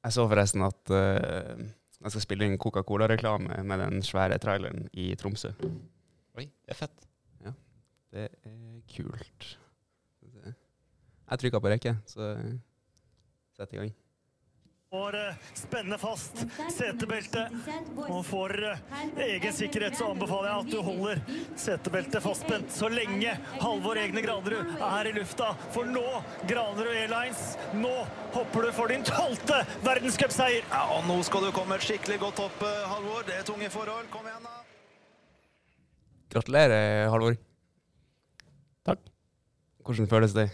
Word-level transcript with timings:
Jeg 0.00 0.16
så 0.16 0.24
forresten 0.30 0.64
at 0.64 0.92
uh, 0.94 1.60
jeg 2.00 2.14
skal 2.14 2.24
spille 2.24 2.46
inn 2.48 2.58
Coca-Cola-reklame 2.60 3.60
med 3.68 3.82
den 3.84 4.04
svære 4.06 4.38
traileren 4.40 4.86
i 4.96 5.10
Tromsø. 5.20 5.52
Oi, 6.40 6.46
det 6.46 6.72
er 6.72 6.78
fett. 6.78 7.08
Ja, 7.44 7.52
Det 8.14 8.28
er 8.48 8.80
kult. 8.94 9.50
Jeg 11.30 11.38
trykka 11.38 11.60
på 11.62 11.70
rekke, 11.70 11.92
så 12.10 12.32
sett 13.54 13.76
i 13.76 13.78
gang. 13.78 13.92
Får 14.90 15.14
eh, 15.14 15.34
spenne 15.54 15.98
fast 15.98 16.40
setebeltet. 16.74 17.52
Og 18.08 18.24
for 18.26 18.50
eh, 18.50 18.80
egen 19.22 19.52
sikkerhet 19.54 19.94
så 19.94 20.08
anbefaler 20.10 20.48
jeg 20.50 20.64
at 20.64 20.72
du 20.72 20.80
holder 20.82 21.20
setebeltet 21.54 22.24
fastspent 22.24 22.74
så 22.74 22.90
lenge 22.90 23.36
Halvor 23.60 24.00
Egne 24.02 24.24
Granerud 24.24 24.72
er 24.88 25.10
i 25.10 25.12
lufta. 25.14 25.52
For 25.70 25.86
nå, 25.86 26.02
Granerud 26.50 26.90
Airlines, 26.90 27.54
nå 27.78 27.92
hopper 28.34 28.66
du 28.66 28.72
for 28.80 28.90
din 28.90 29.06
tolvte 29.06 29.60
verdenscupseier. 29.86 30.66
Ja, 30.74 30.82
og 30.96 31.06
nå 31.06 31.20
skal 31.28 31.46
du 31.46 31.52
komme 31.54 31.78
skikkelig 31.86 32.18
godt 32.24 32.42
opp, 32.48 32.66
eh, 32.66 32.82
Halvor. 32.90 33.22
Det 33.30 33.38
er 33.38 33.46
tunge 33.46 33.70
forhold. 33.70 34.10
Kom 34.10 34.26
igjen, 34.26 34.42
da. 34.42 34.58
Gratulerer, 36.34 37.06
Halvor. 37.14 37.38
Takk. 38.90 39.06
Hvordan 39.86 40.10
føles 40.10 40.34
det? 40.34 40.50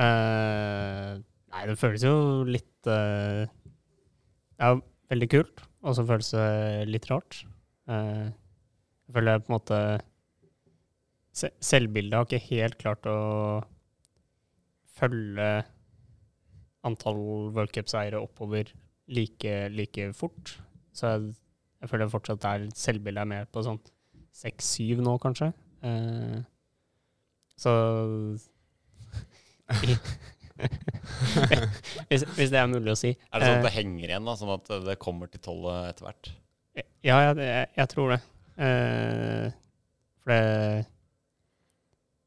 Uh, 0.00 1.20
nei, 1.52 1.66
det 1.68 1.76
føles 1.76 2.08
jo 2.08 2.16
litt 2.48 2.71
eh, 2.90 3.44
Ja, 4.62 4.74
veldig 5.12 5.28
kult, 5.32 5.62
og 5.82 5.96
så 5.96 6.06
føles 6.06 6.30
det 6.34 6.88
litt 6.88 7.08
rart. 7.10 7.42
Uh, 7.90 8.30
jeg 9.06 9.16
føler 9.16 9.34
jeg 9.34 9.42
på 9.42 9.50
en 9.50 9.56
måte 9.56 9.78
se 11.34 11.48
Selvbildet 11.64 12.14
har 12.14 12.28
ikke 12.28 12.50
helt 12.52 12.76
klart 12.80 13.08
å 13.10 13.18
følge 14.92 15.48
antall 16.86 17.18
worldcupseiere 17.56 18.20
oppover 18.20 18.70
like, 19.08 19.54
like 19.74 20.12
fort. 20.18 20.54
Så 20.94 21.08
jeg, 21.08 21.34
jeg 21.80 21.90
føler 21.90 22.12
fortsatt 22.12 22.46
er 22.48 22.68
selvbildet 22.76 23.24
er 23.24 23.30
mer 23.32 23.50
på 23.50 23.64
sånn 23.66 23.80
seks-syv 24.36 25.02
nå, 25.04 25.16
kanskje. 25.22 25.50
Uh, 25.82 26.40
så 27.58 27.72
hvis, 32.08 32.24
hvis 32.36 32.52
det 32.52 32.60
er 32.60 32.70
mulig 32.70 32.92
å 32.94 32.98
si. 32.98 33.12
Er 33.30 33.42
det 33.42 33.48
sånn 33.48 33.58
at 33.58 33.62
Eh, 33.62 33.66
det 33.66 33.74
henger 33.74 34.06
igjen, 34.06 34.28
da, 34.28 34.36
sånn 34.38 34.54
at 34.54 34.72
det 34.86 34.98
kommer 35.02 35.30
til 35.32 35.42
tolv 35.44 35.68
etter 35.88 36.08
hvert? 36.08 36.32
Ja, 37.04 37.18
jeg, 37.26 37.36
jeg, 37.42 37.68
jeg 37.76 37.90
tror 37.92 38.14
det. 38.14 38.20
Eh, 38.62 39.46
for 40.22 40.34
det 40.34 40.42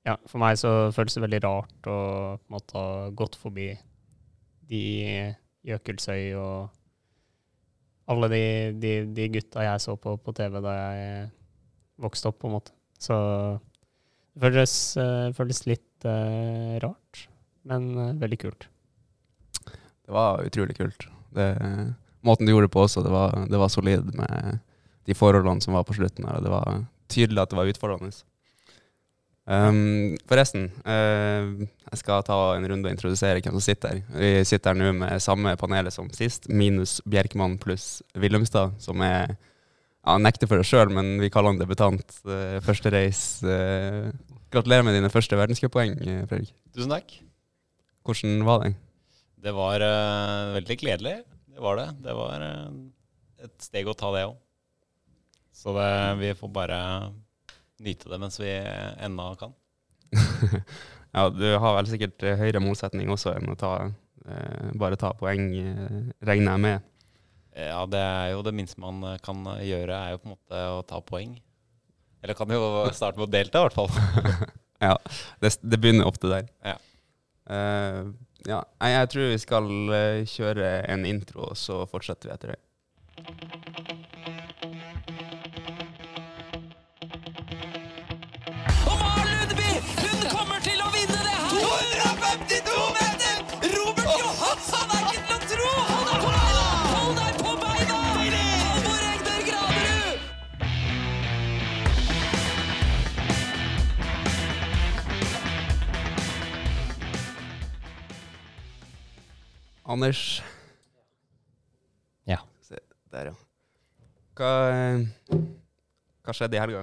Ja, 0.06 0.18
for 0.30 0.42
meg 0.42 0.60
så 0.62 0.72
føles 0.94 1.16
det 1.18 1.24
veldig 1.24 1.42
rart 1.48 1.88
å 1.90 2.00
på 2.38 2.46
en 2.46 2.54
måte 2.54 2.78
ha 2.78 3.12
gått 3.18 3.38
forbi 3.42 3.72
de 4.70 4.82
Jøkelsøy 5.66 6.36
og 6.38 6.74
alle 8.14 8.30
de, 8.30 8.44
de, 8.78 8.92
de 9.18 9.26
gutta 9.34 9.64
jeg 9.66 9.82
så 9.82 9.96
på 9.98 10.14
på 10.22 10.34
TV 10.38 10.60
da 10.62 10.74
jeg 10.78 11.24
vokste 12.06 12.30
opp, 12.30 12.38
på 12.42 12.50
en 12.52 12.58
måte. 12.58 12.74
Så 13.02 13.16
det 14.36 14.44
føles, 14.44 14.76
eh, 15.00 15.30
føles 15.34 15.62
litt 15.70 16.06
eh, 16.06 16.76
rart, 16.84 17.05
men 17.70 17.90
eh, 17.98 18.14
veldig 18.22 18.40
kult. 18.46 18.68
Det 20.06 20.14
var 20.14 20.46
utrolig 20.46 20.78
kult. 20.78 21.08
Det, 21.36 21.50
måten 22.26 22.46
du 22.46 22.54
gjorde 22.54 22.70
det 22.70 22.76
på 22.76 22.86
også, 22.86 23.04
det 23.06 23.14
var, 23.14 23.34
det 23.50 23.60
var 23.60 23.74
solid 23.74 24.14
med 24.16 24.62
de 25.06 25.18
forholdene 25.18 25.62
som 25.62 25.76
var 25.78 25.86
på 25.86 25.98
slutten. 25.98 26.26
her, 26.26 26.38
og 26.38 26.46
Det 26.46 26.54
var 26.54 26.86
tydelig 27.12 27.42
at 27.42 27.52
det 27.52 27.60
var 27.60 27.70
utfordrende. 27.70 28.14
Um, 29.46 30.16
forresten, 30.26 30.72
uh, 30.90 31.66
jeg 31.92 32.00
skal 32.02 32.24
ta 32.26 32.38
en 32.56 32.66
runde 32.66 32.90
og 32.90 32.96
introdusere 32.96 33.44
hvem 33.46 33.54
som 33.54 33.62
sitter 33.62 33.92
her. 33.94 34.00
Vi 34.18 34.30
sitter 34.50 34.74
her 34.74 34.80
nå 34.80 34.94
med 34.98 35.22
samme 35.22 35.54
panelet 35.62 35.94
som 35.94 36.10
sist, 36.18 36.50
minus 36.50 36.98
Bjerkmann 37.06 37.60
pluss 37.62 38.02
Willumstad, 38.18 38.74
som 38.82 39.04
er 39.06 39.36
ja, 39.36 40.16
Han 40.16 40.26
nekter 40.26 40.50
for 40.50 40.62
det 40.62 40.66
sjøl, 40.70 40.90
men 40.94 41.20
vi 41.22 41.30
kaller 41.34 41.54
han 41.54 41.62
debutant. 41.62 42.18
Uh, 42.26 42.58
første 42.66 42.90
race. 42.94 43.46
Uh, 43.46 44.10
gratulerer 44.54 44.86
med 44.86 44.98
dine 44.98 45.14
første 45.14 45.38
verdenscuppoeng, 45.38 45.98
Fredrik. 46.30 46.54
Tusen 46.74 46.98
takk. 46.98 47.20
Hvordan 48.06 48.44
var 48.46 48.62
det? 48.62 48.76
Det 49.42 49.52
var 49.54 49.82
uh, 49.82 50.54
veldig 50.54 50.78
gledelig. 50.78 51.16
Det 51.56 51.62
var 51.62 51.80
det. 51.80 51.88
Det 52.06 52.14
var 52.14 52.44
uh, 52.46 53.46
et 53.46 53.56
steg 53.66 53.90
å 53.90 53.96
ta, 53.98 54.12
det 54.14 54.26
òg. 54.30 54.36
Så 55.56 55.74
det, 55.74 55.92
vi 56.20 56.34
får 56.38 56.52
bare 56.54 56.80
nyte 57.82 58.12
det 58.12 58.20
mens 58.22 58.38
vi 58.38 58.52
ennå 59.06 59.30
kan. 59.40 59.56
ja, 61.16 61.24
du 61.34 61.46
har 61.58 61.78
vel 61.80 61.90
sikkert 61.90 62.24
eh, 62.28 62.38
høyere 62.40 62.62
målsetning 62.64 63.10
også 63.12 63.34
enn 63.40 63.54
å 63.54 63.58
ta, 63.60 63.72
uh, 63.90 64.68
bare 64.78 65.00
ta 65.00 65.14
poeng, 65.18 65.48
regner 66.28 66.52
jeg 66.52 66.64
med. 66.68 66.92
Ja, 67.56 67.86
det 67.88 68.02
er 68.04 68.34
jo 68.36 68.44
det 68.46 68.54
minste 68.54 68.84
man 68.84 69.02
kan 69.24 69.42
gjøre, 69.64 69.96
er 69.96 70.14
jo 70.14 70.22
på 70.22 70.30
en 70.30 70.36
måte 70.36 70.66
å 70.76 70.82
ta 70.86 71.00
poeng. 71.02 71.38
Eller 72.22 72.38
kan 72.38 72.52
jo 72.52 72.86
starte 72.94 73.18
med 73.18 73.30
å 73.30 73.34
delta, 73.34 73.64
i 73.64 73.70
hvert 73.70 73.82
fall. 73.82 74.54
Ja, 74.84 74.98
det, 75.40 75.54
det 75.64 75.80
begynner 75.80 76.06
ofte 76.06 76.28
der. 76.28 76.50
Ja. 76.60 76.74
Eh, 77.46 78.02
ja, 78.50 78.62
jeg, 78.82 78.94
jeg 78.96 79.10
tror 79.14 79.32
vi 79.32 79.42
skal 79.42 79.72
eh, 79.98 80.22
kjøre 80.30 80.70
en 80.94 81.06
intro, 81.10 81.52
så 81.58 81.84
fortsetter 81.90 82.32
vi 82.32 82.38
etter 82.38 82.56
det. 82.56 82.62
Anders. 109.86 110.42
Ja. 112.26 112.40
Se, 112.66 112.80
der, 113.14 113.30
ja. 113.30 113.36
Hva, 114.36 114.52
eh, 114.74 115.38
hva 116.26 116.34
skjedde 116.36 116.58
i 116.58 116.62
helga? 116.64 116.82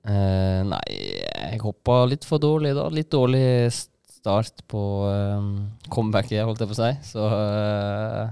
Uh, 0.00 0.60
nei, 0.64 0.84
jeg 0.96 1.60
hoppa 1.60 2.02
litt 2.08 2.24
for 2.28 2.40
dårlig 2.40 2.74
da. 2.76 2.86
Litt 2.92 3.10
dårlig 3.12 3.72
start 3.72 4.62
på 4.68 4.82
um, 5.08 5.50
comebacket, 5.92 6.44
holdt 6.44 6.60
jeg 6.60 6.70
på 6.70 6.76
å 6.76 6.80
si. 6.82 6.92
Så 7.14 7.24
uh, 7.24 8.28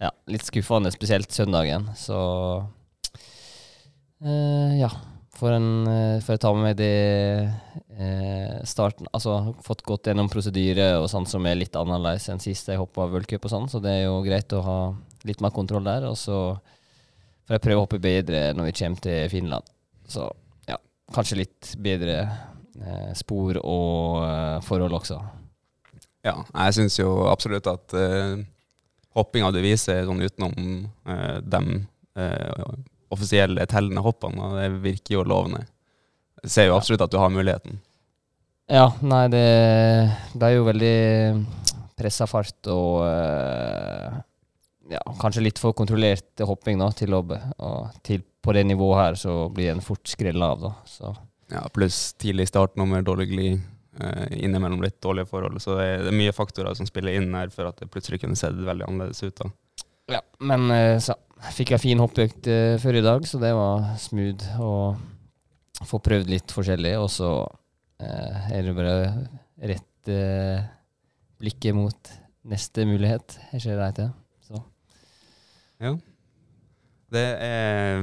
ja, 0.00 0.10
litt 0.32 0.44
skuffende, 0.48 0.92
spesielt 0.92 1.32
søndagen. 1.34 1.88
Så 1.96 2.18
uh, 4.24 4.72
ja. 4.80 4.90
For, 5.38 5.54
en, 5.54 5.86
eh, 5.86 6.18
for 6.24 6.34
å 6.34 6.42
ta 6.42 6.50
med 6.54 6.64
meg 6.66 6.78
det 6.80 6.94
eh, 7.94 8.56
starten 8.66 9.06
Altså 9.14 9.54
fått 9.62 9.84
gått 9.86 10.10
gjennom 10.10 10.30
prosedyre 10.32 10.96
og 10.98 11.06
sånn 11.12 11.28
som 11.30 11.46
er 11.46 11.60
litt 11.60 11.78
annerledes 11.78 12.26
enn 12.32 12.42
sist 12.42 12.70
jeg 12.70 12.80
hoppa 12.80 13.06
v-cup 13.12 13.46
og 13.46 13.52
sånn, 13.52 13.68
så 13.70 13.78
det 13.82 13.92
er 13.94 14.02
jo 14.08 14.18
greit 14.26 14.50
å 14.56 14.64
ha 14.66 14.78
litt 15.28 15.42
mer 15.44 15.54
kontroll 15.54 15.86
der. 15.86 16.08
Og 16.10 16.18
så 16.18 16.58
får 17.46 17.56
jeg 17.56 17.64
prøve 17.64 17.80
å 17.80 17.86
hoppe 17.86 18.02
bedre 18.02 18.48
når 18.56 18.70
vi 18.70 18.76
kommer 18.80 19.06
til 19.06 19.30
Finland. 19.30 19.72
Så 20.10 20.26
ja, 20.68 20.78
kanskje 21.14 21.42
litt 21.44 21.72
bedre 21.86 22.18
eh, 22.24 23.10
spor 23.18 23.60
og 23.62 24.22
eh, 24.26 24.58
forhold 24.66 24.98
også. 25.00 25.22
Ja, 26.26 26.34
jeg 26.42 26.76
syns 26.80 26.98
jo 26.98 27.12
absolutt 27.30 27.70
at 27.70 27.94
eh, 27.96 28.38
hoppinga 29.16 29.52
du 29.54 29.62
viser 29.62 30.02
sånn 30.06 30.22
utenom 30.24 30.54
eh, 31.08 31.38
dem 31.46 31.72
uh, 32.18 32.74
offisielle 33.14 33.66
tellende 33.70 34.04
hoppene, 34.04 34.44
og 34.44 34.58
det 34.58 34.68
virker 34.84 35.18
jo 35.18 35.26
lovende. 35.26 35.64
Jeg 36.44 36.54
ser 36.54 36.68
jo 36.68 36.76
absolutt 36.76 37.04
at 37.06 37.12
du 37.12 37.18
har 37.20 37.32
muligheten. 37.34 37.80
Ja, 38.68 38.90
nei, 39.00 39.24
det 39.32 39.46
ble 40.36 40.50
jo 40.52 40.66
veldig 40.66 40.96
pressa 41.98 42.28
fart 42.28 42.68
og 42.70 43.00
eh, 43.08 44.18
ja, 44.92 45.00
kanskje 45.20 45.44
litt 45.46 45.60
for 45.60 45.74
kontrollert 45.76 46.44
hopping 46.46 46.80
da, 46.80 46.90
til 46.96 47.16
å 47.16 47.22
og 47.24 47.96
til, 48.06 48.22
på 48.44 48.54
det 48.56 48.66
nivået 48.68 49.00
her 49.00 49.18
så 49.20 49.38
blir 49.52 49.72
en 49.72 49.84
fort 49.84 50.06
skrella 50.08 50.52
av, 50.54 50.68
da. 50.68 50.74
Så 50.88 51.14
Ja, 51.48 51.64
Pluss 51.72 52.12
tidlig 52.20 52.50
startnummer, 52.50 53.00
dårlig 53.00 53.30
glid, 53.30 53.62
uh, 54.02 54.26
innimellom 54.36 54.82
litt 54.84 54.98
dårlige 55.00 55.30
forhold. 55.30 55.56
Så 55.64 55.78
det 55.78 55.86
er, 55.86 56.02
det 56.04 56.12
er 56.12 56.18
mye 56.20 56.34
faktorer 56.36 56.76
som 56.76 56.88
spiller 56.88 57.16
inn 57.16 57.32
her 57.32 57.48
for 57.54 57.70
at 57.70 57.80
det 57.80 57.88
plutselig 57.92 58.20
kunne 58.20 58.36
sett 58.36 58.52
veldig 58.52 58.84
annerledes 58.84 59.24
ut. 59.24 59.40
da. 59.40 59.48
Ja, 60.12 60.20
men 60.40 60.70
eh, 60.72 60.98
så 61.00 61.16
fikk 61.54 61.72
jeg 61.74 61.82
fin 61.82 62.00
hoppøkt 62.02 62.48
eh, 62.50 62.76
før 62.82 62.98
i 62.98 63.04
dag, 63.04 63.26
så 63.28 63.40
det 63.42 63.52
var 63.56 63.92
smooth 64.02 64.48
å 64.62 64.72
få 65.86 66.00
prøvd 66.02 66.32
litt 66.32 66.54
forskjellig. 66.54 66.94
Og 67.00 67.10
så 67.12 67.30
eh, 68.02 68.50
er 68.58 68.66
det 68.66 68.74
bare 68.76 68.96
rett 69.70 70.10
eh, 70.12 70.66
blikket 71.38 71.76
mot 71.78 72.12
neste 72.48 72.86
mulighet. 72.88 73.38
Jeg 73.54 73.64
ser 73.66 73.80
det 73.80 73.92
til. 74.00 74.12
Så 74.48 74.62
Ja. 75.84 75.94
Det 77.08 77.24
er, 77.40 78.02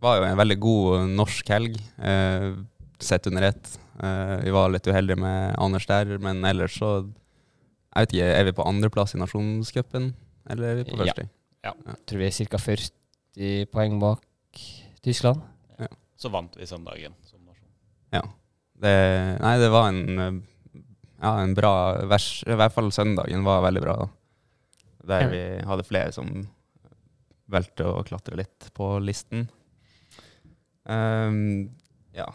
var 0.00 0.20
jo 0.20 0.28
en 0.30 0.38
veldig 0.40 0.56
god 0.62 1.10
norsk 1.12 1.50
helg, 1.52 1.74
eh, 2.00 2.52
sett 3.02 3.26
under 3.28 3.50
ett. 3.50 3.72
Eh, 4.00 4.36
vi 4.46 4.54
var 4.54 4.70
litt 4.72 4.86
uheldige 4.88 5.20
med 5.20 5.56
Anders 5.60 5.88
der, 5.88 6.16
men 6.22 6.44
ellers 6.44 6.78
så 6.80 6.98
Jeg 7.96 8.04
vet 8.04 8.12
ikke, 8.12 8.32
er 8.36 8.44
vi 8.44 8.52
på 8.52 8.64
andreplass 8.68 9.14
i 9.16 9.18
nasjonscupen? 9.18 10.10
eller 10.50 10.68
er 10.68 10.74
vi 10.78 10.84
på 10.90 10.98
første? 11.00 11.24
Ja. 11.24 11.35
Første? 11.74 11.98
Tror 12.06 12.22
vi 12.22 12.28
er 12.28 12.50
ca. 12.52 12.60
40 12.62 13.70
poeng 13.72 13.98
bak 14.02 14.62
Tyskland. 15.04 15.42
Så 16.16 16.30
vant 16.32 16.54
vi 16.56 16.64
søndagen 16.64 17.12
som 17.28 17.42
nasjon. 17.44 17.68
Ja. 18.14 18.22
Det, 18.76 18.92
nei, 19.42 19.56
det 19.60 19.68
var 19.72 19.90
en, 19.90 20.38
ja, 21.20 21.32
en 21.42 21.52
bra 21.56 21.72
vers. 22.08 22.28
I 22.48 22.56
hvert 22.56 22.72
fall 22.72 22.88
søndagen 22.92 23.44
var 23.44 23.64
veldig 23.66 23.82
bra. 23.84 23.96
da. 24.00 24.08
Der 25.06 25.28
vi 25.30 25.42
hadde 25.68 25.84
flere 25.86 26.14
som 26.16 26.32
valgte 27.52 27.86
å 27.86 28.02
klatre 28.06 28.38
litt 28.40 28.70
på 28.74 28.96
listen. 29.04 29.46
Um, 30.88 31.68
ja. 32.16 32.26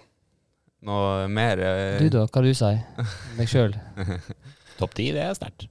Noe 0.86 1.28
mer 1.32 1.62
eh, 1.62 2.00
Du 2.02 2.10
da, 2.12 2.26
hva 2.26 2.42
du 2.42 2.50
sier 2.58 2.80
Deg 3.38 3.48
sjøl? 3.48 3.76
Topp 4.80 4.96
ti, 4.98 5.12
det 5.14 5.22
er 5.24 5.36
sterkt. 5.38 5.68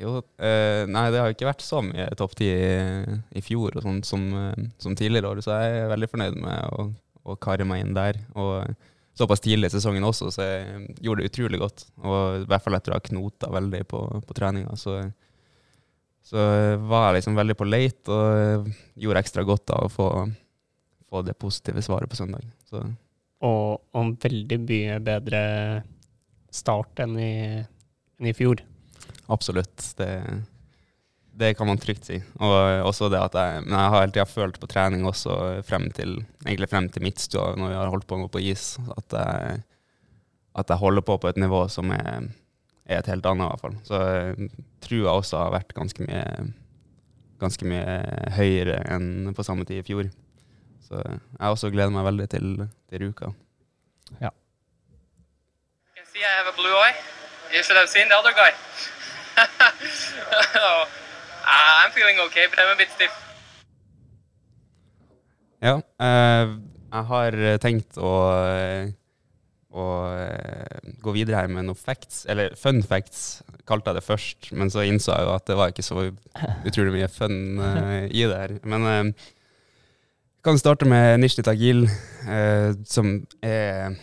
Jo, 0.00 0.16
eh, 0.42 0.82
nei, 0.90 1.04
det 1.12 1.20
har 1.20 1.28
jo 1.30 1.36
ikke 1.36 1.46
vært 1.46 1.62
så 1.62 1.78
mye 1.84 2.08
topp 2.18 2.34
ti 2.40 2.48
i, 2.50 3.18
i 3.38 3.42
fjor 3.44 3.76
og 3.78 3.84
sånt 3.84 4.08
som, 4.08 4.24
eh, 4.40 4.64
som 4.82 4.96
tidligere 4.98 5.30
år, 5.30 5.42
så 5.44 5.54
jeg 5.60 5.84
er 5.84 5.92
veldig 5.92 6.08
fornøyd 6.10 6.40
med 6.42 6.72
å, 6.74 6.88
å 7.30 7.36
kare 7.38 7.66
meg 7.68 7.84
inn 7.84 7.94
der. 7.94 8.18
Og 8.34 8.74
såpass 9.14 9.44
tidlig 9.44 9.70
i 9.70 9.76
sesongen 9.76 10.06
også, 10.06 10.32
så 10.34 10.48
jeg 10.48 10.88
gjorde 11.04 11.22
det 11.22 11.30
utrolig 11.30 11.62
godt. 11.62 11.86
Og 12.02 12.40
i 12.40 12.48
hvert 12.50 12.66
fall 12.66 12.78
etter 12.78 12.94
å 12.94 12.98
ha 12.98 13.06
knota 13.06 13.52
veldig 13.54 13.84
på, 13.92 14.02
på 14.26 14.36
treninga, 14.36 14.74
så, 14.80 14.98
så 16.26 16.48
var 16.82 17.08
jeg 17.08 17.20
liksom 17.20 17.38
veldig 17.38 17.58
på 17.60 17.70
leit 17.70 18.10
og 18.10 18.66
gjorde 18.98 19.22
ekstra 19.22 19.46
godt 19.46 19.76
av 19.76 19.86
å 19.86 19.94
få, 19.94 20.10
få 21.06 21.22
det 21.22 21.38
positive 21.38 21.86
svaret 21.86 22.10
på 22.10 22.18
søndag. 22.18 22.50
Så 22.66 22.82
og 23.44 23.98
en 23.98 24.14
veldig 24.20 24.58
mye 24.64 25.00
bedre 25.04 25.40
start 26.54 27.02
enn 27.04 27.16
i, 27.20 27.34
enn 28.18 28.30
i 28.30 28.36
fjor. 28.36 28.62
Absolutt. 29.26 29.96
Det, 29.96 30.10
det 31.36 31.54
kan 31.58 31.66
man 31.66 31.78
trygt 31.78 32.06
si. 32.06 32.20
Og 32.38 32.54
også 32.86 33.08
det 33.12 33.20
at 33.20 33.36
jeg, 33.38 33.64
men 33.66 33.74
jeg 33.74 33.92
har 33.92 34.02
hele 34.04 34.14
tida 34.14 34.26
følt 34.28 34.58
på 34.60 34.70
trening 34.70 35.06
også 35.08 35.36
frem 35.66 35.88
til 35.96 36.20
egentlig 36.44 36.70
frem 36.70 36.88
til 36.92 37.02
midtstua, 37.06 37.54
når 37.58 37.72
vi 37.72 37.78
har 37.78 37.92
holdt 37.92 38.06
på 38.10 38.20
gå 38.20 38.28
på 38.30 38.42
is, 38.52 38.74
at 38.96 39.16
jeg, 39.18 39.62
at 40.54 40.70
jeg 40.70 40.82
holder 40.82 41.06
på 41.06 41.18
på 41.18 41.30
et 41.32 41.40
nivå 41.40 41.64
som 41.72 41.90
er, 41.94 42.28
er 42.86 43.00
et 43.00 43.10
helt 43.10 43.26
annet, 43.26 43.46
i 43.46 43.50
hvert 43.50 43.64
fall. 43.64 43.78
Så 43.88 44.02
eh, 44.02 44.60
trua 44.84 45.16
også 45.18 45.40
har 45.42 45.56
vært 45.56 45.74
ganske 45.74 46.06
mye, 46.06 46.52
ganske 47.42 47.66
mye 47.66 47.98
høyere 48.36 48.78
enn 48.94 49.34
på 49.34 49.46
samme 49.46 49.66
tid 49.66 49.82
i 49.82 49.86
fjor. 49.88 50.12
Så 50.84 51.00
jeg 51.00 51.48
også 51.48 51.72
gleder 51.72 51.90
meg 51.90 52.06
veldig 52.06 52.28
til, 52.30 52.68
til 52.92 53.06
Ruka. 53.08 53.32
You 54.20 54.30
can 55.96 56.06
see 56.12 56.22
I 56.22 56.30
have 56.38 56.46
a 56.46 56.54
blue 56.54 56.76
eye. 56.76 56.94
You 57.54 57.62
should 57.62 57.78
have 57.78 57.88
seen 57.88 58.06
the 58.08 58.14
other 58.14 58.32
guy. 58.36 58.52
Oh, 59.36 60.84
I'm 61.84 61.92
feeling 61.92 62.18
okay, 62.26 62.46
but 62.50 62.58
I'm 62.58 62.74
a 62.74 62.78
bit 62.78 62.90
stiff. 62.94 63.12
Ja, 65.64 65.78
eh, 65.80 66.50
jeg 66.92 67.08
har 67.08 67.36
tenkt 67.62 67.96
å, 67.96 68.12
eh, 68.44 68.90
å 69.72 69.84
eh, 70.12 70.90
gå 71.02 71.14
videre 71.16 71.40
her 71.40 71.48
med 71.48 71.64
noen 71.66 71.78
facts, 71.78 72.24
eller 72.28 72.52
fun 72.58 72.82
facts, 72.84 73.42
kalte 73.68 73.90
jeg 73.90 73.98
det 73.98 74.04
først, 74.04 74.50
men 74.52 74.72
så 74.72 74.84
innså 74.84 75.14
jeg 75.14 75.24
jo 75.24 75.32
at 75.34 75.46
det 75.48 75.56
var 75.56 75.72
ikke 75.72 75.86
så 75.86 76.10
utrolig 76.68 76.92
mye 76.98 77.08
fun 77.12 77.38
eh, 77.64 78.10
i 78.12 78.26
det 78.28 78.40
her. 78.42 78.58
Men 78.68 78.90
eh, 78.90 79.30
kan 80.44 80.60
starte 80.60 80.84
med 80.88 81.22
Nishti 81.22 81.42
Tagil, 81.46 81.86
eh, 82.28 82.76
som 82.84 83.16
er 83.40 83.96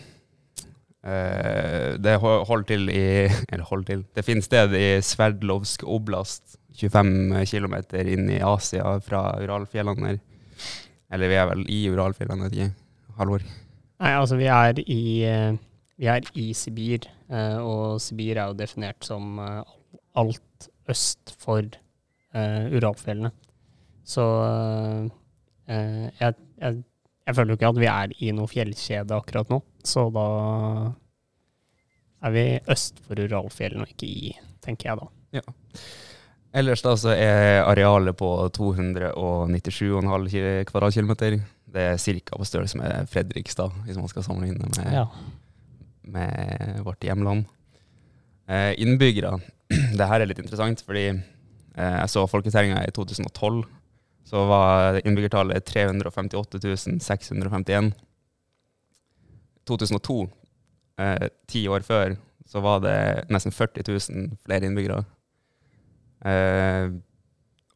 Det 1.02 2.12
ho- 2.22 2.44
holder 2.46 2.66
til 2.68 2.84
i 2.92 3.00
Eller 3.52 3.64
holder 3.66 3.88
til 3.88 4.02
Det 4.14 4.22
finner 4.22 4.44
sted 4.46 4.74
i 4.78 4.84
Sverdlovsk 5.02 5.82
oblast, 5.90 6.56
25 6.78 7.42
km 7.50 7.74
inn 8.06 8.28
i 8.30 8.38
Asia 8.46 8.92
fra 9.02 9.24
Uralfjellene. 9.42 10.12
Eller 11.12 11.28
vi 11.32 11.36
er 11.40 11.48
vel 11.50 11.64
i 11.68 11.80
Uralfjellene, 11.90 12.46
vet 12.46 12.54
ikke. 12.54 12.70
Halvor. 13.18 13.42
Nei, 14.02 14.12
altså 14.16 14.38
vi 14.38 14.46
er 14.48 14.78
i, 14.86 15.00
eh, 15.28 15.58
vi 16.00 16.06
er 16.08 16.24
i 16.38 16.46
Sibir, 16.56 17.04
eh, 17.30 17.58
og 17.60 17.98
Sibir 18.00 18.38
er 18.40 18.48
jo 18.52 18.56
definert 18.62 19.04
som 19.04 19.36
eh, 19.42 19.74
alt 20.22 20.70
øst 20.90 21.34
for 21.42 21.60
eh, 21.66 22.70
Uralfjellene. 22.72 23.30
Så 24.06 24.24
eh, 25.68 26.08
jeg, 26.20 26.34
jeg, 26.62 26.80
jeg 27.26 27.36
føler 27.36 27.52
jo 27.52 27.58
ikke 27.60 27.70
at 27.74 27.82
vi 27.84 27.90
er 27.92 28.16
i 28.26 28.32
noe 28.34 28.50
fjellkjede 28.50 29.14
akkurat 29.18 29.52
nå, 29.52 29.60
så 29.84 30.06
da 30.14 30.26
er 32.22 32.30
vi 32.34 32.44
øst 32.70 33.00
for 33.06 33.18
Uralfjellene 33.18 33.82
og 33.86 33.90
ikke 33.94 34.06
i, 34.08 34.32
tenker 34.62 34.90
jeg 34.92 35.00
da. 35.00 35.06
Ja. 35.40 35.44
Ellers 36.54 36.82
da 36.84 36.92
så 37.00 37.14
er 37.16 37.62
arealet 37.64 38.16
på 38.20 38.28
297,5 38.54 40.64
kvadratkilometer. 40.68 41.38
Det 41.72 41.80
er 41.94 41.96
ca. 41.96 42.36
på 42.36 42.44
størrelse 42.44 42.76
med 42.78 43.08
Fredrikstad, 43.08 43.72
hvis 43.86 43.96
man 43.96 44.08
skal 44.12 44.22
sammenligne 44.26 44.68
med, 44.76 44.92
Ja. 44.92 45.06
med 46.04 46.82
vårt 46.84 47.00
hjemland. 47.00 47.44
Eh, 48.48 48.74
innbyggere. 48.78 49.38
det 49.98 50.06
her 50.08 50.20
er 50.20 50.26
litt 50.28 50.38
interessant, 50.42 50.82
fordi 50.84 51.06
eh, 51.08 51.94
jeg 52.02 52.08
så 52.12 52.26
folketellinga 52.28 52.84
i 52.84 52.90
2012. 52.92 53.64
Så 54.28 54.44
var 54.48 55.00
innbyggertallet 55.04 55.64
358 55.64 57.00
651. 57.00 57.92
2002, 59.68 60.20
eh, 60.98 61.28
ti 61.48 61.66
år 61.68 61.84
før, 61.86 62.16
så 62.48 62.60
var 62.60 62.82
det 62.84 62.98
nesten 63.32 63.54
40 63.54 63.86
000 63.88 64.36
flere 64.44 64.68
innbyggere. 64.68 65.02
Eh, 66.28 66.92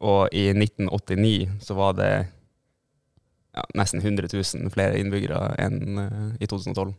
og 0.06 0.34
i 0.36 0.50
1989 0.52 1.56
så 1.64 1.76
var 1.78 1.96
det 1.98 2.12
ja, 3.56 3.64
nesten 3.78 4.02
100 4.02 4.28
000 4.30 4.70
flere 4.74 5.00
innbyggere 5.00 5.54
enn 5.62 6.02
eh, 6.02 6.30
i 6.44 6.50
2012. 6.50 6.92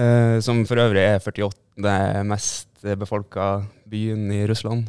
Eh, 0.00 0.38
som 0.44 0.64
for 0.68 0.80
øvrig 0.80 1.04
er 1.04 1.20
48. 1.20 2.24
mest 2.26 2.68
befolka 2.80 3.66
byen 3.90 4.30
i 4.32 4.46
Russland. 4.48 4.86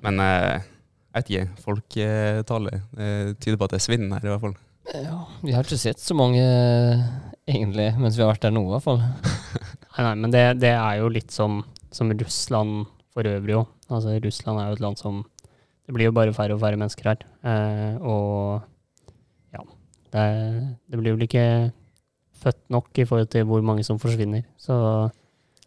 Men 0.00 0.22
jeg 0.24 0.62
vet 1.12 1.28
ikke, 1.28 1.42
folketallet 1.60 3.36
tyder 3.36 3.58
på 3.60 3.68
at 3.68 3.74
det 3.74 3.82
svinner 3.84 4.16
her, 4.16 4.24
i 4.24 4.32
hvert 4.32 4.44
fall. 4.46 4.54
Ja. 4.94 5.18
Vi 5.42 5.54
har 5.54 5.66
ikke 5.66 5.80
sett 5.80 6.00
så 6.02 6.16
mange, 6.18 6.40
eh, 6.40 7.02
egentlig, 7.46 7.90
mens 7.98 8.16
vi 8.16 8.24
har 8.24 8.32
vært 8.32 8.46
der 8.46 8.54
nå, 8.54 8.64
i 8.66 8.72
hvert 8.74 8.86
fall. 8.86 9.02
Nei, 9.90 10.04
nei, 10.06 10.14
men 10.22 10.32
det, 10.32 10.42
det 10.62 10.70
er 10.70 11.00
jo 11.00 11.08
litt 11.12 11.34
som, 11.34 11.58
som 11.92 12.12
Russland 12.14 12.86
for 13.12 13.26
øvrig 13.26 13.56
òg. 13.58 13.70
Altså, 13.90 14.14
Russland 14.22 14.60
er 14.62 14.70
jo 14.70 14.76
et 14.78 14.82
land 14.84 15.00
som 15.00 15.24
Det 15.82 15.96
blir 15.96 16.06
jo 16.06 16.14
bare 16.14 16.32
færre 16.32 16.54
og 16.54 16.60
færre 16.62 16.78
mennesker 16.78 17.08
her. 17.10 17.24
Eh, 17.42 17.96
og 18.06 18.62
ja 19.50 19.64
det, 20.14 20.26
det 20.86 21.00
blir 21.00 21.16
vel 21.16 21.26
ikke 21.26 21.44
født 22.40 22.60
nok 22.70 23.00
i 23.02 23.06
forhold 23.08 23.26
til 23.34 23.48
hvor 23.48 23.64
mange 23.66 23.82
som 23.84 23.98
forsvinner. 23.98 24.46
Så 24.56 24.76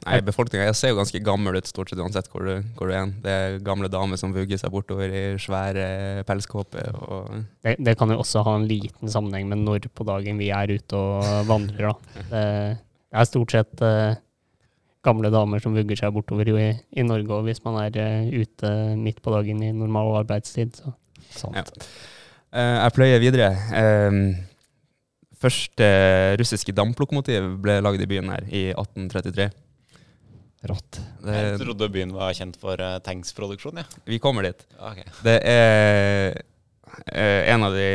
Nei, 0.03 0.19
befolkninga 0.25 0.73
ser 0.75 0.91
jo 0.91 0.97
ganske 0.99 1.19
gammel 1.23 1.57
ut 1.59 1.69
stort 1.69 1.91
sett 1.91 2.01
uansett 2.01 2.27
hvor 2.31 2.43
du, 2.43 2.65
hvor 2.77 2.89
du 2.89 2.95
er. 2.95 3.11
Det 3.23 3.33
er 3.33 3.61
gamle 3.63 3.87
damer 3.91 4.19
som 4.19 4.33
vugger 4.35 4.59
seg 4.59 4.73
bortover 4.73 5.13
i 5.13 5.23
svære 5.39 6.25
pelskåper. 6.27 6.89
Og 7.07 7.45
det, 7.63 7.77
det 7.79 7.95
kan 7.99 8.11
jo 8.11 8.19
også 8.23 8.43
ha 8.47 8.57
en 8.59 8.67
liten 8.67 9.11
sammenheng 9.11 9.47
med 9.51 9.63
når 9.63 9.87
på 9.95 10.07
dagen 10.07 10.41
vi 10.41 10.51
er 10.55 10.75
ute 10.75 10.99
og 10.99 11.47
vandrer, 11.47 11.93
da. 11.93 12.23
Det, 12.33 12.43
det 13.13 13.21
er 13.21 13.29
stort 13.29 13.55
sett 13.55 13.85
uh, 13.85 14.19
gamle 15.07 15.31
damer 15.33 15.63
som 15.63 15.75
vugger 15.77 15.99
seg 15.99 16.15
bortover 16.15 16.51
i, 16.51 16.69
i 16.99 17.07
Norge 17.07 17.37
òg, 17.37 17.47
hvis 17.47 17.63
man 17.63 17.79
er 17.85 17.99
uh, 17.99 18.31
ute 18.33 18.73
midt 18.99 19.23
på 19.23 19.35
dagen 19.35 19.63
i 19.63 19.71
normal 19.75 20.17
arbeidstid. 20.23 20.79
Så. 20.79 20.95
Sant. 21.31 21.55
Ja. 21.59 21.63
Uh, 22.53 22.77
jeg 22.83 22.97
pløyer 22.99 23.23
videre. 23.23 23.53
Uh, 23.71 24.33
første 25.43 25.87
russiske 26.39 26.75
damplokomotiv 26.75 27.55
ble 27.63 27.79
lagd 27.83 28.03
i 28.03 28.09
byen 28.09 28.31
her 28.35 28.47
i 28.51 28.69
1833. 28.75 29.51
Rått. 30.63 30.99
Jeg 31.27 31.57
trodde 31.59 31.89
byen 31.91 32.13
var 32.15 32.31
kjent 32.37 32.55
for 32.61 32.79
uh, 32.79 32.95
tanksproduksjon, 33.03 33.81
ja. 33.81 34.01
vi 34.07 34.19
kommer 34.23 34.45
dit. 34.47 34.63
Okay. 34.79 35.03
Det 35.25 35.37
er 35.49 36.37
uh, 36.87 37.41
en 37.51 37.67
av 37.67 37.75
de 37.75 37.87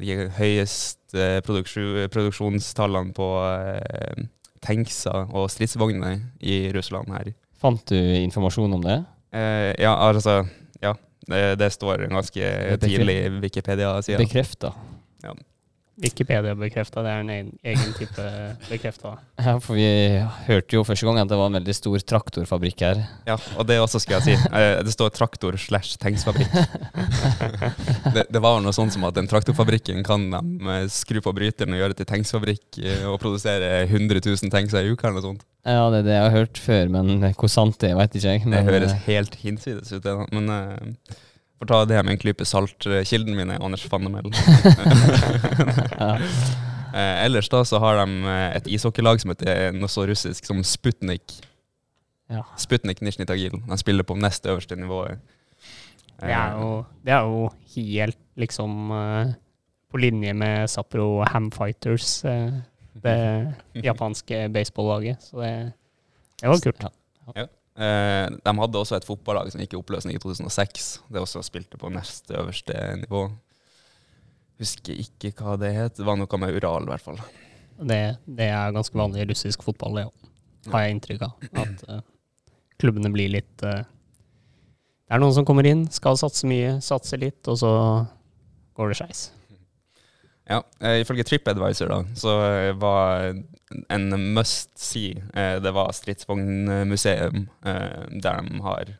ikke, 0.00 0.30
høyeste 0.38 1.26
produksjon, 1.44 2.08
produksjonstallene 2.14 3.12
på 3.16 3.28
uh, 3.44 4.24
tankser 4.64 5.28
og 5.28 5.50
stridsvogner 5.52 6.22
i 6.40 6.64
Russland 6.72 7.12
her. 7.12 7.34
Fant 7.60 7.84
du 7.90 7.98
informasjon 7.98 8.78
om 8.78 8.84
det? 8.88 9.02
Uh, 9.34 9.72
ja, 9.76 9.92
altså 9.92 10.42
Ja. 10.82 10.96
Det, 11.22 11.58
det 11.60 11.68
står 11.70 12.08
ganske 12.10 12.46
tidlig 12.82 13.14
i 13.14 13.28
Wikipedia-sida. 13.44 14.18
Bekrefta. 14.18 14.72
Wikipedia 16.02 16.52
bekrefta, 16.58 17.02
det 17.06 17.10
er 17.12 17.20
en 17.22 17.30
egen, 17.32 17.50
egen 17.72 17.92
type 17.96 18.24
bekrefta. 18.68 19.12
Ja, 19.38 19.54
for 19.62 19.78
vi 19.78 19.86
hørte 20.48 20.76
jo 20.76 20.82
første 20.86 21.06
gang 21.06 21.20
at 21.22 21.30
det 21.30 21.38
var 21.38 21.50
en 21.52 21.58
veldig 21.60 21.74
stor 21.78 22.02
traktorfabrikk 22.12 22.82
her. 22.84 23.02
Ja, 23.28 23.36
og 23.56 23.68
det 23.70 23.78
også 23.82 24.00
skal 24.02 24.18
jeg 24.20 24.32
si. 24.32 24.50
Eh, 24.50 24.82
Det 24.82 24.92
står 24.96 25.12
traktor 25.14 25.56
slash 25.60 25.96
tengsfabrikk. 26.02 26.50
Det, 28.12 28.26
det 28.34 28.40
var 28.42 28.58
noe 28.60 28.74
sånn 28.74 28.90
som 28.92 29.04
at 29.08 29.14
den 29.16 29.28
traktorfabrikken 29.30 30.02
kan 30.06 30.26
de 30.32 30.40
eh, 30.74 30.86
skru 30.92 31.20
på 31.24 31.32
bryteren 31.36 31.72
og 31.76 31.80
gjøre 31.80 31.96
til 31.98 32.08
tanksfabrikk 32.10 32.78
eh, 32.82 33.04
og 33.08 33.18
produsere 33.22 33.84
100 33.86 34.20
000 34.26 34.52
tanks 34.52 34.74
i 34.76 34.84
uka 34.90 35.08
eller 35.08 35.20
noe 35.20 35.26
sånt. 35.30 35.44
Ja, 35.62 35.84
det 35.94 36.02
er 36.02 36.06
det 36.08 36.16
jeg 36.16 36.24
har 36.26 36.34
hørt 36.34 36.58
før, 36.58 36.88
men 36.98 37.12
hvor 37.38 37.50
sant 37.52 37.78
det 37.80 37.92
er, 37.92 37.98
vet 38.00 38.16
ikke 38.18 38.34
jeg. 38.34 38.46
Det 38.50 38.64
høres 38.66 38.96
helt 39.06 39.36
hinsides 39.44 39.92
ut, 39.94 40.02
det. 40.02 40.10
da. 40.10 40.26
Men 40.34 40.50
får 41.62 41.70
ta 41.70 41.84
det 41.86 42.02
med 42.02 42.16
en 42.16 42.18
klype 42.18 42.44
salt. 42.48 42.86
Eh, 42.86 43.04
Kilden 43.06 43.36
min 43.38 43.50
er 43.54 43.62
Anders 43.62 43.86
Fannemel. 43.86 44.32
ja. 46.02 46.18
Eh, 46.92 47.22
ellers 47.24 47.46
da 47.48 47.62
så 47.64 47.78
har 47.80 47.96
de 48.02 48.24
eh, 48.28 48.56
et 48.58 48.66
ishockeylag 48.76 49.16
som 49.22 49.30
heter 49.32 49.70
noe 49.72 49.88
så 49.88 50.02
russisk 50.04 50.44
som 50.44 50.58
Sputnik. 50.60 51.38
Ja. 52.28 52.42
Sputnik 52.60 53.00
Nizjnij 53.00 53.30
Tagil. 53.30 53.54
De 53.64 53.78
spiller 53.80 54.04
på 54.04 54.12
nest 54.20 54.44
øverste 54.44 54.76
nivået. 54.76 55.22
Det 56.20 56.34
er 56.36 56.52
jo, 56.58 56.66
det 57.00 57.14
er 57.16 57.24
jo 57.24 57.46
helt 57.78 58.20
liksom 58.36 58.92
eh, 58.92 59.32
på 59.88 60.02
linje 60.04 60.36
med 60.36 60.68
Sapro 60.68 61.24
Hamfighters, 61.32 62.10
det 63.00 63.16
japanske 63.88 64.44
baseballaget. 64.52 65.30
Så 65.30 65.40
det, 65.40 65.54
det 66.44 66.52
var 66.52 66.60
kult. 66.68 66.84
Ja. 66.84 66.92
Ja. 67.40 67.48
Eh, 67.72 68.26
de 68.44 68.52
hadde 68.58 68.80
også 68.80 68.98
et 68.98 69.06
fotballag 69.08 69.48
som 69.52 69.62
gikk 69.62 69.76
i 69.76 69.80
oppløsning 69.80 70.16
i 70.16 70.20
2006. 70.20 70.90
Det 71.12 71.22
også 71.22 71.44
spilte 71.46 71.80
på 71.80 71.90
nest 71.92 72.28
øverste 72.34 72.76
nivå. 73.00 73.26
Husker 74.60 74.98
ikke 75.00 75.32
hva 75.38 75.56
det 75.60 75.72
het. 75.76 75.96
Det 75.96 76.06
var 76.06 76.18
noe 76.20 76.40
med 76.42 76.58
Ural, 76.58 76.86
i 76.86 76.92
hvert 76.92 77.06
fall. 77.06 77.22
Det, 77.82 78.02
det 78.28 78.50
er 78.52 78.74
ganske 78.76 78.98
vanlig 78.98 79.24
i 79.24 79.30
russisk 79.32 79.64
fotball, 79.64 79.96
det 79.98 80.06
òg. 80.10 80.30
Har 80.72 80.84
jeg 80.84 80.96
inntrykk 80.96 81.24
av. 81.26 81.46
At 81.64 81.86
eh, 81.88 82.02
klubbene 82.82 83.10
blir 83.14 83.32
litt 83.32 83.64
eh, 83.66 83.82
Det 83.82 85.16
er 85.16 85.22
noen 85.22 85.34
som 85.34 85.46
kommer 85.48 85.66
inn, 85.66 85.86
skal 85.92 86.20
satse 86.20 86.46
mye, 86.48 86.76
satse 86.84 87.18
litt, 87.18 87.40
og 87.50 87.58
så 87.58 87.72
går 88.78 88.92
det 88.92 89.00
skeis. 89.00 89.24
Ja, 90.52 90.60
eh, 90.84 91.00
Ifølge 91.00 91.24
TripAdvisor 91.26 91.90
da, 91.92 91.98
så 92.18 92.36
eh, 92.44 92.70
var 92.76 93.32
en 93.88 94.34
must 94.36 94.74
see 94.76 95.14
eh, 95.32 95.56
Det 95.64 95.72
var 95.72 95.92
stridsvognmuseum, 95.96 97.46
der 97.64 98.42
de 98.42 98.62
har 98.66 98.96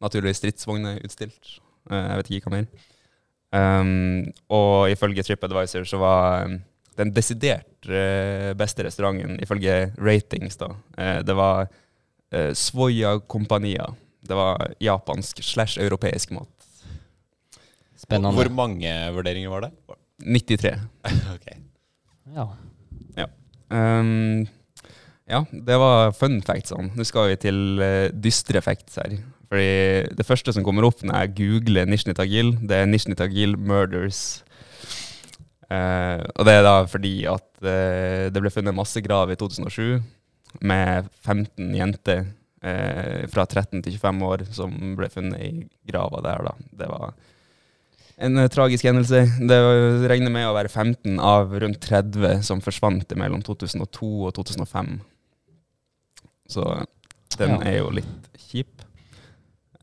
naturlig 0.00 0.34
stridsvogner 0.36 1.00
utstilt. 1.04 1.58
Jeg 1.90 2.20
vet 2.20 2.30
ikke 2.30 2.50
hva 2.50 2.58
mer. 2.58 2.68
Um, 3.56 4.26
og 4.52 4.90
ifølge 4.90 5.22
TripAdvisor 5.24 5.86
så 5.88 6.00
var 6.02 6.48
den 6.98 7.12
desidert 7.14 7.86
beste 8.58 8.84
restauranten, 8.84 9.38
ifølge 9.42 9.92
ratings, 10.02 10.58
da, 10.60 10.72
eh, 10.98 11.20
det 11.24 11.36
var 11.36 11.68
uh, 12.34 12.52
Svoja 12.52 13.18
Kompania. 13.28 13.86
Det 14.26 14.34
var 14.34 14.72
japansk 14.82 15.42
slash 15.44 15.78
europeisk 15.78 16.32
mat. 16.34 16.50
Spennende. 17.96 18.34
Hvor 18.34 18.50
mange 18.50 18.90
vurderinger 19.14 19.52
var 19.52 19.68
det? 19.68 19.70
93. 20.24 20.74
Ok. 21.34 21.48
Ja. 22.36 22.46
Um, 23.70 24.46
ja, 25.26 25.40
det 25.50 25.76
var 25.80 26.12
fun 26.16 26.40
facts. 26.44 26.72
Sånn. 26.72 26.90
Nå 26.96 27.06
skal 27.06 27.30
vi 27.32 27.38
til 27.46 27.60
uh, 27.82 28.08
dystre 28.12 28.62
facts 28.64 28.98
her. 29.00 29.18
Fordi 29.46 30.16
Det 30.18 30.26
første 30.26 30.52
som 30.54 30.66
kommer 30.66 30.86
opp 30.88 31.04
når 31.06 31.22
jeg 31.22 31.34
googler 31.38 31.86
Nishni 31.88 32.16
Tagil, 32.18 32.56
det 32.66 32.80
er 32.82 32.90
Nishni 32.90 33.16
Tagil 33.18 33.56
Murders. 33.58 34.42
Uh, 35.66 36.22
og 36.36 36.46
det 36.46 36.54
er 36.54 36.66
da 36.66 36.76
fordi 36.86 37.14
at 37.30 37.48
uh, 37.64 38.26
det 38.30 38.42
ble 38.42 38.52
funnet 38.54 38.76
massegrav 38.76 39.32
i 39.32 39.38
2007 39.38 39.98
med 40.66 41.08
15 41.26 41.74
jenter 41.76 42.26
eh, 42.62 43.26
fra 43.28 43.46
13 43.46 43.82
til 43.84 43.96
25 43.98 44.22
år 44.26 44.44
som 44.56 44.74
ble 44.98 45.08
funnet 45.12 45.42
i 45.42 45.66
grava 45.90 46.22
der. 46.24 46.46
da. 46.46 46.54
Det 46.82 46.88
var 46.90 47.14
en 48.16 48.38
eh, 48.38 48.48
tragisk 48.48 48.86
hendelse. 48.88 49.24
Det 49.48 49.58
regner 50.08 50.32
med 50.32 50.48
å 50.48 50.54
være 50.56 50.72
15 50.72 51.18
av 51.20 51.52
rundt 51.60 51.80
30 51.84 52.42
som 52.46 52.62
forsvant 52.64 53.12
mellom 53.18 53.42
2002 53.44 54.10
og 54.28 54.34
2005. 54.38 54.96
Så 56.48 56.64
den 57.36 57.50
Ja. 57.50 57.60
er 57.66 57.78
jo 57.78 57.90
litt 57.90 58.30
kjip. 58.38 58.82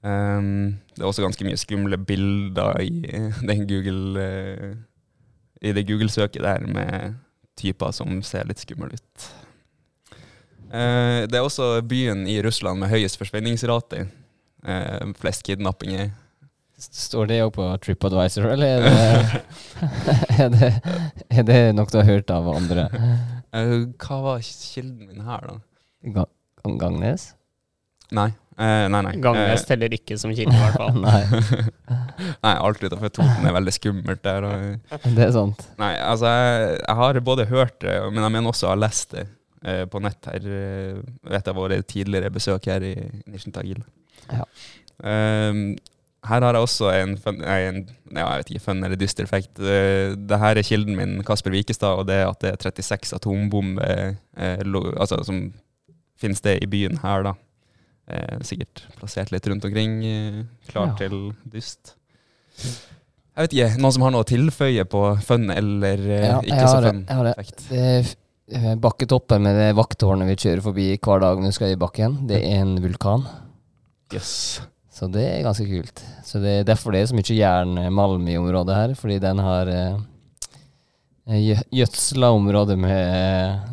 Um, 0.04 0.80
det 0.96 1.04
er 1.04 1.08
også 1.08 1.24
ganske 1.24 1.46
mye 1.48 1.60
skumle 1.60 1.98
bilder 1.98 2.82
i 2.82 2.90
den 3.48 3.68
Google 3.70 4.20
uh, 4.20 4.74
I 5.64 5.72
det 5.72 5.86
Google-søket 5.88 6.44
der 6.44 6.66
med 6.68 7.16
typer 7.56 7.94
som 7.96 8.22
ser 8.22 8.44
litt 8.50 8.60
skumle 8.60 8.92
ut. 8.92 9.30
Uh, 10.74 11.24
det 11.30 11.38
er 11.38 11.46
også 11.46 11.78
byen 11.88 12.26
i 12.28 12.42
Russland 12.44 12.82
med 12.82 12.90
høyest 12.92 13.18
forsvinningsrate. 13.22 14.10
Uh, 14.68 15.14
flest 15.20 15.46
kidnappinger. 15.48 16.12
Står 16.84 17.30
det 17.30 17.38
òg 17.46 17.52
på 17.56 17.66
TripAdvisor, 17.84 18.48
eller 18.56 18.84
er 18.84 18.84
det, 18.84 19.42
er, 20.42 20.50
det, 20.54 20.72
er 21.30 21.46
det 21.48 21.60
noe 21.78 21.88
du 21.92 22.00
har 22.00 22.08
hørt 22.10 22.34
av 22.34 22.50
andre? 22.52 22.88
Eh, 23.54 23.76
hva 24.02 24.18
var 24.26 24.42
kilden 24.44 25.06
min 25.12 25.28
her, 25.28 25.46
da? 25.48 25.60
Ga 26.16 26.26
Gangnes? 26.82 27.30
Nei. 28.14 28.32
Eh, 28.58 28.86
nei, 28.92 29.00
nei. 29.06 29.14
Gangnes 29.22 29.64
teller 29.66 29.94
ikke 29.96 30.18
som 30.22 30.34
kilde, 30.36 30.54
i 30.54 30.60
hvert 30.62 30.78
fall. 30.78 30.98
Nei, 31.06 31.22
nei, 32.46 32.52
alt 32.54 32.84
utenfor 32.84 33.14
Toten 33.14 33.48
er 33.50 33.56
veldig 33.56 33.74
skummelt 33.74 34.22
der. 34.26 34.46
Og, 34.46 35.00
det 35.16 35.26
er 35.26 35.32
sant. 35.34 35.64
nei, 35.82 35.94
altså, 36.02 36.30
jeg, 36.30 36.76
jeg 36.84 37.00
har 37.00 37.22
både 37.26 37.48
hørt 37.50 37.80
det, 37.86 37.96
men 38.12 38.22
jeg 38.26 38.36
mener 38.36 38.54
også 38.54 38.68
jeg 38.68 38.76
har 38.76 38.84
lest 38.84 39.16
det 39.16 39.26
eh, 39.66 39.84
på 39.90 40.04
nett 40.04 40.30
her. 40.30 40.46
eh, 40.60 41.02
ved 41.26 41.40
et 41.40 41.50
av 41.50 41.58
våre 41.58 41.80
tidligere 41.82 42.34
besøk 42.34 42.70
her 42.70 42.86
i 42.86 42.94
Nisjentagil. 43.26 43.82
Ja. 44.30 44.46
Ehm, 45.10 45.66
her 46.24 46.42
har 46.46 46.54
jeg 46.56 46.64
også 46.64 46.90
en, 47.02 47.18
fun, 47.20 47.42
en 47.44 47.80
ja, 48.14 48.24
jeg 48.30 48.40
vet 48.44 48.52
ikke, 48.54 48.64
fun 48.68 48.84
eller 48.84 48.96
dyster 49.00 49.24
effekt. 49.28 49.58
Uh, 49.60 50.14
det 50.16 50.40
her 50.40 50.56
er 50.60 50.64
kilden 50.68 50.96
min, 50.96 51.18
Kasper 51.28 51.52
Wikestad, 51.52 52.00
og 52.00 52.08
det 52.08 52.22
at 52.28 52.40
det 52.44 52.54
er 52.54 52.72
36 52.72 53.14
atombomber 53.18 54.16
eh, 54.38 54.64
altså, 54.98 55.20
som 55.28 55.42
finnes 56.22 56.40
det 56.46 56.60
i 56.64 56.70
byen 56.72 57.00
her, 57.04 57.24
da. 57.28 57.34
Eh, 58.08 58.40
sikkert 58.44 58.86
plassert 59.00 59.32
litt 59.32 59.46
rundt 59.48 59.66
omkring, 59.68 60.00
eh, 60.06 60.42
klar 60.70 60.90
Ja. 60.92 60.96
til 61.00 61.34
dyst. 61.52 61.96
Jeg 63.34 63.48
vet 63.48 63.54
ikke, 63.56 63.70
noen 63.82 63.94
som 63.96 64.04
har 64.06 64.12
noe 64.14 64.24
å 64.24 64.28
tilføye 64.30 64.84
på 64.86 65.04
fun 65.26 65.50
eller 65.52 66.04
eh, 66.08 66.28
Ja, 66.28 66.42
ikke 66.44 66.68
så 66.70 66.82
fun 66.86 67.06
jeg 67.08 67.18
har 67.18 67.24
det. 67.28 67.32
effekt? 67.38 67.64
Det 67.70 67.80
er 67.88 68.12
eh, 68.60 68.76
bakketoppen 68.84 69.42
med 69.48 69.56
det 69.58 69.72
vakttårnet 69.80 70.30
vi 70.30 70.36
kjører 70.36 70.62
forbi 70.68 70.90
hver 71.00 71.24
dag 71.24 71.40
når 71.42 71.50
vi 71.50 71.56
skal 71.58 71.74
i 71.74 71.80
bakken. 71.82 72.20
Det 72.30 72.44
er 72.44 72.62
en 72.62 72.76
vulkan. 72.84 73.26
Yes. 74.14 74.62
Så 75.04 75.10
det 75.12 75.24
er 75.28 75.42
ganske 75.44 75.66
kult. 75.68 76.00
Så 76.24 76.40
det 76.40 76.52
er 76.62 76.68
derfor 76.68 76.96
det 76.96 77.02
er 77.04 77.10
så 77.10 77.18
mye 77.18 77.36
jernmalm 77.36 78.28
i 78.32 78.38
området 78.40 78.76
her, 78.78 78.94
fordi 78.96 79.18
den 79.20 79.42
har 79.44 79.68
eh, 79.68 79.98
gjødsla 81.76 82.30
området 82.32 82.78
med 82.80 83.02
eh, 83.18 83.66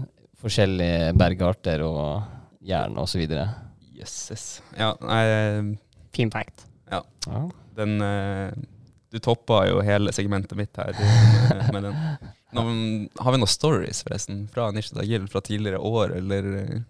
forskjellige 0.43 1.13
bergarter 1.21 1.85
og 1.87 2.25
jern. 2.67 2.99
Yes, 3.95 4.17
yes. 4.33 4.49
Ja, 4.75 4.91
nei, 5.07 5.23
eh, 5.31 5.71
Fin 6.19 6.35
fact. 6.35 6.67
Ja. 6.91 7.05
den 7.79 8.03
eh, 8.03 8.51
Du 9.15 9.23
toppa 9.23 9.63
jo 9.71 9.85
hele 9.87 10.11
segmentet 10.11 10.59
mitt 10.59 10.75
her 10.83 10.91
med, 10.99 11.73
med 11.77 11.87
den. 11.93 12.05
Nå, 12.59 12.65
har 13.23 13.37
vi 13.37 13.39
noen 13.39 13.55
stories, 13.55 14.03
forresten, 14.03 14.49
fra 14.51 14.73
Nisha 14.75 14.99
Dagil 14.99 15.31
fra 15.31 15.47
tidligere 15.47 15.79
år, 15.79 16.17
eller 16.19 16.51
eh, 16.65 16.81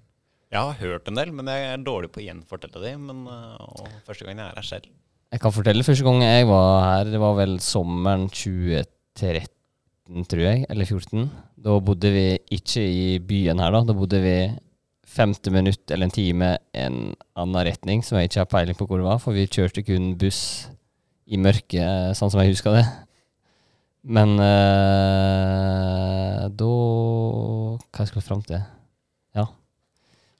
Jeg 0.50 0.59
har 0.66 0.80
hørt 0.80 1.07
en 1.07 1.19
del, 1.19 1.30
men 1.30 1.47
jeg 1.47 1.66
er 1.69 1.83
dårlig 1.87 2.11
på 2.11 2.19
å 2.19 2.25
gjenfortelle 2.25 2.80
dem. 2.83 3.04
Men 3.07 3.23
uh, 3.30 3.54
og 3.62 3.87
første 4.07 4.26
gang 4.26 4.40
jeg 4.40 4.49
er 4.49 4.59
her 4.59 4.66
selv. 4.66 4.88
Jeg 5.30 5.42
kan 5.45 5.54
fortelle 5.54 5.87
første 5.87 6.02
gang 6.02 6.25
jeg 6.25 6.49
var 6.50 6.71
her, 6.83 7.11
det 7.12 7.21
var 7.23 7.37
vel 7.38 7.52
sommeren 7.62 8.25
2013, 8.35 10.25
tror 10.26 10.42
jeg, 10.42 10.64
eller 10.66 10.88
14. 10.88 11.28
Da 11.54 11.76
bodde 11.87 12.11
vi 12.11 12.25
ikke 12.57 12.83
i 12.83 13.04
byen 13.23 13.62
her, 13.62 13.71
da. 13.76 13.85
Da 13.87 13.95
bodde 13.95 14.19
vi 14.25 14.35
50 15.14 15.54
minutter 15.54 15.95
eller 15.95 16.07
en 16.09 16.14
time 16.14 16.49
en 16.75 16.99
annen 17.38 17.66
retning, 17.71 18.02
som 18.07 18.19
jeg 18.19 18.30
ikke 18.30 18.42
har 18.42 18.50
peiling 18.50 18.78
på 18.78 18.87
hvor 18.90 18.99
det 18.99 19.07
var, 19.07 19.23
for 19.23 19.38
vi 19.38 19.47
kjørte 19.47 19.87
kun 19.87 20.19
buss 20.19 20.42
i 21.30 21.38
mørket, 21.38 22.19
sånn 22.19 22.30
som 22.35 22.42
jeg 22.42 22.57
husker 22.57 22.75
det. 22.75 22.85
Men 24.02 24.35
øh, 24.40 24.50
da 26.59 26.75
Hva 27.92 28.07
skal 28.09 28.19
jeg 28.19 28.26
fram 28.26 28.42
til? 28.49 28.62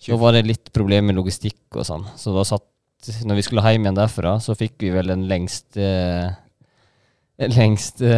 Da 0.07 0.17
var 0.17 0.33
det 0.33 0.47
litt 0.49 0.71
problem 0.73 1.11
med 1.11 1.19
logistikk 1.19 1.77
og 1.77 1.85
sånn, 1.87 2.07
så 2.17 2.33
da 2.37 2.47
satt 2.49 2.67
når 3.25 3.39
vi 3.39 3.45
skulle 3.47 3.65
hjem 3.65 3.87
igjen 3.87 3.97
derfra, 3.97 4.35
så 4.45 4.53
fikk 4.57 4.83
vi 4.85 4.93
vel 4.93 5.09
den 5.09 5.25
lengste 5.29 5.87
lengste, 7.49 8.09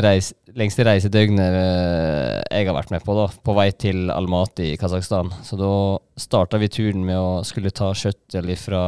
reis, 0.00 0.30
lengste 0.56 0.86
reisedøgnet 0.86 1.56
eh, 1.58 2.38
jeg 2.48 2.68
har 2.68 2.76
vært 2.76 2.92
med 2.94 3.04
på, 3.04 3.16
da, 3.18 3.26
på 3.28 3.54
vei 3.56 3.68
til 3.76 4.08
Almaty 4.12 4.70
i 4.72 4.78
Kasakhstan. 4.80 5.32
Så 5.44 5.58
da 5.60 5.72
starta 6.20 6.60
vi 6.60 6.70
turen 6.72 7.04
med 7.04 7.18
å 7.18 7.42
skulle 7.44 7.74
ta 7.74 7.90
shuttle 7.92 8.56
fra 8.56 8.82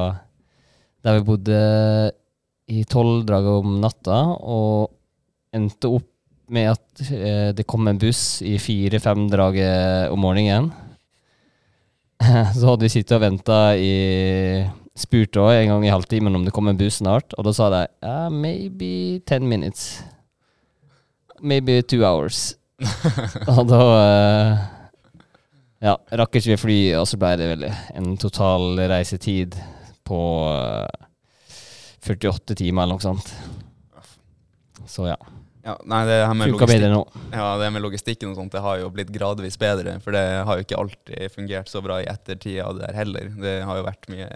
der 1.04 1.18
vi 1.18 1.26
bodde 1.28 1.58
i 2.72 2.80
tolvdraget 2.88 3.60
om 3.60 3.76
natta, 3.82 4.22
og 4.40 4.88
endte 5.54 5.90
opp 5.92 6.08
med 6.54 6.70
at 6.72 7.04
eh, 7.10 7.50
det 7.56 7.68
kom 7.68 7.88
en 7.88 8.00
buss 8.00 8.40
i 8.44 8.56
fire-fem-draget 8.60 10.12
om 10.12 10.24
morgenen. 10.24 10.72
Så 12.56 12.66
hadde 12.68 12.86
vi 12.86 12.92
sittet 12.92 13.16
og 13.16 13.24
venta 13.24 13.58
i 13.76 13.92
Spurt 14.94 15.34
òg 15.40 15.56
en 15.56 15.72
gang 15.72 15.84
i 15.88 15.90
halvtimen 15.90 16.36
om 16.38 16.44
det 16.46 16.52
kom 16.54 16.68
en 16.70 16.78
buss 16.78 17.00
snart, 17.00 17.34
og 17.34 17.48
da 17.48 17.52
sa 17.56 17.66
de 17.72 17.80
ja, 17.82 18.28
maybe 18.30 19.18
ten 19.26 19.48
minutes. 19.50 20.04
Maybe 21.42 21.82
two 21.82 22.04
hours. 22.06 22.54
og 23.50 23.66
da 23.66 23.80
uh, 23.82 24.62
ja, 25.82 25.96
rakk 26.20 26.38
ikke 26.38 26.52
vi 26.52 26.60
fly, 26.62 26.78
og 27.00 27.08
så 27.10 27.18
ble 27.18 27.32
det 27.40 27.50
vel 27.50 27.66
en 27.66 28.14
total 28.22 28.78
reisetid 28.86 29.58
på 30.06 30.20
uh, 30.46 30.86
48 32.04 32.54
timer 32.54 32.86
eller 32.86 32.94
noe 32.94 33.02
sånt. 33.02 33.34
Så 34.86 35.08
ja. 35.10 35.18
Ja, 35.64 35.78
nei, 35.88 36.02
det 36.04 36.18
her 36.20 36.34
med 36.36 36.50
Funka 36.52 36.66
bedre 36.68 36.90
nå. 36.92 37.00
ja, 37.32 37.46
det 37.56 37.70
med 37.72 37.80
logistikken 37.80 38.34
og 38.34 38.36
sånt, 38.36 38.52
det 38.52 38.60
har 38.60 38.82
jo 38.82 38.90
blitt 38.92 39.08
gradvis 39.14 39.56
bedre. 39.60 39.96
For 40.04 40.12
det 40.12 40.22
har 40.44 40.58
jo 40.58 40.64
ikke 40.66 40.80
alltid 40.82 41.32
fungert 41.32 41.70
så 41.72 41.80
bra 41.84 42.02
i 42.02 42.08
ettertid 42.10 42.58
av 42.60 42.76
det 42.76 42.84
der 42.84 42.98
heller. 42.98 43.30
Det 43.40 43.54
har 43.64 43.80
jo 43.80 43.86
vært 43.86 44.08
mye 44.12 44.28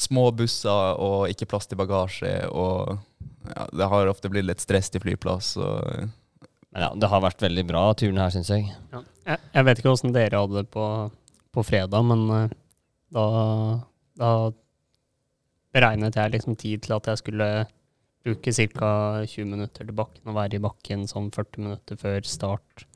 små 0.00 0.30
busser 0.32 0.96
og 1.04 1.28
ikke 1.28 1.50
plass 1.50 1.68
til 1.68 1.80
bagasje. 1.82 2.32
Og 2.48 2.94
ja, 3.50 3.66
det 3.76 3.90
har 3.92 4.08
ofte 4.08 4.32
blitt 4.32 4.48
litt 4.48 4.64
stress 4.64 4.88
til 4.94 5.04
flyplass. 5.04 5.52
Og 5.60 6.08
Men 6.72 6.86
ja, 6.86 6.90
det 6.96 7.12
har 7.12 7.24
vært 7.26 7.44
veldig 7.44 7.66
bra 7.68 7.84
turen 7.92 8.22
her, 8.22 8.32
syns 8.32 8.48
jeg. 8.54 8.72
Ja. 8.94 9.04
Jeg, 9.28 9.44
jeg 9.52 9.68
vet 9.68 9.82
ikke 9.82 9.92
åssen 9.92 10.16
dere 10.16 10.40
hadde 10.40 10.62
det 10.62 10.72
på, 10.72 10.86
på 11.52 11.62
fredag, 11.62 12.08
men 12.08 12.24
eh, 12.34 12.56
da, 13.12 13.26
da 14.18 14.32
beregnet 15.76 16.16
jeg 16.16 16.32
liksom 16.32 16.56
tid 16.58 16.82
til 16.88 16.96
at 16.96 17.12
jeg 17.12 17.20
skulle 17.20 17.52
bruke 18.22 18.54
ca. 18.54 18.92
20 19.26 19.50
minutter 19.50 19.86
til 19.86 19.96
bakken 19.96 20.30
og 20.30 20.38
være 20.38 20.58
i 20.58 20.62
bakken 20.62 21.08
sånn 21.10 21.30
40 21.34 21.64
minutter 21.64 21.98
før 22.00 22.22
start, 22.28 22.86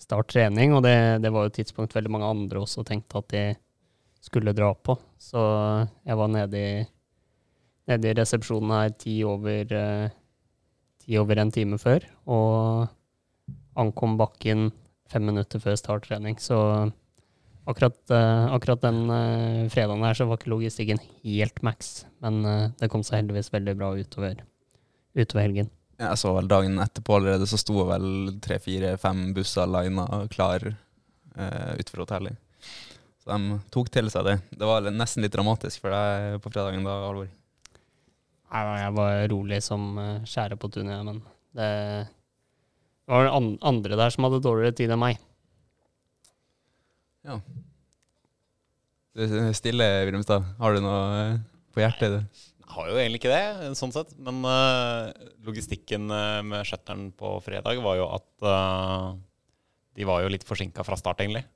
start 0.00 0.30
trening. 0.34 0.76
Og 0.76 0.84
det, 0.86 0.94
det 1.24 1.32
var 1.34 1.46
jo 1.46 1.52
et 1.52 1.58
tidspunkt 1.60 1.96
veldig 1.96 2.12
mange 2.12 2.28
andre 2.28 2.62
også 2.62 2.84
tenkte 2.86 3.22
at 3.22 3.32
de 3.34 3.44
skulle 4.24 4.56
dra 4.56 4.72
på. 4.74 4.98
Så 5.18 5.40
jeg 6.06 6.18
var 6.20 6.32
nede 6.32 6.60
i, 6.60 6.84
nede 7.88 8.10
i 8.10 8.16
resepsjonen 8.18 8.74
her 8.76 8.94
ti 9.00 9.18
over, 9.26 9.74
eh, 9.80 10.16
ti 11.04 11.18
over 11.20 11.40
en 11.40 11.54
time 11.54 11.80
før. 11.80 12.04
Og 12.28 12.88
ankom 13.78 14.18
bakken 14.20 14.70
fem 15.08 15.24
minutter 15.30 15.62
før 15.62 15.78
start 15.78 16.08
trening. 16.08 16.36
Så 16.42 16.58
akkurat, 17.68 17.98
eh, 18.10 18.44
akkurat 18.54 18.82
den 18.84 19.10
eh, 19.10 19.68
fredagen 19.72 20.04
her 20.04 20.14
så 20.14 20.26
var 20.28 20.40
ikke 20.40 20.52
logistikken 20.52 21.00
helt 21.24 21.62
maks. 21.62 22.06
Men 22.24 22.44
eh, 22.44 22.70
det 22.80 22.90
kom 22.92 23.04
seg 23.06 23.22
heldigvis 23.22 23.52
veldig 23.54 23.76
bra 23.78 23.92
utover, 23.96 24.42
utover 25.14 25.44
helgen. 25.44 25.70
jeg 25.98 26.18
så 26.20 26.32
vel 26.36 26.50
dagen 26.50 26.78
etterpå 26.82 27.16
allerede, 27.18 27.46
så 27.48 27.58
sto 27.60 27.86
vel 27.88 28.36
tre-fire-fem 28.44 29.32
busser 29.36 29.70
lina 29.70 30.06
klar 30.32 30.66
eh, 30.68 31.72
utenfor 31.78 32.04
hotellet. 32.04 32.38
Så 33.22 33.32
de 33.32 33.58
tok 33.74 33.90
til 33.94 34.10
seg 34.12 34.28
det. 34.28 34.36
Det 34.50 34.68
var 34.68 34.88
nesten 34.90 35.24
litt 35.24 35.34
dramatisk 35.34 35.82
for 35.82 35.94
deg 35.94 36.38
på 36.44 36.52
fredagen 36.52 36.86
da, 36.86 37.00
Alvor. 37.08 37.28
Nei, 38.48 38.62
nei, 38.64 38.78
Jeg 38.80 38.94
var 38.96 39.16
rolig 39.32 39.58
som 39.64 39.88
uh, 40.00 40.24
skjære 40.24 40.56
på 40.56 40.70
tunet, 40.72 41.02
men 41.04 41.18
det 41.58 41.72
var 43.08 43.26
vel 43.26 43.58
andre 43.68 43.98
der 44.00 44.14
som 44.14 44.24
hadde 44.24 44.40
dårligere 44.44 44.76
tid 44.78 44.92
enn 44.94 45.02
meg. 45.02 45.20
Ja. 47.28 47.40
Det 49.18 49.26
er 49.26 49.52
stille, 49.56 49.86
Wilhelmstad. 50.06 50.46
Har 50.60 50.76
du 50.76 50.80
noe 50.84 51.00
eh, 51.18 51.38
på 51.74 51.82
hjertet? 51.82 52.14
du? 52.14 52.47
Har 52.68 52.88
jo 52.90 52.98
egentlig 53.00 53.22
ikke 53.22 53.32
det, 53.32 53.70
sånn 53.78 53.94
sett. 53.94 54.10
Men 54.20 54.42
uh, 54.44 55.08
logistikken 55.46 56.10
eh, 56.12 56.40
med 56.44 56.66
shutteren 56.68 57.08
på 57.16 57.38
fredag 57.44 57.80
var 57.84 57.96
jo 57.96 58.08
at 58.12 58.44
uh, 58.44 59.14
de 59.96 60.06
var 60.06 60.22
jo 60.22 60.32
litt 60.32 60.44
forsinka 60.46 60.84
fra 60.86 60.98
start, 61.00 61.22
egentlig. 61.24 61.46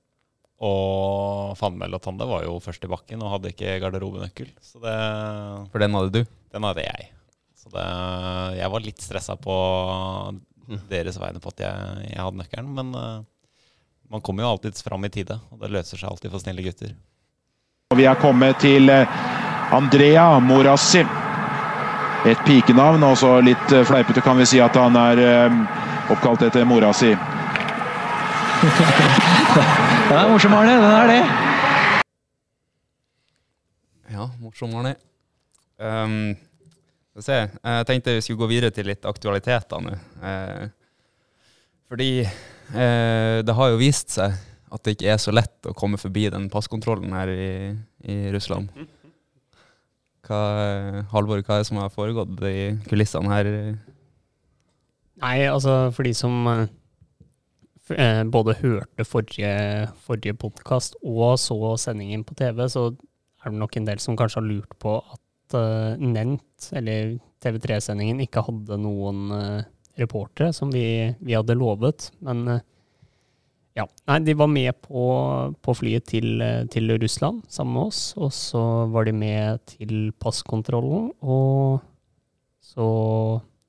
Og 0.62 1.52
Fannmel 1.58 1.98
og 1.98 2.02
Tande 2.04 2.26
var 2.28 2.46
jo 2.46 2.56
først 2.62 2.86
i 2.86 2.90
bakken 2.90 3.22
og 3.24 3.34
hadde 3.34 3.52
ikke 3.52 3.76
garderobenøkkel. 3.82 4.54
Så 4.62 4.80
det, 4.82 4.94
For 5.74 5.82
den 5.82 5.98
hadde 5.98 6.22
du? 6.22 6.22
den 6.52 6.66
hadde 6.68 6.86
jeg. 6.86 7.10
Så 7.58 7.70
det, 7.72 7.84
jeg 8.58 8.72
var 8.72 8.84
litt 8.84 9.04
stressa 9.04 9.36
på 9.40 9.54
deres 10.90 11.18
vegne 11.20 11.40
på 11.42 11.52
at 11.52 11.62
jeg, 11.64 12.08
jeg 12.12 12.20
hadde 12.22 12.40
nøkkelen. 12.40 12.74
Men 12.78 12.96
uh, 12.96 13.22
man 14.12 14.24
kommer 14.24 14.46
jo 14.46 14.54
alltids 14.54 14.84
fram 14.86 15.04
i 15.04 15.12
tide, 15.12 15.38
og 15.52 15.60
det 15.60 15.72
løser 15.76 16.00
seg 16.00 16.10
alltid 16.10 16.32
for 16.32 16.44
snille 16.44 16.64
gutter. 16.64 16.96
Og 17.92 18.00
Vi 18.00 18.08
har 18.08 18.16
kommet 18.20 18.56
til 18.64 18.88
Andrea 19.72 20.38
Morassi. 20.40 21.00
Et 22.28 22.38
pikenavn, 22.44 23.02
og 23.08 23.16
så 23.18 23.40
litt 23.40 23.72
eh, 23.72 23.86
fleipete 23.88 24.20
kan 24.22 24.36
vi 24.36 24.44
si 24.46 24.60
at 24.62 24.76
han 24.76 24.94
er 25.00 25.18
eh, 25.22 25.56
oppkalt 26.12 26.44
etter 26.44 26.66
mora 26.68 26.92
si. 26.94 27.10
Den 30.10 30.18
er 30.18 30.28
morsom, 30.28 30.52
Arne. 30.54 30.76
Den 30.76 30.92
er 30.92 31.06
det. 31.08 31.24
Ja, 34.12 34.28
morsom, 34.44 34.76
Arne. 34.76 34.94
Um, 35.80 36.36
se. 37.16 37.40
Jeg 37.48 37.88
tenkte 37.88 38.18
vi 38.18 38.22
skulle 38.28 38.44
gå 38.44 38.52
videre 38.52 38.70
til 38.76 38.86
litt 38.92 39.08
aktualiteter 39.08 39.80
nå. 39.82 39.96
Uh, 40.20 40.68
fordi 41.88 42.12
uh, 42.28 43.40
det 43.40 43.56
har 43.56 43.72
jo 43.72 43.80
vist 43.80 44.12
seg 44.20 44.36
at 44.72 44.84
det 44.84 44.98
ikke 44.98 45.14
er 45.16 45.20
så 45.20 45.32
lett 45.32 45.68
å 45.68 45.74
komme 45.76 45.98
forbi 46.00 46.28
den 46.32 46.52
passkontrollen 46.52 47.12
her 47.16 47.32
i, 47.32 47.52
i 48.04 48.28
Russland. 48.36 48.68
Hva, 50.22 50.42
Halvor, 51.10 51.40
hva 51.42 51.56
er 51.56 51.64
det 51.64 51.68
som 51.68 51.80
har 51.82 51.90
foregått 51.90 52.38
i 52.46 52.76
kulissene 52.86 53.32
her? 53.32 53.48
Nei, 55.22 55.36
altså 55.46 55.90
for 55.94 56.06
de 56.06 56.12
som 56.16 56.46
eh, 56.50 56.62
eh, 57.96 58.22
både 58.30 58.56
hørte 58.60 59.06
forrige, 59.06 59.52
forrige 60.06 60.38
podkast 60.38 60.96
og 61.02 61.36
så 61.42 61.74
sendingen 61.80 62.24
på 62.26 62.36
TV, 62.38 62.64
så 62.70 62.88
er 63.42 63.50
det 63.50 63.60
nok 63.60 63.76
en 63.76 63.88
del 63.90 64.02
som 64.02 64.18
kanskje 64.18 64.40
har 64.40 64.48
lurt 64.48 64.78
på 64.82 64.96
at 65.02 65.58
eh, 65.58 66.02
Nent, 66.02 66.70
eller 66.72 67.16
TV3-sendingen, 67.42 68.22
ikke 68.22 68.44
hadde 68.46 68.78
noen 68.80 69.30
eh, 69.36 69.70
reportere, 70.00 70.52
som 70.56 70.70
vi, 70.72 71.12
vi 71.20 71.36
hadde 71.36 71.58
lovet. 71.58 72.10
Men 72.24 72.46
eh, 72.48 72.62
ja, 73.72 73.86
nei, 74.08 74.18
de 74.26 74.34
var 74.36 74.50
med 74.52 74.76
på, 74.84 75.02
på 75.64 75.74
flyet 75.78 76.04
til, 76.10 76.42
til 76.72 76.92
Russland 77.00 77.40
sammen 77.48 77.78
med 77.78 77.88
oss, 77.88 78.02
og 78.20 78.32
så 78.36 78.62
var 78.92 79.08
de 79.08 79.14
med 79.16 79.62
til 79.70 80.10
passkontrollen, 80.20 81.08
og 81.24 81.80
så 82.60 82.88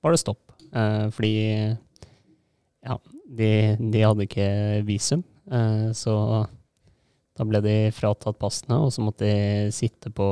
var 0.04 0.16
det 0.16 0.20
stopp. 0.20 0.52
Eh, 0.74 1.08
fordi 1.14 1.36
ja, 2.84 2.98
de, 3.40 3.50
de 3.80 4.04
hadde 4.04 4.28
ikke 4.28 4.50
visum, 4.88 5.24
eh, 5.48 5.88
så 5.96 6.18
da 7.34 7.48
ble 7.48 7.64
de 7.66 7.78
fratatt 7.96 8.38
passene, 8.42 8.82
og 8.84 8.92
så 8.94 9.06
måtte 9.06 9.30
de 9.30 9.72
sitte 9.74 10.12
på 10.14 10.28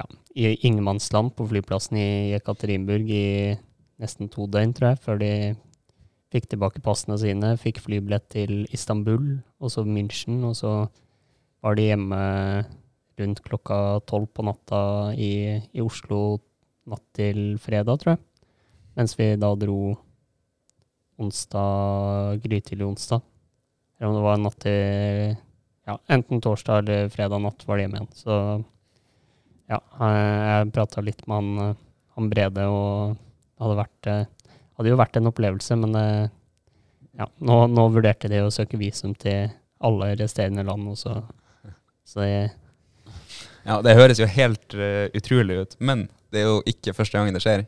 ja, 0.00 0.08
i 0.32 0.54
ingenmannsland 0.66 1.34
på 1.36 1.46
flyplassen 1.52 2.00
i 2.00 2.08
Jekaterinburg 2.32 3.12
i 3.12 3.26
nesten 4.00 4.32
to 4.32 4.48
døgn, 4.50 4.74
tror 4.76 4.94
jeg, 4.94 5.02
før 5.04 5.20
de 5.20 5.32
fikk 6.36 6.50
tilbake 6.52 6.84
passene 6.84 7.16
sine, 7.20 7.54
fikk 7.60 7.80
flybillett 7.84 8.28
til 8.34 8.66
Istanbul, 8.76 9.38
og 9.60 9.72
så 9.72 9.86
München, 9.88 10.42
og 10.44 10.56
så 10.58 10.72
var 11.64 11.78
de 11.78 11.88
hjemme 11.88 12.20
rundt 13.16 13.40
klokka 13.46 14.02
tolv 14.08 14.28
på 14.36 14.44
natta 14.44 14.80
i, 15.16 15.56
i 15.72 15.84
Oslo 15.84 16.38
natt 16.86 17.04
til 17.16 17.56
fredag, 17.62 18.02
tror 18.02 18.14
jeg. 18.14 18.22
Mens 18.96 19.16
vi 19.18 19.32
da 19.40 19.50
dro 19.58 19.96
onsdag, 21.20 22.42
grytidlig 22.44 22.86
onsdag. 22.86 23.24
Eller 23.96 24.10
om 24.10 24.16
det 24.18 24.24
var 24.26 24.40
natt 24.40 24.60
til 24.64 25.36
Ja, 25.86 25.94
enten 26.10 26.40
torsdag 26.42 26.80
eller 26.82 27.10
fredag 27.14 27.38
natt 27.44 27.62
var 27.62 27.78
de 27.78 27.84
hjemme 27.84 28.00
igjen. 28.00 28.14
Så 28.18 28.36
ja, 29.70 29.78
jeg, 29.78 30.24
jeg 30.50 30.72
prata 30.74 31.04
litt 31.04 31.22
med 31.30 31.36
han, 31.36 31.60
eh, 31.62 31.76
han 32.16 32.30
Brede, 32.32 32.64
og 32.66 33.14
det 33.14 33.62
hadde 33.62 33.76
vært 33.78 34.08
eh, 34.10 34.24
hadde 34.76 34.92
jo 34.92 34.98
vært 35.00 35.16
en 35.18 35.30
opplevelse, 35.30 35.76
men 35.80 35.96
eh, 36.00 36.28
ja, 37.16 37.28
nå, 37.48 37.58
nå 37.72 37.86
vurderte 37.94 38.28
de 38.32 38.42
å 38.44 38.52
søke 38.52 38.78
visum 38.80 39.14
til 39.18 39.48
alle 39.86 40.12
resterende 40.20 40.64
land, 40.66 40.88
også. 40.92 41.16
så, 41.22 41.74
så 42.04 42.24
det, 42.24 42.50
Ja, 43.66 43.80
det 43.84 43.96
høres 43.98 44.20
jo 44.20 44.28
helt 44.30 44.76
uh, 44.78 45.06
utrolig 45.16 45.60
ut, 45.62 45.78
men 45.80 46.06
det 46.32 46.42
er 46.42 46.50
jo 46.50 46.60
ikke 46.68 46.94
første 46.96 47.18
gangen 47.18 47.36
det 47.36 47.42
skjer. 47.44 47.64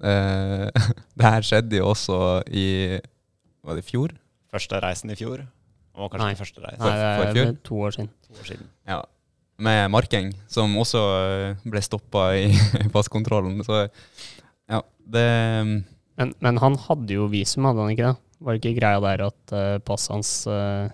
Uh, 0.00 0.68
det 1.18 1.28
her 1.28 1.44
skjedde 1.46 1.78
jo 1.78 1.90
også 1.94 2.16
i 2.52 2.98
Var 3.64 3.78
det 3.78 3.84
i 3.84 3.86
fjor? 3.86 4.12
Første 4.52 4.80
reisen 4.82 5.12
i 5.12 5.16
fjor. 5.18 5.40
Det 5.42 6.00
var 6.02 6.10
kanskje 6.12 6.26
Nei. 6.26 6.38
første 6.38 6.64
reis. 6.64 6.78
Nei, 6.80 6.94
det 6.96 7.12
for 7.16 7.40
er 7.42 7.54
to 7.64 7.78
år 7.82 7.94
siden. 7.96 8.10
To 8.28 8.40
år 8.40 8.48
siden. 8.50 8.68
Ja. 8.88 9.00
Med 9.56 9.88
Markeng, 9.88 10.30
som 10.52 10.74
også 10.76 11.02
ble 11.64 11.80
stoppa 11.84 12.28
i 12.44 12.52
passkontrollen. 12.92 13.58
Så 13.66 13.86
ja, 14.68 14.82
det 15.12 15.26
Men, 16.16 16.32
men 16.44 16.60
han 16.62 16.78
hadde 16.86 17.18
jo 17.18 17.26
visum, 17.32 17.66
hadde 17.68 17.84
han 17.84 17.92
ikke 17.92 18.10
det? 18.10 18.16
Var 18.38 18.54
det 18.54 18.62
ikke 18.62 18.78
greia 18.80 19.02
der 19.04 19.24
at 19.26 19.54
uh, 19.56 19.76
passet 19.84 20.12
hans 20.14 20.30
uh, 20.48 20.88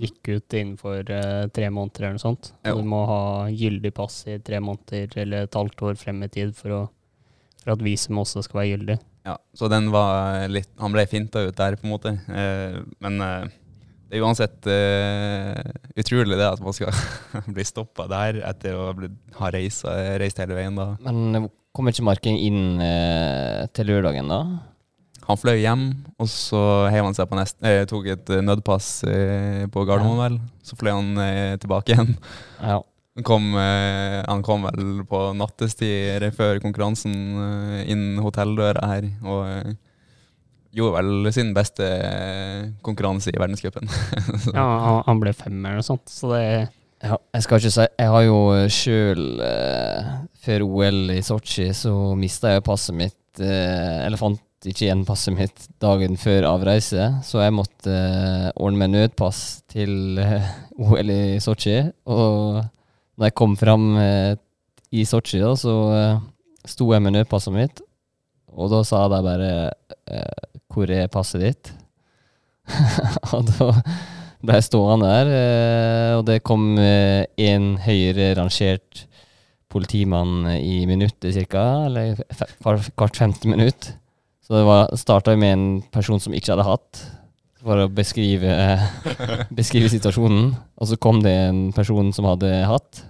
gikk 0.00 0.30
ut 0.30 0.56
innenfor 0.56 1.10
uh, 1.10 1.46
tre 1.54 1.70
måneder 1.70 2.06
eller 2.06 2.18
noe 2.18 2.22
sånt? 2.22 2.52
Jo. 2.66 2.78
Du 2.78 2.88
må 2.90 3.04
ha 3.10 3.22
gyldig 3.50 3.92
pass 3.94 4.22
i 4.30 4.38
tre 4.42 4.62
måneder 4.62 5.14
eller 5.24 5.46
et 5.46 5.58
halvt 5.58 5.86
år 5.90 6.00
frem 6.00 6.22
i 6.26 6.30
tid 6.32 6.54
for, 6.58 6.74
å, 6.74 6.82
for 7.62 7.74
at 7.74 7.86
visum 7.86 8.22
også 8.22 8.44
skal 8.46 8.62
være 8.62 8.72
gyldig. 8.74 8.98
Ja, 9.28 9.36
så 9.54 9.68
den 9.68 9.90
var 9.92 10.46
litt 10.48 10.70
Han 10.80 10.94
ble 10.94 11.04
finta 11.04 11.42
ut 11.44 11.58
der, 11.58 11.76
på 11.76 11.86
en 11.86 11.94
måte. 11.94 12.14
Uh, 12.30 12.82
men 13.04 13.22
det 14.10 14.18
er 14.18 14.24
uansett 14.26 14.66
uh, 14.66 15.54
utrolig 16.02 16.34
det 16.34 16.48
at 16.48 16.62
man 16.64 16.74
skal 16.74 16.90
bli 17.54 17.66
stoppa 17.66 18.08
der 18.10 18.40
etter 18.50 18.74
å 18.74 18.90
bli, 18.98 19.12
ha 19.38 19.52
reist, 19.54 19.86
reist 20.18 20.42
hele 20.42 20.58
veien. 20.58 20.74
da. 20.78 20.92
Men 21.06 21.46
kommer 21.76 21.94
ikke 21.94 22.08
Marking 22.08 22.40
inn 22.42 22.82
uh, 22.82 23.68
til 23.76 23.92
lørdagen, 23.92 24.30
da? 24.30 24.42
Han 25.30 25.38
fløy 25.38 25.60
hjem, 25.60 25.82
og 26.18 26.28
så 26.30 26.60
heiv 26.90 27.06
han 27.06 27.14
seg 27.14 27.28
på 27.30 27.38
nest, 27.38 27.58
eh, 27.62 27.84
tok 27.86 28.08
et 28.10 28.30
eh, 28.34 28.42
nødpass 28.42 28.88
eh, 29.06 29.66
på 29.70 29.84
Gardermoen, 29.86 30.18
vel. 30.24 30.38
Så 30.66 30.78
fløy 30.80 30.90
han 30.90 31.12
eh, 31.22 31.58
tilbake 31.62 31.94
igjen. 31.94 32.16
Ja. 32.58 32.80
Han 33.18 33.26
kom, 33.26 33.46
eh, 33.58 34.20
han 34.24 34.42
kom 34.46 34.66
vel 34.66 35.04
på 35.06 35.20
nattestid 35.38 36.24
før 36.34 36.58
konkurransen 36.64 37.14
eh, 37.44 37.84
inn 37.92 38.18
hotelldøra 38.24 38.90
her, 38.90 39.06
og 39.22 39.44
eh, 39.50 39.76
gjorde 40.76 40.96
vel 40.98 41.30
sin 41.34 41.54
beste 41.56 41.86
eh, 41.86 42.68
konkurranse 42.86 43.32
i 43.32 43.40
verdenscupen. 43.40 43.88
Ja, 44.56 45.02
han, 45.06 45.22
ble 45.22 45.32
femmer 45.36 45.74
eller 45.74 45.82
noe 45.82 45.86
sånt, 45.86 46.06
så 46.10 46.34
det 46.34 46.44
Ja, 47.00 47.16
jeg 47.32 47.44
skal 47.46 47.60
ikke 47.60 47.72
si 47.72 47.86
Jeg 47.86 48.12
har 48.12 48.22
jo 48.26 48.38
sjøl, 48.72 49.24
eh, 49.44 50.12
før 50.44 50.66
OL 50.66 51.14
i 51.14 51.22
Sotsji, 51.24 51.70
så 51.76 51.94
mista 52.18 52.54
jeg 52.54 52.64
passet 52.66 52.96
mitt 52.96 53.40
eh, 53.40 54.04
Eller 54.04 54.20
fant 54.20 54.40
ikke 54.68 54.84
igjen 54.84 55.06
passet 55.08 55.32
mitt 55.32 55.62
dagen 55.80 56.18
før 56.20 56.44
avreise, 56.50 57.06
så 57.24 57.40
jeg 57.40 57.54
måtte 57.56 57.94
eh, 57.94 58.50
ordne 58.60 58.82
meg 58.82 58.90
nødpass 58.92 59.62
til 59.72 60.20
eh, 60.20 60.50
OL 60.76 61.12
i 61.14 61.38
Sotsji. 61.40 61.78
Og 62.12 62.60
når 62.60 63.30
jeg 63.30 63.36
kom 63.40 63.56
fram 63.56 63.86
eh, 63.96 64.34
i 64.92 65.06
Sotsji, 65.08 65.40
da, 65.40 65.54
så 65.56 65.76
eh, 65.96 66.20
sto 66.68 66.90
jeg 66.92 67.00
med 67.06 67.16
nødpasset 67.16 67.56
mitt, 67.56 67.80
og 68.56 68.72
da 68.72 68.80
sa 68.86 69.04
de 69.10 69.20
bare 69.24 69.50
eh, 70.10 70.48
'Hvor 70.70 70.90
er 70.90 71.12
passet 71.12 71.42
ditt?' 71.42 71.72
og 73.34 73.46
da 73.50 73.70
ble 74.40 74.56
jeg 74.56 74.68
stående 74.68 75.08
der, 75.08 75.30
eh, 75.36 76.12
og 76.16 76.24
det 76.28 76.42
kom 76.46 76.78
eh, 76.78 77.26
en 77.36 77.74
høyere 77.82 78.32
rangert 78.38 79.06
politimann 79.70 80.48
i 80.56 80.84
minuttet 80.88 81.34
cirka, 81.34 81.86
eller 81.86 82.18
hvert 82.58 83.16
femte 83.16 83.48
minutt. 83.50 83.92
Så 84.42 84.58
det 84.58 84.98
starta 84.98 85.36
med 85.38 85.52
en 85.52 85.66
person 85.94 86.18
som 86.18 86.34
ikke 86.34 86.54
hadde 86.54 86.66
hatt, 86.66 87.02
for 87.60 87.84
å 87.84 87.90
beskrive, 87.92 88.50
beskrive 89.60 89.90
situasjonen. 89.92 90.54
Og 90.80 90.90
så 90.90 90.98
kom 90.98 91.20
det 91.22 91.36
en 91.50 91.60
person 91.76 92.10
som 92.16 92.26
hadde 92.26 92.50
hatt, 92.66 93.04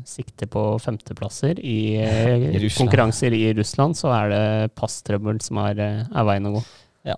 sikter 0.06 0.50
på 0.52 0.64
femteplasser 0.84 1.58
i, 1.58 1.80
eh, 2.06 2.46
I 2.60 2.70
konkurranser 2.76 3.34
i 3.34 3.48
Russland, 3.58 3.98
så 3.98 4.12
er 4.14 4.34
det 4.34 4.74
passtrøbbel 4.78 5.42
som 5.42 5.64
er, 5.64 5.82
eh, 5.82 6.04
er 6.06 6.28
veien 6.30 6.52
å 6.52 6.54
gå. 6.60 6.62
Ja. 7.10 7.18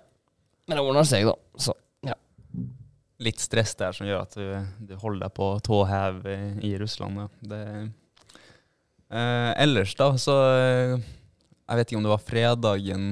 Men 0.68 0.80
det 0.80 0.86
ordner 0.86 1.08
seg, 1.08 1.28
da. 1.28 1.36
Litt 3.18 3.42
stress 3.42 3.74
der 3.78 3.94
som 3.96 4.06
gjør 4.06 4.22
at 4.22 4.36
du, 4.38 4.46
du 4.86 4.94
holder 5.00 5.26
deg 5.26 5.34
på 5.34 5.48
tå 5.66 5.80
hev 5.90 6.20
i, 6.30 6.38
i 6.70 6.74
Russland. 6.78 7.18
Ja. 7.18 7.26
Det, 7.50 7.62
eh, 9.10 9.50
ellers, 9.64 9.96
da, 9.98 10.12
så 10.20 10.36
eh, 10.52 10.94
Jeg 11.64 11.80
vet 11.80 11.90
ikke 11.90 11.98
om 11.98 12.06
det 12.06 12.14
var 12.14 12.22
fredagen 12.22 13.10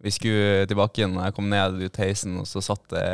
vi 0.00 0.12
skulle 0.14 0.64
tilbake 0.70 1.02
igjen. 1.02 1.18
Jeg 1.20 1.34
kom 1.36 1.50
ned 1.52 1.82
ut 1.82 1.98
heisen, 2.00 2.38
og 2.40 2.46
så 2.48 2.62
satt 2.64 2.86
det 2.94 3.04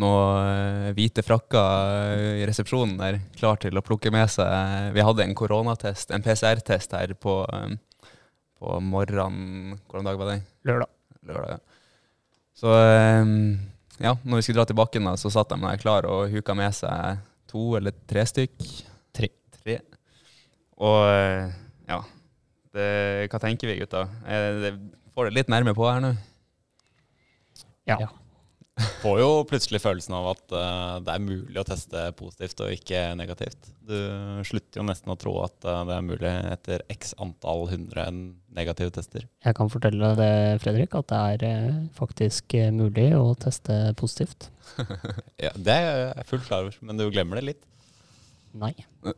noen 0.00 0.86
eh, 0.86 0.92
hvite 0.96 1.24
frakker 1.26 2.14
eh, 2.14 2.38
i 2.40 2.46
resepsjonen 2.48 2.94
der, 3.00 3.18
klar 3.36 3.58
til 3.60 3.76
å 3.76 3.84
plukke 3.84 4.12
med 4.14 4.30
seg 4.32 4.94
Vi 4.94 5.04
hadde 5.04 5.26
en 5.26 5.36
koronatest, 5.36 6.14
en 6.14 6.24
PCR-test 6.24 6.96
her 6.96 7.12
på, 7.12 7.34
på 8.56 8.78
morgenen 8.86 9.76
Hvilken 9.82 10.08
dag 10.08 10.22
var 10.22 10.32
det? 10.32 10.38
Lørdag. 10.68 10.94
Lørdag, 11.28 11.58
ja. 11.58 11.60
Så 12.56 12.72
ja, 14.00 14.14
når 14.24 14.40
vi 14.40 14.46
skulle 14.46 14.60
dra 14.60 14.68
tilbake, 14.68 15.02
da, 15.02 15.16
så 15.20 15.30
satt 15.32 15.52
de 15.52 15.60
der 15.60 15.80
klar 15.82 16.08
og 16.08 16.32
huka 16.32 16.56
med 16.56 16.72
seg 16.76 17.20
to 17.50 17.74
eller 17.78 17.94
tre 18.08 18.24
stykk. 18.28 18.56
Tre. 19.12 19.28
Tre. 19.58 19.76
Og 20.82 20.98
eh, 21.10 21.52
ja, 21.90 22.00
det, 22.72 22.88
hva 23.32 23.42
tenker 23.42 23.70
vi 23.70 23.78
gutta? 23.82 24.06
Eh, 24.24 24.72
får 25.12 25.28
det 25.28 25.36
litt 25.36 25.52
nærme 25.52 25.74
på 25.76 25.86
her 25.90 26.00
nå? 26.04 26.14
Ja. 27.90 27.98
Ja. 28.06 28.08
Får 29.02 29.18
jo 29.20 29.28
plutselig 29.44 29.82
følelsen 29.82 30.14
av 30.16 30.30
at 30.30 30.54
uh, 30.54 30.94
det 31.04 31.12
er 31.12 31.20
mulig 31.22 31.58
å 31.60 31.64
teste 31.68 32.06
positivt 32.16 32.62
og 32.64 32.72
ikke 32.72 33.02
negativt. 33.18 33.68
Du 33.84 33.98
slutter 34.48 34.80
jo 34.80 34.86
nesten 34.88 35.12
å 35.12 35.16
tro 35.20 35.34
at 35.44 35.66
uh, 35.68 35.82
det 35.88 35.98
er 35.98 36.06
mulig 36.06 36.32
etter 36.54 36.84
x 36.92 37.12
antall 37.20 37.66
hundre 37.68 38.06
negative 38.56 38.94
tester. 38.96 39.26
Jeg 39.44 39.58
kan 39.58 39.68
fortelle 39.72 40.14
det, 40.16 40.32
Fredrik, 40.64 40.96
at 40.96 41.12
det 41.12 41.20
er 41.34 41.44
uh, 41.68 41.78
faktisk 41.98 42.56
mulig 42.72 43.10
å 43.18 43.34
teste 43.36 43.92
positivt. 44.00 44.48
Ja, 45.42 45.50
det 45.58 45.74
er 45.74 45.96
jeg 46.14 46.28
fullt 46.30 46.48
klar 46.48 46.64
over, 46.64 46.76
men 46.80 46.96
du 46.96 47.08
glemmer 47.10 47.40
det 47.40 47.48
litt. 47.50 47.64
Nei. 48.56 48.72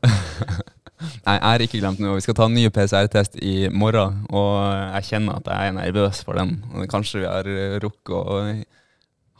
Nei, 1.27 1.35
jeg 1.37 1.45
har 1.45 1.63
ikke 1.63 1.79
glemt 1.83 2.01
noe. 2.01 2.17
Vi 2.17 2.25
skal 2.25 2.37
ta 2.39 2.47
en 2.49 2.57
ny 2.57 2.65
PCR-test 2.73 3.37
i 3.45 3.69
morgen, 3.71 4.25
og 4.33 4.55
jeg 4.97 5.11
kjenner 5.13 5.39
at 5.39 5.51
jeg 5.53 5.71
er 5.71 5.77
nervøs 5.77 6.23
for 6.25 6.41
den. 6.41 6.57
Kanskje 6.91 7.23
vi 7.23 7.29
har 7.29 7.51
rukket 7.85 8.15
å 8.17 8.41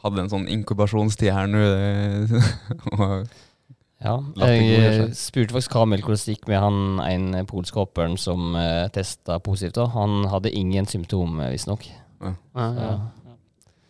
hadde 0.05 0.23
en 0.25 0.31
sånn 0.33 0.47
inkubasjonstid 0.53 1.33
her 1.35 1.51
nå. 1.51 1.65
eh, 1.65 3.25
Ja, 4.05 4.19
jeg 4.37 4.65
eh, 4.77 5.03
spurte 5.17 5.55
faktisk 5.55 5.73
Kamil 5.73 6.03
hvordan 6.05 6.21
det 6.21 6.35
gikk 6.35 6.49
med 6.51 6.59
han 6.61 6.79
en 7.07 7.47
polskhopperen 7.49 8.19
som 8.21 8.53
uh, 8.53 8.85
testa 8.93 9.39
positivt. 9.41 9.79
da. 9.79 9.87
Han 9.95 10.27
hadde 10.29 10.53
ingen 10.53 10.85
symptom, 10.91 11.39
eh, 11.41 11.55
visstnok. 11.55 11.87
Ja, 12.21 12.35
ja. 12.55 12.91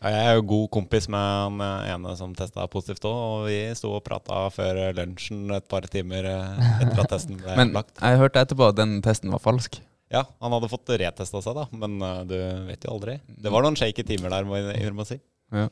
Ja, 0.05 0.11
Jeg 0.13 0.29
er 0.29 0.35
jo 0.37 0.45
god 0.53 0.69
kompis 0.77 1.09
med 1.11 1.19
han 1.19 1.59
eh, 1.65 1.91
ene 1.97 2.15
som 2.21 2.35
testa 2.37 2.69
positivt 2.71 3.09
òg, 3.09 3.17
og 3.17 3.49
vi 3.49 3.59
sto 3.75 3.91
og 3.97 4.05
prata 4.07 4.45
før 4.55 4.85
lunsjen 5.01 5.49
et 5.57 5.67
par 5.73 5.89
timer 5.91 6.29
eh, 6.31 6.63
etter 6.85 7.01
at 7.07 7.11
testen 7.17 7.41
ble 7.41 7.57
Men 7.65 7.75
lagt. 7.75 7.99
jeg 7.99 8.21
hørte 8.23 8.45
etterpå 8.45 8.71
at 8.71 8.79
den 8.79 8.99
testen 9.03 9.35
var 9.35 9.43
falsk. 9.43 9.81
Ja, 10.15 10.27
han 10.45 10.55
hadde 10.55 10.69
fått 10.71 10.93
retesta 11.01 11.41
seg, 11.43 11.57
da, 11.59 11.65
men 11.75 11.97
eh, 12.05 12.21
du 12.29 12.37
vet 12.69 12.85
jo 12.87 12.95
aldri. 12.95 13.19
Det 13.27 13.51
var 13.51 13.65
noen 13.67 13.81
shaky 13.81 14.05
timer 14.07 14.31
der, 14.37 14.47
må 14.47 14.61
jeg 14.63 14.95
må 14.95 15.09
si. 15.09 15.19
Ja, 15.53 15.69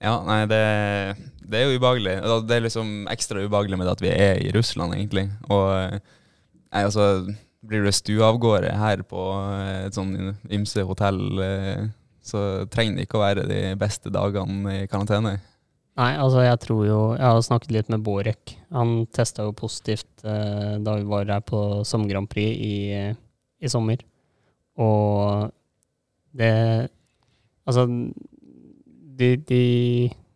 ja 0.00 0.14
nei, 0.26 0.40
det, 0.50 0.62
det 1.42 1.60
er 1.60 1.68
jo 1.68 1.80
ubehagelig. 1.80 2.16
Det 2.48 2.56
er 2.56 2.66
liksom 2.66 3.08
ekstra 3.12 3.42
ubehagelig 3.42 3.80
med 3.80 3.90
at 3.92 4.02
vi 4.04 4.12
er 4.14 4.40
i 4.44 4.52
Russland, 4.54 4.94
egentlig. 4.96 5.26
Og 5.50 5.66
eh, 5.74 5.98
nei, 6.70 6.84
altså, 6.84 7.26
blir 7.66 7.84
du 7.84 7.92
stueavgående 7.92 8.72
her 8.80 9.04
på 9.08 9.26
eh, 9.42 9.86
et 9.88 9.96
sånn 9.96 10.14
ymse 10.52 10.84
hotell, 10.88 11.20
eh, 11.44 11.86
så 12.24 12.66
trenger 12.72 12.98
det 12.98 13.06
ikke 13.08 13.18
å 13.18 13.24
være 13.24 13.46
de 13.48 13.62
beste 13.80 14.12
dagene 14.12 14.82
i 14.82 14.90
karantene. 14.90 15.38
Nei, 16.00 16.12
altså 16.16 16.44
jeg 16.44 16.58
tror 16.62 16.84
jo 16.86 16.98
Jeg 17.18 17.26
har 17.26 17.40
snakket 17.44 17.72
litt 17.74 17.88
med 17.92 18.04
Borek. 18.06 18.54
Han 18.72 19.04
testa 19.12 19.44
jo 19.44 19.56
positivt 19.56 20.24
eh, 20.24 20.78
da 20.80 20.94
vi 20.96 21.08
var 21.08 21.28
her 21.28 21.42
på 21.44 21.82
Sommer 21.84 22.12
Grand 22.12 22.30
Prix 22.30 22.56
i, 22.56 22.76
i 23.60 23.72
sommer. 23.72 24.00
Og 24.80 25.50
det 26.36 26.54
Altså, 27.68 27.84
de, 29.20 29.30
de 29.46 29.62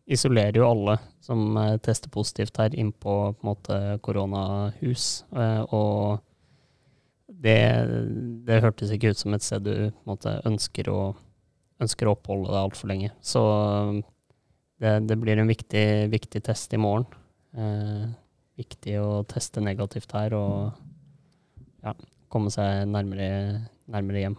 isolerer 0.04 0.60
jo 0.60 0.68
alle 0.68 0.98
som 1.24 1.56
eh, 1.56 1.76
tester 1.84 2.12
positivt 2.12 2.58
her, 2.60 2.74
inn 2.76 2.92
på 2.92 3.16
på 3.32 3.48
måte 3.48 3.78
koronahus. 4.04 5.24
Eh, 5.32 5.62
og 5.74 6.20
det, 7.26 7.60
det 8.46 8.62
hørtes 8.64 8.92
ikke 8.94 9.14
ut 9.14 9.20
som 9.20 9.36
et 9.36 9.44
sted 9.44 9.64
du 9.64 9.74
måte 10.08 10.36
ønsker 10.48 10.90
å, 10.92 11.14
ønsker 11.82 12.08
å 12.08 12.14
oppholde 12.16 12.52
deg 12.52 12.60
altfor 12.60 12.92
lenge. 12.92 13.12
Så 13.24 13.42
det, 14.80 14.98
det 15.08 15.18
blir 15.20 15.40
en 15.40 15.50
viktig, 15.50 15.86
viktig 16.12 16.44
test 16.44 16.76
i 16.76 16.80
morgen. 16.80 17.08
Eh, 17.56 18.06
viktig 18.60 18.98
å 19.00 19.22
teste 19.28 19.62
negativt 19.64 20.12
her 20.14 20.36
og 20.36 20.74
ja, 21.84 21.94
komme 22.32 22.52
seg 22.52 22.84
nærmere, 22.90 23.64
nærmere 23.90 24.26
hjem. 24.26 24.36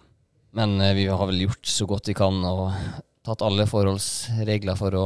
Men 0.56 0.78
eh, 0.80 0.96
vi 0.98 1.10
har 1.10 1.26
vel 1.30 1.48
gjort 1.48 1.68
så 1.68 1.88
godt 1.90 2.12
vi 2.12 2.18
kan 2.18 2.40
og 2.48 2.70
tatt 3.26 3.44
alle 3.46 3.66
forholdsregler 3.70 4.78
for 4.80 4.98
å 4.98 5.06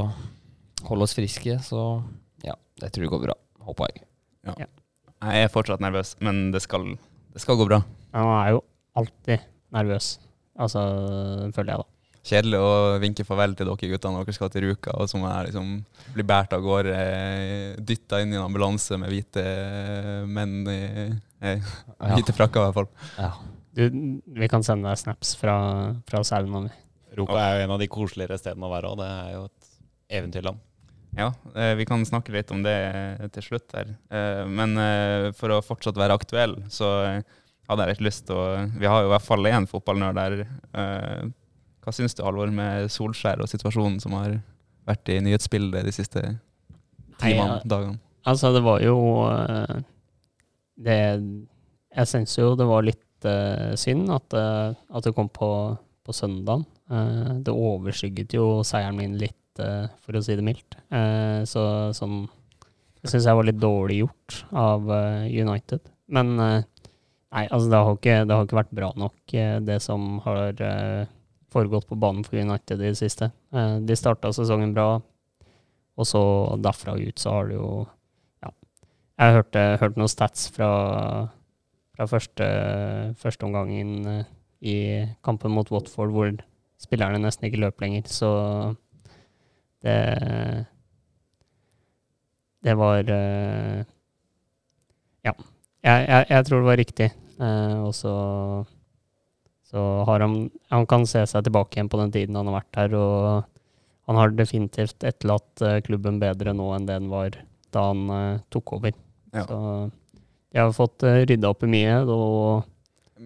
holde 0.90 1.08
oss 1.08 1.16
friske, 1.18 1.58
så 1.64 1.84
ja, 2.46 2.56
jeg 2.82 2.94
tror 2.96 3.06
det 3.06 3.14
går 3.14 3.24
bra. 3.28 3.38
Håper 3.70 3.94
jeg. 3.94 4.08
Jeg 5.20 5.46
er 5.46 5.52
fortsatt 5.52 5.84
nervøs, 5.84 6.16
men 6.24 6.50
det 6.54 6.64
skal, 6.64 6.94
det 7.34 7.44
skal 7.44 7.60
gå 7.60 7.68
bra. 7.68 7.82
Man 8.16 8.34
er 8.40 8.56
jo 8.56 8.64
alltid 9.00 9.48
nervøs. 9.76 10.18
Altså, 10.60 10.84
føler 11.56 11.74
jeg, 11.74 11.84
da. 11.84 11.96
Kjedelig 12.30 12.60
å 12.62 12.72
vinke 13.00 13.24
farvel 13.26 13.54
til 13.56 13.70
dere 13.70 13.90
guttene 13.94 14.18
når 14.18 14.28
dere 14.28 14.36
skal 14.36 14.52
til 14.52 14.66
Ruka, 14.68 14.94
og 15.00 15.14
må 15.18 15.30
jeg 15.30 15.50
liksom 15.50 15.70
bli 16.16 16.26
båret 16.28 16.56
av 16.56 16.66
gårde, 16.66 16.98
dytta 17.88 18.20
inn 18.24 18.36
i 18.36 18.38
en 18.38 18.44
ambulanse 18.44 19.00
med 19.00 19.12
hvite 19.14 19.46
menn 20.28 20.58
i 20.70 20.82
eh, 21.08 21.72
hvite 22.12 22.36
frakker, 22.36 22.60
i 22.60 22.68
hvert 22.68 22.78
fall. 22.82 22.92
Ja. 23.16 23.32
Du, 23.80 23.84
vi 24.36 24.50
kan 24.52 24.66
sende 24.66 24.92
deg 24.92 25.00
snaps 25.00 25.36
fra, 25.40 25.56
fra 26.10 26.24
sauna. 26.28 26.68
Vi. 27.28 27.36
Er 27.36 27.60
jo 27.60 27.64
en 27.68 27.72
av 27.76 27.80
de 27.80 27.88
koseligere 27.92 28.38
stedene 28.40 28.66
å 28.66 28.72
være, 28.72 28.90
og 28.94 28.98
det 28.98 29.10
er 29.10 29.32
jo 29.34 29.44
et 29.50 29.70
eventyrland. 30.20 30.60
Ja, 31.18 31.32
eh, 31.56 31.74
vi 31.76 31.86
kan 31.90 32.06
snakke 32.06 32.32
litt 32.32 32.52
om 32.54 32.62
det 32.64 32.78
til 33.34 33.44
slutt 33.44 33.74
her. 33.74 33.96
Eh, 34.14 34.46
Men 34.46 34.78
eh, 34.78 35.32
for 35.34 35.50
å 35.50 35.62
fortsatt 35.66 35.98
være 35.98 36.14
aktuell, 36.14 36.56
så 36.70 36.90
eh, 37.08 37.22
hadde 37.70 37.86
jeg 37.86 37.96
litt 37.98 38.06
lyst 38.08 38.26
til 38.28 38.38
å 38.38 38.46
Vi 38.80 38.86
har 38.86 39.02
jo 39.04 39.10
i 39.10 39.14
hvert 39.16 39.26
fall 39.26 39.50
én 39.50 39.68
fotballnerd 39.70 40.16
der. 40.16 40.48
Eh, 40.74 41.24
Hva 41.82 41.94
syns 41.96 42.14
du, 42.14 42.24
Alvor, 42.24 42.52
med 42.54 42.92
Solskjær 42.94 43.42
og 43.42 43.50
situasjonen 43.50 44.00
som 44.04 44.14
har 44.20 44.38
vært 44.86 45.10
i 45.10 45.20
nyhetsbildet 45.26 45.86
de 45.86 45.92
siste 45.96 46.22
timene, 47.22 47.60
dagene? 47.66 48.00
Altså, 48.28 48.52
det 48.54 48.62
var 48.66 48.82
jo 48.84 48.98
eh, 49.32 49.80
Det 50.78 50.98
Jeg 51.96 52.10
syns 52.12 52.38
jo 52.38 52.52
det 52.60 52.68
var 52.70 52.86
litt 52.86 53.26
eh, 53.26 53.74
synd 53.80 54.12
at, 54.14 54.34
eh, 54.38 54.76
at 54.94 55.04
det 55.08 55.16
kom 55.18 55.30
på, 55.34 55.50
på 56.06 56.14
søndagen. 56.14 56.66
Eh, 56.90 57.34
det 57.46 57.54
overskygget 57.54 58.34
jo 58.34 58.64
seieren 58.66 58.98
min 58.98 59.18
litt, 59.22 59.62
eh, 59.62 59.86
for 60.02 60.18
å 60.18 60.24
si 60.26 60.36
det 60.36 60.46
mildt. 60.46 60.78
Eh, 60.90 61.46
så 61.46 61.94
sånn 61.94 62.28
Det 63.00 63.08
syns 63.14 63.30
jeg 63.30 63.36
var 63.38 63.46
litt 63.48 63.60
dårlig 63.62 64.02
gjort 64.02 64.44
av 64.52 64.90
United. 65.32 65.80
Men 66.12 66.36
nei, 66.36 67.44
altså, 67.48 67.70
det 67.72 67.80
har 67.80 67.94
ikke, 67.96 68.16
det 68.28 68.36
har 68.36 68.44
ikke 68.44 68.58
vært 68.58 68.74
bra 68.76 68.90
nok, 69.00 69.16
det 69.64 69.78
som 69.80 70.20
har 70.26 70.60
foregått 71.48 71.88
på 71.88 71.96
banen 71.96 72.26
for 72.26 72.36
United 72.36 72.76
i 72.76 72.90
det 72.90 73.00
siste. 73.00 73.32
De 73.56 73.96
starta 73.96 74.34
sesongen 74.36 74.74
bra, 74.76 75.00
og 75.96 76.10
så 76.12 76.22
derfra 76.60 76.98
ut 77.00 77.24
så 77.24 77.38
har 77.38 77.48
det 77.48 77.56
jo 77.56 77.88
Ja. 78.44 78.52
Jeg 79.18 79.38
hørte, 79.38 79.64
hørte 79.80 80.04
noen 80.04 80.12
stats 80.12 80.50
fra, 80.52 81.32
fra 81.96 82.06
første, 82.06 83.16
første 83.16 83.48
omgangen 83.48 84.26
i 84.60 85.08
kampen 85.24 85.56
mot 85.56 85.72
Watford, 85.72 86.12
hvor 86.12 86.36
spillerne 86.80 87.22
nesten 87.22 87.50
ikke 87.50 87.62
løp 87.64 87.84
lenger, 87.84 88.08
så 88.12 88.32
det 89.84 90.00
Det 92.64 92.76
var 92.76 93.10
eh, 93.10 93.86
Ja. 95.24 95.34
Jeg, 95.84 96.08
jeg, 96.10 96.26
jeg 96.30 96.46
tror 96.46 96.60
det 96.60 96.68
var 96.68 96.78
riktig. 96.78 97.12
Eh, 97.40 97.78
og 97.80 97.94
så 97.96 98.14
så 99.70 100.04
har 100.04 100.20
han 100.20 100.50
Han 100.70 100.86
kan 100.90 101.06
se 101.08 101.22
seg 101.30 101.46
tilbake 101.46 101.78
igjen 101.78 101.90
på 101.90 102.00
den 102.02 102.12
tiden 102.12 102.36
han 102.36 102.48
har 102.50 102.60
vært 102.60 102.80
her, 102.82 102.96
og 102.98 103.44
han 104.10 104.18
har 104.18 104.34
definitivt 104.34 105.04
etterlatt 105.06 105.62
eh, 105.62 105.80
klubben 105.86 106.20
bedre 106.20 106.56
nå 106.58 106.74
enn 106.76 106.88
det 106.90 106.98
den 106.98 107.10
var 107.12 107.38
da 107.70 107.84
han 107.92 108.42
tok 108.50 108.74
over. 108.80 108.96
Ja. 109.32 109.46
Så 109.46 109.92
de 110.50 110.58
har 110.58 110.72
fått 110.74 111.06
uh, 111.06 111.22
rydda 111.30 111.52
opp 111.52 111.64
i 111.64 111.70
mye, 111.70 111.98
og 112.10 112.66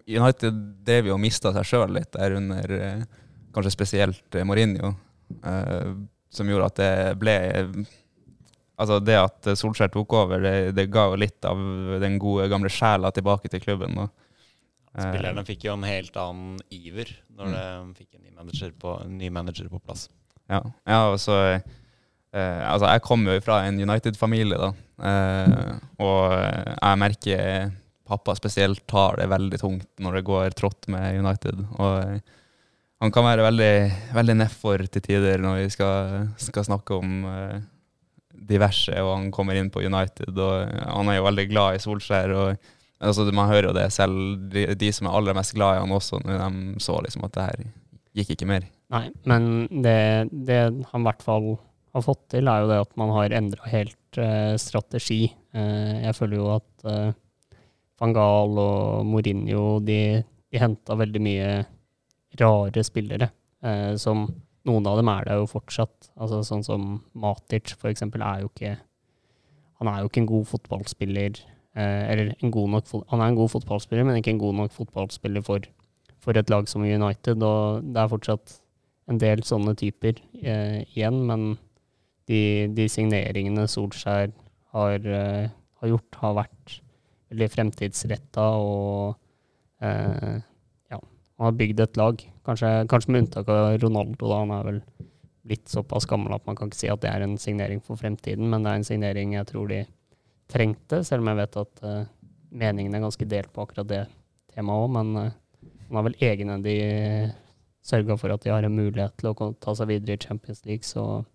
United 0.09 0.55
drev 0.85 1.11
jo 1.11 1.17
og 1.17 1.21
mista 1.21 1.53
seg 1.55 1.67
sjøl 1.69 1.93
litt 1.95 2.11
der 2.15 2.37
under 2.39 2.73
eh, 2.75 3.03
kanskje 3.53 3.71
spesielt 3.75 4.35
eh, 4.35 4.45
Mourinho, 4.47 4.93
eh, 5.43 5.91
som 6.33 6.49
gjorde 6.49 6.71
at 6.71 6.79
det 6.81 6.93
ble 7.21 7.35
Altså 8.73 8.97
det 9.05 9.13
at 9.19 9.47
Solskjær 9.59 9.91
tok 9.93 10.15
over, 10.17 10.41
det, 10.41 10.71
det 10.75 10.87
ga 10.91 11.03
jo 11.11 11.17
litt 11.21 11.45
av 11.45 11.59
den 12.01 12.15
gode, 12.19 12.47
gamle 12.49 12.71
sjela 12.73 13.11
tilbake 13.13 13.47
til 13.53 13.61
klubben. 13.61 13.93
Og, 14.01 14.09
eh, 14.97 15.05
Spillerne 15.05 15.43
fikk 15.45 15.67
jo 15.67 15.75
en 15.75 15.85
helt 15.85 16.17
annen 16.17 16.57
iver 16.73 17.11
når 17.37 17.51
Mm. 17.53 17.93
de 17.93 17.99
fikk 18.01 18.15
en 18.17 18.23
ny 18.25 18.31
manager 18.33 18.71
på, 18.81 18.95
ny 19.13 19.29
manager 19.29 19.69
på 19.69 19.79
plass. 19.85 20.07
Ja, 20.49 20.59
ja 20.89 20.99
og 21.11 21.19
så 21.21 21.37
eh, 21.53 21.61
Altså, 22.65 22.89
jeg 22.89 23.05
kommer 23.05 23.37
jo 23.37 23.45
fra 23.45 23.61
en 23.67 23.77
United-familie, 23.79 24.57
da. 24.57 24.73
Eh, 25.05 25.77
og 26.01 26.33
jeg 26.33 26.99
merker 27.05 27.71
pappa 28.09 28.33
spesielt 28.35 28.81
tar 28.89 29.21
det 29.21 29.29
veldig 29.31 29.59
tungt 29.61 29.87
når 30.01 30.17
det 30.17 30.25
går 30.27 30.57
trått 30.57 30.89
med 30.91 31.21
United. 31.21 31.61
Og 31.77 32.19
han 33.03 33.11
kan 33.11 33.25
være 33.27 33.43
veldig, 33.43 33.73
veldig 34.15 34.35
nedfor 34.39 34.85
til 34.87 35.03
tider 35.03 35.41
når 35.43 35.65
vi 35.65 35.71
skal, 35.73 36.27
skal 36.39 36.67
snakke 36.69 36.95
om 36.95 37.25
uh, 37.27 37.57
diverse, 38.31 38.95
og 39.01 39.11
han 39.17 39.31
kommer 39.33 39.59
inn 39.59 39.71
på 39.73 39.83
United, 39.83 40.31
og 40.39 40.71
han 40.87 41.11
er 41.11 41.19
jo 41.19 41.27
veldig 41.27 41.45
glad 41.51 41.77
i 41.77 41.81
Solskjær. 41.83 42.31
og 42.31 42.69
altså, 43.03 43.27
Man 43.35 43.51
hører 43.51 43.69
jo 43.69 43.75
det 43.75 43.89
selv, 43.95 44.15
de, 44.53 44.69
de 44.79 44.91
som 44.95 45.09
er 45.09 45.17
aller 45.19 45.35
mest 45.35 45.55
glad 45.55 45.77
i 45.77 45.83
han 45.83 45.95
også, 45.95 46.21
når 46.23 46.45
de 46.45 46.83
så 46.83 46.97
liksom 47.03 47.27
at 47.27 47.35
det 47.35 47.49
her 47.49 47.67
gikk 48.21 48.33
ikke 48.35 48.49
mer. 48.49 48.65
Nei, 48.93 49.05
men 49.27 49.51
det, 49.83 49.99
det 50.31 50.61
han 50.63 51.03
i 51.03 51.07
hvert 51.07 51.23
fall 51.25 51.53
har 51.93 52.05
fått 52.05 52.23
til, 52.33 52.47
er 52.47 52.63
jo 52.63 52.71
det 52.71 52.81
at 52.85 52.95
man 52.99 53.13
har 53.17 53.35
endra 53.35 53.69
helt 53.73 54.21
uh, 54.21 54.55
strategi. 54.61 55.25
Uh, 55.55 56.07
jeg 56.07 56.15
føler 56.17 56.39
jo 56.39 56.49
at 56.55 56.87
uh, 56.87 57.59
van 58.01 58.15
Gaal 58.15 58.59
og 58.63 59.07
Mourinho 59.07 59.79
de, 59.85 60.23
de 60.23 60.61
henta 60.61 60.97
veldig 60.99 61.21
mye 61.23 61.49
rare 62.39 62.83
spillere, 62.85 63.29
eh, 63.63 63.93
som 64.01 64.27
noen 64.67 64.87
av 64.87 64.99
dem 64.99 65.11
er 65.11 65.27
det 65.27 65.37
jo 65.41 65.49
fortsatt. 65.51 66.09
Altså 66.15 66.41
Sånn 66.47 66.63
som 66.65 66.87
Matic, 67.19 67.75
for 67.75 67.91
eksempel, 67.91 68.23
er 68.23 68.43
jo 68.43 68.51
ikke 68.51 68.77
Han 69.81 69.89
er 69.89 69.99
jo 69.99 70.07
ikke 70.07 70.21
en 70.21 70.29
god 70.29 70.45
fotballspiller. 70.47 71.39
Eh, 71.75 72.03
eller 72.11 72.35
en 72.39 72.51
god 72.51 72.69
nok 72.69 72.91
Han 73.09 73.19
er 73.19 73.27
en 73.27 73.35
god 73.35 73.49
fotballspiller, 73.51 74.05
men 74.05 74.15
ikke 74.15 74.31
en 74.31 74.39
god 74.39 74.55
nok 74.55 74.71
fotballspiller 74.71 75.43
for, 75.43 75.59
for 76.19 76.37
et 76.37 76.49
lag 76.49 76.69
som 76.69 76.85
United. 76.85 77.43
Og 77.43 77.83
det 77.83 77.99
er 77.99 78.13
fortsatt 78.13 78.59
en 79.11 79.19
del 79.19 79.43
sånne 79.43 79.75
typer 79.75 80.21
eh, 80.39 80.85
igjen, 80.95 81.19
men 81.27 81.57
de, 82.29 82.69
de 82.71 82.87
signeringene 82.87 83.67
Solskjær 83.67 84.31
har, 84.71 85.03
eh, 85.03 85.51
har 85.51 85.91
gjort, 85.91 86.19
har 86.21 86.37
vært 86.39 86.77
veldig 87.33 87.49
fremtidsretta 87.51 88.45
og 88.61 89.17
eh, 89.83 90.39
han 91.43 91.49
har 91.49 91.57
bygd 91.59 91.81
et 91.83 91.97
lag. 91.99 92.21
Kanskje, 92.47 92.69
kanskje 92.87 93.11
med 93.11 93.25
unntak 93.25 93.49
av 93.51 93.75
Ronaldo, 93.81 94.29
da. 94.29 94.39
Han 94.39 94.53
er 94.55 94.67
vel 94.69 94.79
blitt 95.43 95.67
såpass 95.67 96.07
gammel 96.07 96.31
at 96.31 96.45
man 96.47 96.55
kan 96.55 96.69
ikke 96.71 96.79
si 96.79 96.91
at 96.91 97.01
det 97.03 97.11
er 97.11 97.25
en 97.25 97.35
signering 97.41 97.81
for 97.83 97.99
fremtiden, 97.99 98.47
men 98.47 98.63
det 98.63 98.71
er 98.71 98.79
en 98.79 98.87
signering 98.87 99.35
jeg 99.35 99.49
tror 99.49 99.67
de 99.67 99.81
trengte, 100.53 101.01
selv 101.03 101.25
om 101.25 101.31
jeg 101.33 101.39
vet 101.41 101.57
at 101.59 101.83
uh, 101.83 102.05
meningen 102.63 102.95
er 102.95 103.03
ganske 103.03 103.27
delt 103.27 103.51
på 103.51 103.65
akkurat 103.65 103.89
det 103.89 104.01
temaet 104.55 104.85
òg. 104.85 104.93
Men 104.95 105.11
uh, 105.19 105.75
han 105.89 105.99
har 105.99 106.07
vel 106.07 106.17
egenhendig 106.23 106.77
sørga 107.83 108.15
for 108.19 108.31
at 108.31 108.45
de 108.45 108.53
har 108.53 108.63
en 108.63 108.79
mulighet 108.79 109.19
til 109.19 109.33
å 109.33 109.51
ta 109.59 109.75
seg 109.75 109.91
videre 109.91 110.15
i 110.15 110.23
Champions 110.23 110.63
League, 110.69 110.87
så 110.87 111.25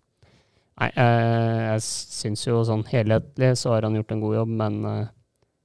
Nei, 0.79 0.87
jeg, 0.95 1.63
jeg 1.65 1.83
syns 1.83 2.45
jo 2.45 2.61
sånn 2.63 2.85
helhetlig 2.87 3.49
så 3.59 3.73
har 3.73 3.83
han 3.83 3.97
gjort 3.97 4.13
en 4.15 4.21
god 4.23 4.35
jobb, 4.37 4.51
men 4.61 4.77
uh, 4.87 5.09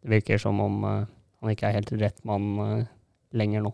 det 0.02 0.11
virker 0.16 0.40
som 0.42 0.59
om 0.59 0.80
uh, 0.83 1.04
han 1.38 1.52
ikke 1.52 1.68
er 1.68 1.76
helt 1.76 1.92
rett 2.00 2.18
mann 2.26 2.48
uh, 2.59 2.88
lenger 3.38 3.62
nå. 3.62 3.70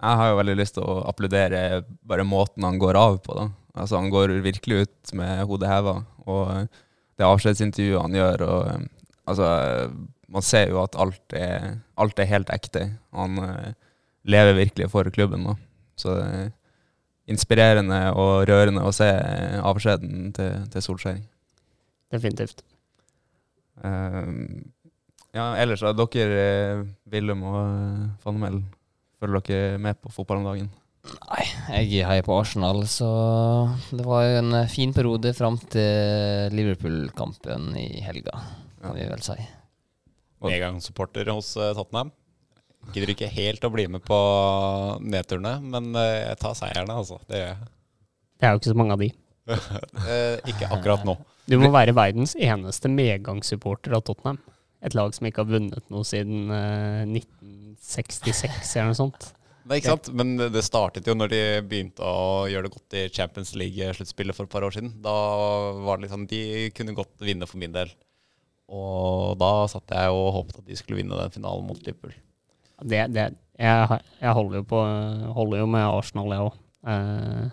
Jeg 0.00 0.16
har 0.20 0.30
jo 0.30 0.38
veldig 0.38 0.56
lyst 0.56 0.76
til 0.78 0.86
å 0.86 1.00
applaudere 1.10 1.82
bare 2.08 2.24
måten 2.24 2.64
han 2.64 2.78
går 2.80 2.96
av 2.96 3.18
på. 3.24 3.34
da. 3.36 3.48
Altså 3.76 3.98
Han 4.00 4.08
går 4.12 4.38
virkelig 4.44 4.86
ut 4.86 5.12
med 5.16 5.44
hodet 5.48 5.68
heva. 5.68 5.96
Og 6.24 6.70
det 7.20 7.28
avskjedsintervjuet 7.28 8.00
han 8.00 8.16
gjør 8.16 8.46
og 8.46 8.70
eh, 8.70 8.86
altså, 9.28 9.50
Man 10.30 10.46
ser 10.46 10.70
jo 10.70 10.80
at 10.84 10.96
alt 10.96 11.34
er, 11.36 11.80
alt 12.00 12.22
er 12.22 12.30
helt 12.30 12.52
ekte. 12.54 12.84
Han 13.18 13.40
uh, 13.42 13.72
lever 14.22 14.54
virkelig 14.54 14.86
for 14.92 15.10
klubben. 15.10 15.42
da. 15.42 15.56
Så 15.98 16.14
det 16.14 16.26
er 16.30 16.52
inspirerende 17.30 17.98
og 18.14 18.46
rørende 18.46 18.84
å 18.86 18.92
se 18.94 19.08
avskjeden 19.58 20.30
til, 20.36 20.68
til 20.70 20.84
Solskjær. 20.86 21.18
Definitivt. 22.14 22.62
Uh, 23.82 24.62
ja, 25.34 25.52
ellers 25.62 25.82
da, 25.82 25.92
dere, 25.94 26.38
eh, 26.42 26.80
Willum 27.10 27.42
og 27.46 27.58
uh, 27.58 28.06
Fannemel, 28.22 28.62
Følger 29.20 29.42
dere 29.44 29.80
med 29.82 29.98
på 30.00 30.12
fotball 30.14 30.40
om 30.40 30.48
dagen? 30.48 30.70
Nei, 31.00 31.44
jeg 31.80 32.04
heier 32.04 32.24
på 32.24 32.36
Arsenal, 32.36 32.82
så 32.88 33.08
det 33.92 34.04
var 34.04 34.24
jo 34.26 34.40
en 34.42 34.56
eh, 34.58 34.70
fin 34.70 34.92
periode 34.92 35.32
fram 35.36 35.56
til 35.72 36.52
Liverpool-kampen 36.56 37.70
i 37.80 38.02
helga, 38.04 38.36
kan 38.82 38.96
vi 38.96 39.06
vel 39.08 39.24
si. 39.24 39.36
Medgangssupporter 40.44 41.28
hos 41.32 41.54
eh, 41.56 41.72
Tottenham. 41.76 42.12
Gidder 42.94 43.12
ikke 43.12 43.28
helt 43.32 43.64
å 43.64 43.72
bli 43.72 43.86
med 43.92 44.04
på 44.04 44.18
nedturene, 45.04 45.56
men 45.72 45.90
eh, 46.00 46.30
jeg 46.30 46.40
tar 46.44 46.56
seierne, 46.58 46.96
altså. 47.00 47.20
Det 47.28 47.40
gjør 47.40 47.50
jeg. 47.52 47.72
Det 48.40 48.48
er 48.48 48.54
jo 48.54 48.62
ikke 48.62 48.72
så 48.72 48.80
mange 48.80 48.96
av 48.96 49.04
de. 49.04 49.10
ikke 50.52 50.68
akkurat 50.68 51.04
nå. 51.08 51.16
Du 51.50 51.58
må 51.60 51.72
være 51.74 51.96
verdens 51.96 52.36
eneste 52.36 52.92
medgangssupporter 52.92 53.96
av 53.96 54.04
Tottenham. 54.08 54.40
Et 54.84 54.96
lag 54.96 55.12
som 55.12 55.28
ikke 55.28 55.44
har 55.44 55.52
vunnet 55.56 55.92
noe 55.92 56.08
siden 56.08 56.48
19... 56.48 57.59
66 57.80 58.74
eller 58.76 58.90
noe 58.92 58.98
sånt. 58.98 59.30
Nei, 59.68 59.78
ikke 59.78 59.92
sant? 59.92 60.10
Men 60.16 60.34
det 60.50 60.62
startet 60.66 61.06
jo 61.06 61.14
når 61.14 61.32
de 61.32 61.40
begynte 61.68 62.04
å 62.04 62.46
gjøre 62.50 62.66
det 62.66 62.74
godt 62.74 62.96
i 62.98 63.02
Champions 63.14 63.52
League-sluttspillet 63.58 64.36
for 64.36 64.48
et 64.48 64.52
par 64.52 64.64
år 64.66 64.74
siden. 64.74 64.94
Da 65.04 65.14
var 65.84 65.98
det 65.98 66.08
liksom 66.08 66.26
De 66.30 66.42
kunne 66.76 66.96
godt 66.96 67.22
vinne 67.24 67.48
for 67.48 67.60
min 67.60 67.74
del. 67.74 67.92
Og 68.70 69.36
da 69.40 69.52
satt 69.70 69.94
jeg 69.94 70.14
og 70.14 70.32
håpet 70.36 70.60
at 70.62 70.66
de 70.68 70.78
skulle 70.78 71.00
vinne 71.00 71.18
den 71.18 71.34
finalen 71.34 71.66
mot 71.66 71.80
Liverpool. 71.86 72.14
Det, 72.80 73.02
det, 73.12 73.26
jeg, 73.60 74.00
jeg 74.22 74.36
holder, 74.36 74.60
jo 74.60 74.66
på, 74.70 74.82
holder, 75.36 75.62
jo 75.62 75.70
med 75.70 75.86
Arsenal, 75.86 76.34
jeg 76.34 76.46
òg. 76.46 76.60
Eh, 76.90 77.48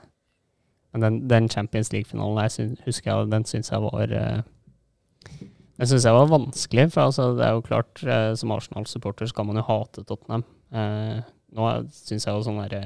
men 0.93 1.03
den, 1.03 1.17
den 1.29 1.49
Champions 1.51 1.91
League-finalen 1.93 2.77
husker 2.85 3.11
jeg, 3.11 3.31
den 3.33 3.47
syns 3.49 3.73
jeg 3.73 3.83
var 3.83 4.13
eh, 4.15 5.41
den 5.77 5.89
syns 5.89 6.07
jeg 6.07 6.17
var 6.17 6.31
vanskelig. 6.31 6.87
For 6.93 7.07
altså, 7.07 7.31
det 7.37 7.45
er 7.45 7.55
jo 7.55 7.65
klart, 7.65 8.01
eh, 8.03 8.31
som 8.39 8.53
Arsenal-supporter 8.55 9.29
skal 9.29 9.45
man 9.49 9.59
jo 9.59 9.67
hate 9.67 10.03
Tottenham. 10.03 10.45
Eh, 10.73 11.19
nå 11.57 11.69
syns 11.93 12.25
jeg 12.25 12.33
jo 12.33 12.45
sånn 12.45 12.61
derre 12.63 12.83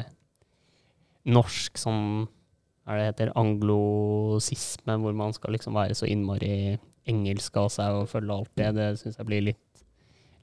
norsk 1.31 1.77
sånn 1.77 2.27
er 2.89 2.97
det 2.97 3.07
heter? 3.11 3.33
Anglosisme, 3.37 4.97
hvor 5.03 5.13
man 5.15 5.35
skal 5.35 5.53
liksom 5.55 5.77
være 5.77 5.95
så 5.97 6.09
innmari 6.09 6.79
engelsk 7.09 7.57
av 7.61 7.69
seg 7.73 7.97
og 7.99 8.09
følge 8.11 8.35
alt 8.35 8.51
det. 8.57 8.71
Det 8.77 8.87
syns 8.99 9.19
jeg 9.19 9.29
blir 9.29 9.45
litt, 9.51 9.83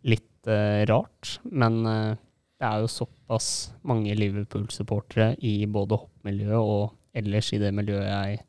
litt 0.07 0.51
eh, 0.51 0.85
rart. 0.91 1.39
Men 1.51 1.81
eh, 1.87 2.13
det 2.59 2.69
er 2.69 2.85
jo 2.85 2.93
såpass 2.93 3.73
mange 3.87 4.15
Liverpool-supportere 4.19 5.35
i 5.47 5.61
både 5.71 5.99
hoppmiljøet 6.05 6.59
og 6.59 7.19
ellers 7.19 7.51
i 7.55 7.61
det 7.63 7.73
miljøet 7.75 8.07
jeg 8.07 8.41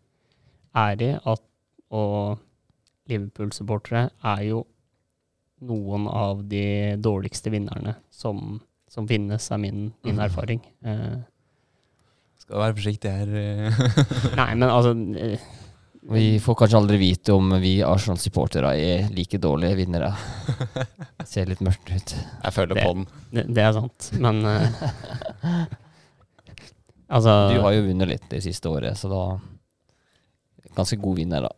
er 0.80 1.04
i, 1.04 1.12
at, 1.18 1.46
og 1.90 2.40
Liverpool-supportere 3.10 4.10
er 4.36 4.43
jo 4.50 4.63
noen 5.67 6.06
av 6.08 6.43
de 6.48 6.95
dårligste 7.04 7.52
vinnerne 7.52 7.95
som, 8.13 8.60
som 8.88 9.08
finnes, 9.10 9.50
er 9.52 9.60
min, 9.60 9.89
min 10.08 10.19
erfaring. 10.24 10.62
Eh, 10.88 11.17
Skal 12.39 12.62
være 12.63 12.78
forsiktig 12.78 13.12
her. 13.12 13.34
eh. 13.36 13.82
nei, 14.39 14.54
men 14.56 14.69
altså 14.69 14.93
eh, 15.19 15.50
Vi 16.13 16.39
får 16.39 16.56
kanskje 16.62 16.80
aldri 16.80 16.98
vite 17.02 17.34
om 17.36 17.52
vi 17.62 17.74
Arsenal-supportere 17.84 18.72
er 18.80 19.10
like 19.13 19.38
dårlige 19.43 19.76
vinnere. 19.82 20.13
Det 21.19 21.28
ser 21.28 21.52
litt 21.52 21.60
mørkt 21.65 21.91
ut. 21.91 22.15
Jeg 22.45 22.56
føler 22.56 22.80
Det- 22.80 22.86
på 22.88 22.93
den. 22.95 23.06
det, 23.36 23.48
det 23.60 23.65
er 23.67 23.76
sant, 23.82 24.12
men 24.24 24.39
eh, 24.45 24.82
Altså 27.10 27.32
Du 27.56 27.60
har 27.63 27.74
jo 27.74 27.86
vunnet 27.88 28.08
litt 28.12 28.26
det 28.30 28.43
siste 28.45 28.69
året, 28.69 28.98
så 28.98 29.10
da 29.12 29.22
Ganske 30.78 31.00
god 31.02 31.17
vinner, 31.17 31.41
da. 31.48 31.50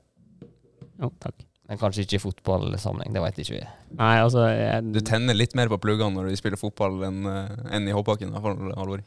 Jo, 1.01 1.09
takk. 1.21 1.47
Men 1.69 1.79
kanskje 1.79 2.03
ikke 2.03 2.17
i 2.17 2.23
fotballsammenheng, 2.25 3.13
det 3.15 3.21
veit 3.23 3.37
ikke 3.39 3.55
vi. 3.55 3.61
Nei, 3.99 4.15
altså 4.19 4.43
jeg, 4.49 4.89
Du 4.91 4.99
tenner 5.07 5.37
litt 5.37 5.55
mer 5.55 5.71
på 5.71 5.79
pluggene 5.81 6.17
når 6.17 6.29
du 6.29 6.39
spiller 6.39 6.59
fotball 6.59 6.99
enn 7.07 7.21
eh, 7.29 7.53
enn 7.77 7.87
i 7.87 7.95
hoppbakken, 7.95 8.31
i 8.31 8.35
hvert 8.35 8.43
fall, 8.43 8.73
Halvor. 8.79 9.05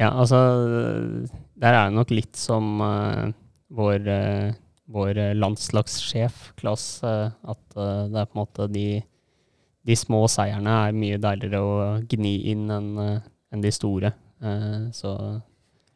Ja, 0.00 0.10
altså 0.10 0.40
Der 1.60 1.74
er 1.74 1.90
det 1.90 1.96
nok 1.96 2.12
litt 2.14 2.38
som 2.40 2.80
uh, 2.80 3.30
vår, 3.76 4.06
uh, 4.08 4.52
vår 4.90 5.20
landslagssjef, 5.36 6.50
Klas, 6.58 6.86
uh, 7.04 7.30
at 7.44 7.64
det 7.76 8.22
er 8.22 8.30
på 8.30 8.34
en 8.34 8.42
måte 8.42 8.68
de, 8.72 8.86
de 9.86 9.96
små 9.98 10.24
seierne 10.32 10.78
er 10.88 10.96
mye 10.96 11.20
deiligere 11.20 11.60
å 11.60 11.76
gni 12.10 12.34
inn 12.54 12.66
enn 12.74 12.90
enn 13.50 13.64
de 13.64 13.72
store. 13.74 14.12
Eh, 14.42 14.90
så 14.96 15.14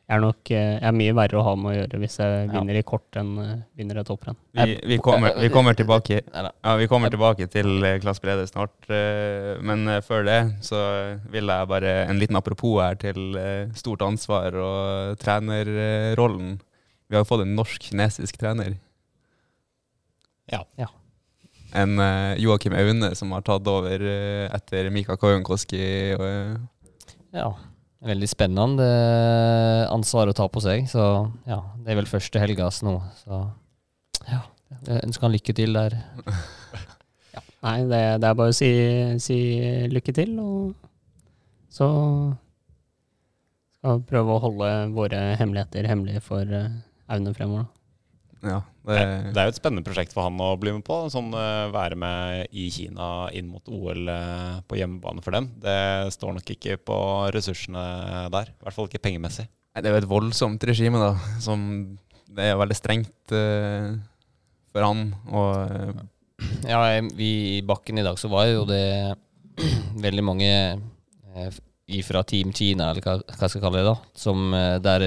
jeg 0.04 0.18
er 0.18 0.20
nok 0.20 0.50
eh, 0.52 0.72
jeg 0.74 0.84
er 0.90 0.96
mye 0.98 1.12
verre 1.16 1.38
å 1.40 1.44
ha 1.46 1.52
med 1.56 1.70
å 1.70 1.74
gjøre 1.78 1.98
hvis 2.02 2.18
jeg 2.20 2.32
Ja. 2.44 2.52
vinner 2.52 2.76
i 2.76 2.82
kort 2.84 3.16
enn 3.16 3.30
eh, 3.40 3.54
vinner 3.78 4.00
et 4.02 4.10
hopprenn. 4.12 4.36
Vi, 4.52 4.74
vi, 4.90 4.98
kommer, 5.00 5.32
vi 5.40 5.48
kommer 5.48 5.76
tilbake 5.78 6.18
Ja, 6.28 6.74
vi 6.76 6.88
kommer 6.90 7.08
tilbake 7.14 7.46
til 7.48 7.84
eh, 7.84 7.96
Klass 8.02 8.20
Brede 8.20 8.44
snart, 8.50 8.76
eh, 8.92 9.54
men 9.64 9.88
eh, 9.88 10.02
før 10.04 10.26
det 10.28 10.38
så 10.66 10.82
vil 11.32 11.48
jeg 11.48 11.70
bare 11.72 11.94
en 12.04 12.20
liten 12.20 12.36
apropos 12.36 12.82
her 12.84 13.00
til 13.00 13.38
eh, 13.40 13.72
stort 13.74 14.04
ansvar 14.04 14.52
og 14.60 15.16
trenerrollen. 15.24 16.58
Vi 17.08 17.16
har 17.16 17.24
jo 17.24 17.30
fått 17.32 17.46
en 17.46 17.56
norsk-kinesisk 17.56 18.36
trener. 18.40 18.76
Ja. 20.52 20.64
Ja. 20.76 20.90
En 21.74 21.98
eh, 21.98 22.36
Joakim 22.44 22.76
Aune 22.76 23.14
som 23.16 23.32
har 23.32 23.42
tatt 23.46 23.66
over 23.72 24.04
eh, 24.04 24.48
etter 24.52 24.90
Mika 24.92 25.16
eh, 25.16 26.56
Ja. 27.32 27.48
Veldig 28.04 28.28
spennende 28.28 28.86
ansvar 29.88 30.28
å 30.28 30.36
ta 30.36 30.44
på 30.52 30.60
seg, 30.60 30.88
så 30.90 31.04
ja. 31.48 31.62
Det 31.80 31.92
er 31.92 32.00
vel 32.02 32.10
første 32.10 32.42
helgas 32.42 32.82
nå, 32.84 32.98
så 33.24 33.46
ja. 34.28 34.42
Jeg 34.84 35.06
ønsker 35.06 35.24
han 35.26 35.32
lykke 35.32 35.54
til 35.56 35.76
der. 35.76 35.96
Nei, 37.64 37.78
det, 37.88 38.00
det 38.20 38.28
er 38.28 38.36
bare 38.36 38.52
å 38.52 38.56
si, 38.56 38.68
si 39.24 39.38
lykke 39.88 40.12
til, 40.16 40.34
og 40.42 40.74
så 41.72 41.88
skal 43.78 44.00
vi 44.00 44.08
prøve 44.10 44.34
å 44.34 44.42
holde 44.42 44.68
våre 44.96 45.22
hemmeligheter 45.40 45.88
hemmelige 45.88 46.22
for 46.24 46.48
eh, 46.48 46.76
Aune 47.12 47.32
fremover. 47.36 47.66
da. 48.40 48.48
ja, 48.52 48.60
Det, 48.84 49.00
det, 49.32 49.40
er 49.40 49.48
jo 49.48 49.52
et 49.54 49.58
spennende 49.58 49.84
prosjekt 49.86 50.12
for 50.12 50.26
han 50.26 50.40
å 50.44 50.50
bli 50.60 50.74
med 50.76 50.84
på. 50.84 50.98
Sånn 51.12 51.30
eh, 51.32 51.72
Være 51.72 51.96
med 51.96 52.52
i 52.52 52.66
Kina 52.72 53.30
inn 53.32 53.48
mot 53.48 53.64
OL 53.72 54.10
eh, 54.12 54.58
på 54.68 54.76
hjemmebane 54.76 55.24
for 55.24 55.36
dem. 55.36 55.48
Det 55.62 56.12
står 56.12 56.36
nok 56.36 56.54
ikke 56.56 56.76
på 56.84 56.98
ressursene 57.32 57.84
der. 58.34 58.52
I 58.52 58.66
hvert 58.66 58.76
fall 58.76 58.90
ikke 58.90 59.00
pengemessig. 59.06 59.46
Nei, 59.74 59.82
det 59.82 59.90
er 59.90 59.96
jo 59.96 60.02
et 60.02 60.10
voldsomt 60.10 60.66
regime, 60.68 61.00
da. 61.00 61.14
Som 61.42 61.64
det 62.34 62.50
er 62.50 62.58
veldig 62.58 62.76
strengt 62.76 63.34
uh, 63.34 63.94
for 64.74 64.86
han. 64.86 65.06
Og 65.30 65.52
uh. 65.70 66.02
Ja, 66.66 66.80
vi 67.14 67.30
i 67.58 67.62
bakken 67.66 68.00
i 68.00 68.04
dag 68.04 68.18
så 68.20 68.28
var 68.32 68.48
jo 68.50 68.64
det 68.68 69.14
veldig 70.06 70.24
mange 70.26 70.50
uh, 70.74 71.60
fra 72.04 72.24
Team 72.26 72.52
Kina, 72.56 72.90
eller 72.90 73.04
hva, 73.04 73.18
hva 73.22 73.48
skal 73.48 73.58
jeg 73.58 73.64
kalle 73.64 73.82
det, 73.82 73.90
da, 73.90 73.96
som 74.16 74.54
eh, 74.56 74.76
der 74.80 75.02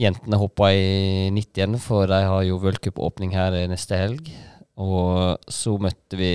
jentene 0.00 0.38
hoppa 0.40 0.70
i 0.74 1.30
90 1.34 1.78
for 1.82 2.10
de 2.10 2.20
har 2.26 2.42
jo 2.46 2.58
v-cupåpning 2.62 3.34
her 3.36 3.56
neste 3.70 3.98
helg. 3.98 4.30
Og 4.80 5.38
så 5.46 5.76
møtte 5.78 6.18
vi 6.18 6.30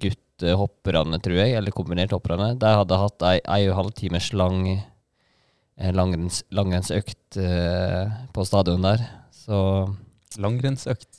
guttehopperne, 0.00 1.20
tror 1.20 1.40
jeg, 1.42 1.56
eller 1.58 1.74
kombinert-hopperne. 1.76 2.54
De 2.60 2.72
hadde 2.78 3.00
hatt 3.02 3.26
ei, 3.28 3.38
ei 3.42 3.66
og 3.66 3.74
en 3.74 3.80
halv 3.82 3.96
times 3.98 4.30
lang 4.32 4.62
eh, 4.72 5.92
langrenns, 5.92 6.40
langrennsøkt 6.56 7.40
eh, 7.42 8.14
på 8.32 8.46
stadion 8.48 8.86
der. 8.86 9.04
Så 9.34 9.58
langrennsøkt. 10.40 11.10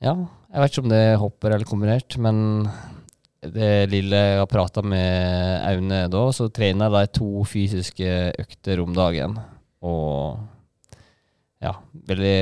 ja, 0.00 0.14
jeg 0.48 0.62
vet 0.62 0.72
ikke 0.72 0.84
om 0.86 0.92
det 0.92 1.02
er 1.10 1.20
hopper 1.20 1.54
eller 1.54 1.68
kombinert, 1.68 2.16
men 2.16 2.64
det 3.40 3.88
lille 3.92 4.16
jeg 4.16 4.40
har 4.40 4.48
prata 4.48 4.82
med 4.84 5.60
Aune 5.64 6.00
da, 6.12 6.24
så 6.36 6.48
trener 6.52 6.92
de 6.92 7.04
to 7.20 7.44
fysiske 7.48 8.32
økter 8.40 8.80
om 8.82 8.96
dagen. 8.96 9.36
Og 9.80 10.40
ja, 11.60 11.74
veldig 12.08 12.36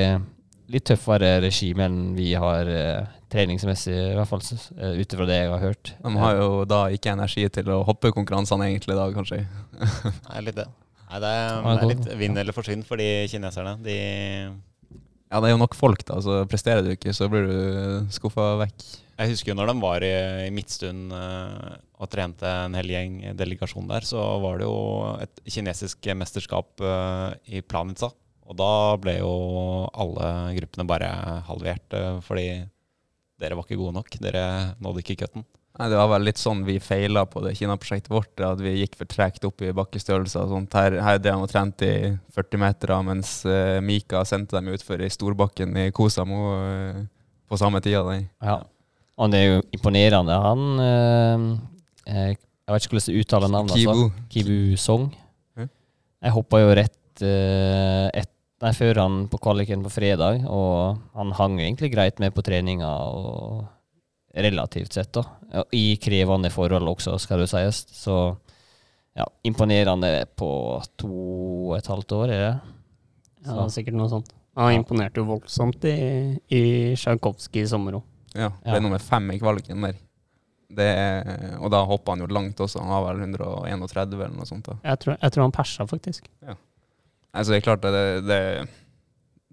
litt 0.69 0.85
tøffere 0.89 1.39
regime 1.41 1.87
enn 1.89 2.01
vi 2.17 2.33
har 2.37 2.69
eh, 2.69 3.07
treningsmessig, 3.33 3.95
i 3.95 4.17
hvert 4.17 4.29
fall 4.29 4.45
eh, 4.45 5.01
ut 5.01 5.17
ifra 5.17 5.27
det 5.29 5.39
jeg 5.41 5.53
har 5.53 5.65
hørt. 5.65 5.95
De 6.05 6.13
har 6.21 6.37
jo 6.41 6.51
da 6.69 6.83
ikke 6.93 7.15
energi 7.15 7.47
til 7.53 7.73
å 7.73 7.81
hoppe 7.89 8.13
konkurransene 8.15 8.69
egentlig 8.69 8.99
da, 8.99 9.09
kanskje. 9.15 9.43
Nei, 10.29 10.45
litt 10.45 10.61
det. 10.61 10.69
Nei, 11.09 11.21
det 11.25 11.35
er, 11.41 11.61
det 11.65 11.75
er 11.75 11.93
litt 11.95 12.09
vinn 12.21 12.41
eller 12.41 12.57
forsvinn 12.57 12.85
for 12.85 13.01
de 13.01 13.09
kineserne. 13.33 13.79
De 13.81 13.97
Ja, 13.97 15.41
det 15.41 15.49
er 15.49 15.55
jo 15.55 15.61
nok 15.61 15.77
folk, 15.77 16.05
da. 16.09 16.21
Så 16.25 16.43
presterer 16.49 16.85
du 16.85 16.93
ikke, 16.93 17.17
så 17.17 17.31
blir 17.33 17.49
du 17.49 18.09
skuffa 18.13 18.55
vekk. 18.67 18.89
Jeg 19.19 19.33
husker 19.33 19.51
jo 19.51 19.57
når 19.59 19.73
de 19.73 19.81
var 19.83 20.05
i, 20.07 20.13
i 20.47 20.53
Midtstund 20.55 21.11
eh, 21.17 21.73
og 21.99 22.13
trente 22.13 22.47
en 22.47 22.77
hel 22.79 22.93
gjeng 22.93 23.17
delegasjon 23.41 23.89
der, 23.89 24.05
så 24.07 24.21
var 24.45 24.61
det 24.61 24.69
jo 24.69 24.79
et 25.25 25.43
kinesisk 25.49 26.13
mesterskap 26.15 26.85
eh, 26.85 27.57
i 27.57 27.65
Planica. 27.65 28.13
Og 28.49 28.57
da 28.57 28.73
ble 28.97 29.19
jo 29.19 29.33
alle 29.93 30.29
gruppene 30.57 30.89
bare 30.89 31.09
halvert, 31.49 31.97
fordi 32.25 32.49
dere 33.39 33.59
var 33.59 33.67
ikke 33.67 33.79
gode 33.79 33.99
nok. 33.99 34.17
Dere 34.23 34.45
nådde 34.81 35.05
ikke 35.05 35.19
cutten. 35.23 35.45
Nei, 35.79 35.89
Det 35.93 35.99
var 36.01 36.09
vel 36.11 36.25
litt 36.27 36.41
sånn 36.41 36.65
vi 36.67 36.81
feila 36.83 37.23
på 37.31 37.41
det 37.45 37.53
Kina-prosjektet 37.59 38.11
vårt, 38.11 38.33
at 38.43 38.59
vi 38.59 38.81
gikk 38.81 38.97
for 38.99 39.11
tregt 39.11 39.45
opp 39.47 39.63
i 39.63 39.71
bakkestørrelser 39.77 40.43
og 40.43 40.55
sånt. 40.57 40.75
Her, 40.75 40.97
her 41.05 41.21
det 41.23 41.31
han 41.31 41.45
har 41.45 41.53
trent 41.53 41.85
i 41.87 41.93
40 42.35 42.63
meter, 42.65 42.95
mens 43.07 43.35
uh, 43.47 43.79
Mika 43.85 44.25
sendte 44.27 44.59
dem 44.59 44.73
utfor 44.75 45.05
i 45.05 45.11
storbakken 45.13 45.79
i 45.79 45.87
Kosamo 45.95 46.41
uh, 46.57 46.99
på 47.47 47.61
samme 47.61 47.83
tida. 47.85 48.03
der. 48.09 48.27
Ja. 48.43 48.59
det 49.31 49.39
er 49.39 49.47
jo 49.53 49.63
imponerende. 49.79 50.41
Han 50.49 50.67
uh, 50.83 51.47
eh, 52.11 52.35
Jeg 52.35 52.75
vet 52.75 52.89
ikke 52.89 52.99
hvordan 52.99 53.15
jeg 53.15 53.23
uttaler 53.23 53.55
navnet. 53.55 53.79
Kibu. 53.79 53.95
Altså. 54.09 54.27
Kibu 54.35 54.77
Song. 54.77 55.09
Jeg 56.19 56.35
hoppa 56.35 56.59
jo 56.59 56.75
rett 56.75 57.23
uh, 57.23 58.11
et, 58.11 58.33
nei, 58.63 58.73
før 58.75 58.99
han 59.05 59.19
på 59.31 59.39
kvaliken 59.43 59.83
på 59.87 59.91
fredag, 59.93 60.45
og 60.51 60.99
han 61.15 61.33
hang 61.39 61.59
egentlig 61.61 61.93
greit 61.95 62.19
med 62.23 62.35
på 62.35 62.43
treninga. 62.47 62.89
og 62.89 63.67
Relativt 64.39 64.93
sett, 64.93 65.11
da. 65.17 65.65
I 65.75 65.97
krevende 65.97 66.51
forhold 66.53 66.87
også, 66.93 67.17
skal 67.19 67.41
det 67.43 67.49
sies. 67.51 67.81
Så 67.97 68.37
ja, 69.17 69.25
imponerende 69.49 70.27
på 70.39 70.49
to 71.01 71.09
og 71.71 71.77
et 71.79 71.87
halvt 71.91 72.13
år, 72.13 72.29
er 72.35 72.43
det? 72.45 72.53
Ja, 73.47 73.55
det 73.57 73.65
er 73.65 73.73
sikkert 73.75 73.97
noe 73.99 74.11
sånt. 74.13 74.35
Han 74.59 74.75
imponerte 74.75 75.23
jo 75.23 75.25
voldsomt 75.31 75.85
i, 75.87 75.95
i 76.51 76.61
Tsjajkovskij 76.99 77.63
i 77.65 77.71
sommer 77.71 77.99
òg. 78.01 78.05
Ja, 78.35 78.51
ble 78.63 78.75
Ja. 78.77 78.81
nummer 78.85 78.99
fem 79.03 79.31
i 79.33 79.39
kvaliken 79.41 79.81
der. 79.87 79.97
Det 80.69 80.85
er, 80.85 81.57
og 81.63 81.71
da 81.73 81.81
hoppa 81.89 82.13
han 82.13 82.21
jo 82.21 82.27
langt 82.29 82.59
også. 82.61 82.83
Han 82.85 82.91
var 83.03 83.15
vel 83.15 83.23
131 83.25 84.13
eller 84.19 84.35
noe 84.37 84.47
sånt. 84.47 84.67
da. 84.69 84.77
Jeg 84.85 84.99
tror, 85.01 85.17
jeg 85.23 85.33
tror 85.33 85.43
han 85.47 85.53
persa, 85.57 85.87
faktisk. 85.89 86.29
Altså, 87.39 87.55
det 87.55 87.61
er 87.61 87.67
klart 87.67 87.87
det, 87.87 88.05
det 88.27 88.43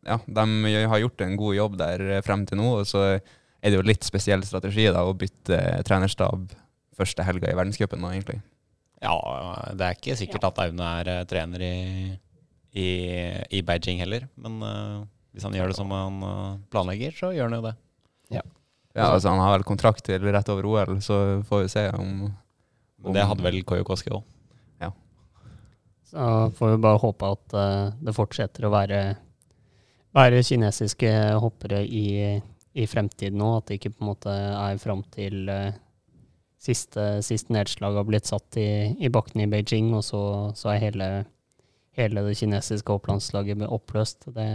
Ja, 0.06 0.20
de 0.26 0.76
har 0.90 1.02
gjort 1.02 1.22
en 1.22 1.38
god 1.38 1.56
jobb 1.58 1.80
der 1.82 2.04
frem 2.26 2.46
til 2.50 2.60
nå. 2.62 2.72
Og 2.82 2.90
så 2.90 3.06
er 3.16 3.72
det 3.72 3.80
jo 3.80 3.86
litt 3.86 4.06
spesiell 4.06 4.44
strategi 4.46 4.88
da, 4.90 5.06
å 5.06 5.16
bytte 5.18 5.62
trenerstab 5.88 6.52
første 6.96 7.26
helga 7.28 7.52
i 7.52 7.58
verdenscupen 7.58 8.02
nå, 8.02 8.12
egentlig. 8.14 8.42
Ja, 9.04 9.16
det 9.76 9.88
er 9.88 9.98
ikke 9.98 10.18
sikkert 10.18 10.48
at 10.48 10.62
Aune 10.64 10.92
er 11.02 11.10
eh, 11.12 11.26
trener 11.30 11.62
i, 11.66 11.74
i, 12.72 12.88
i 13.54 13.62
Beijing 13.66 14.00
heller. 14.02 14.26
Men 14.40 14.62
uh, 14.64 15.02
hvis 15.36 15.46
han 15.46 15.58
gjør 15.58 15.74
det 15.74 15.78
som 15.78 15.92
han 15.92 16.22
eh, 16.26 16.54
planlegger, 16.74 17.18
så 17.18 17.34
gjør 17.36 17.50
han 17.50 17.58
jo 17.60 17.66
det. 17.68 17.76
Ja, 18.96 19.10
altså 19.10 19.34
Han 19.34 19.42
har 19.44 19.58
vel 19.58 19.68
kontrakt 19.68 20.06
til 20.08 20.24
rett 20.24 20.50
over 20.54 20.70
OL, 20.72 21.02
så 21.04 21.18
får 21.44 21.66
vi 21.66 21.72
se 21.74 21.82
om, 22.00 22.30
om 23.04 23.16
det 23.18 23.26
hadde 23.28 23.44
vel 23.44 23.60
Koyokoski 23.68 24.14
òg. 24.16 24.24
Så 26.06 26.52
får 26.58 26.72
vi 26.72 26.82
bare 26.84 27.02
håpe 27.02 27.30
at 27.36 27.56
eh, 27.58 27.94
det 28.06 28.14
fortsetter 28.16 28.68
å 28.68 28.74
være, 28.74 29.00
være 30.16 30.44
kinesiske 30.46 31.12
hoppere 31.42 31.82
i, 31.84 32.06
i 32.78 32.86
fremtiden 32.90 33.40
nå. 33.42 33.56
At 33.58 33.70
det 33.70 33.80
ikke 33.80 33.96
på 33.96 34.06
en 34.06 34.12
måte 34.12 34.36
er 34.36 34.82
fram 34.82 35.02
til 35.16 35.50
eh, 35.52 35.78
siste, 36.62 37.08
siste 37.26 37.54
nedslag 37.56 37.98
har 37.98 38.08
blitt 38.08 38.30
satt 38.30 38.60
i, 38.62 38.68
i 39.02 39.12
bakken 39.14 39.46
i 39.46 39.50
Beijing, 39.50 39.94
og 39.98 40.06
så, 40.06 40.22
så 40.58 40.74
er 40.74 40.84
hele, 40.88 41.10
hele 41.98 42.26
det 42.28 42.38
kinesiske 42.38 42.96
hopplandslaget 42.96 43.66
oppløst. 43.66 44.30
Det, 44.36 44.48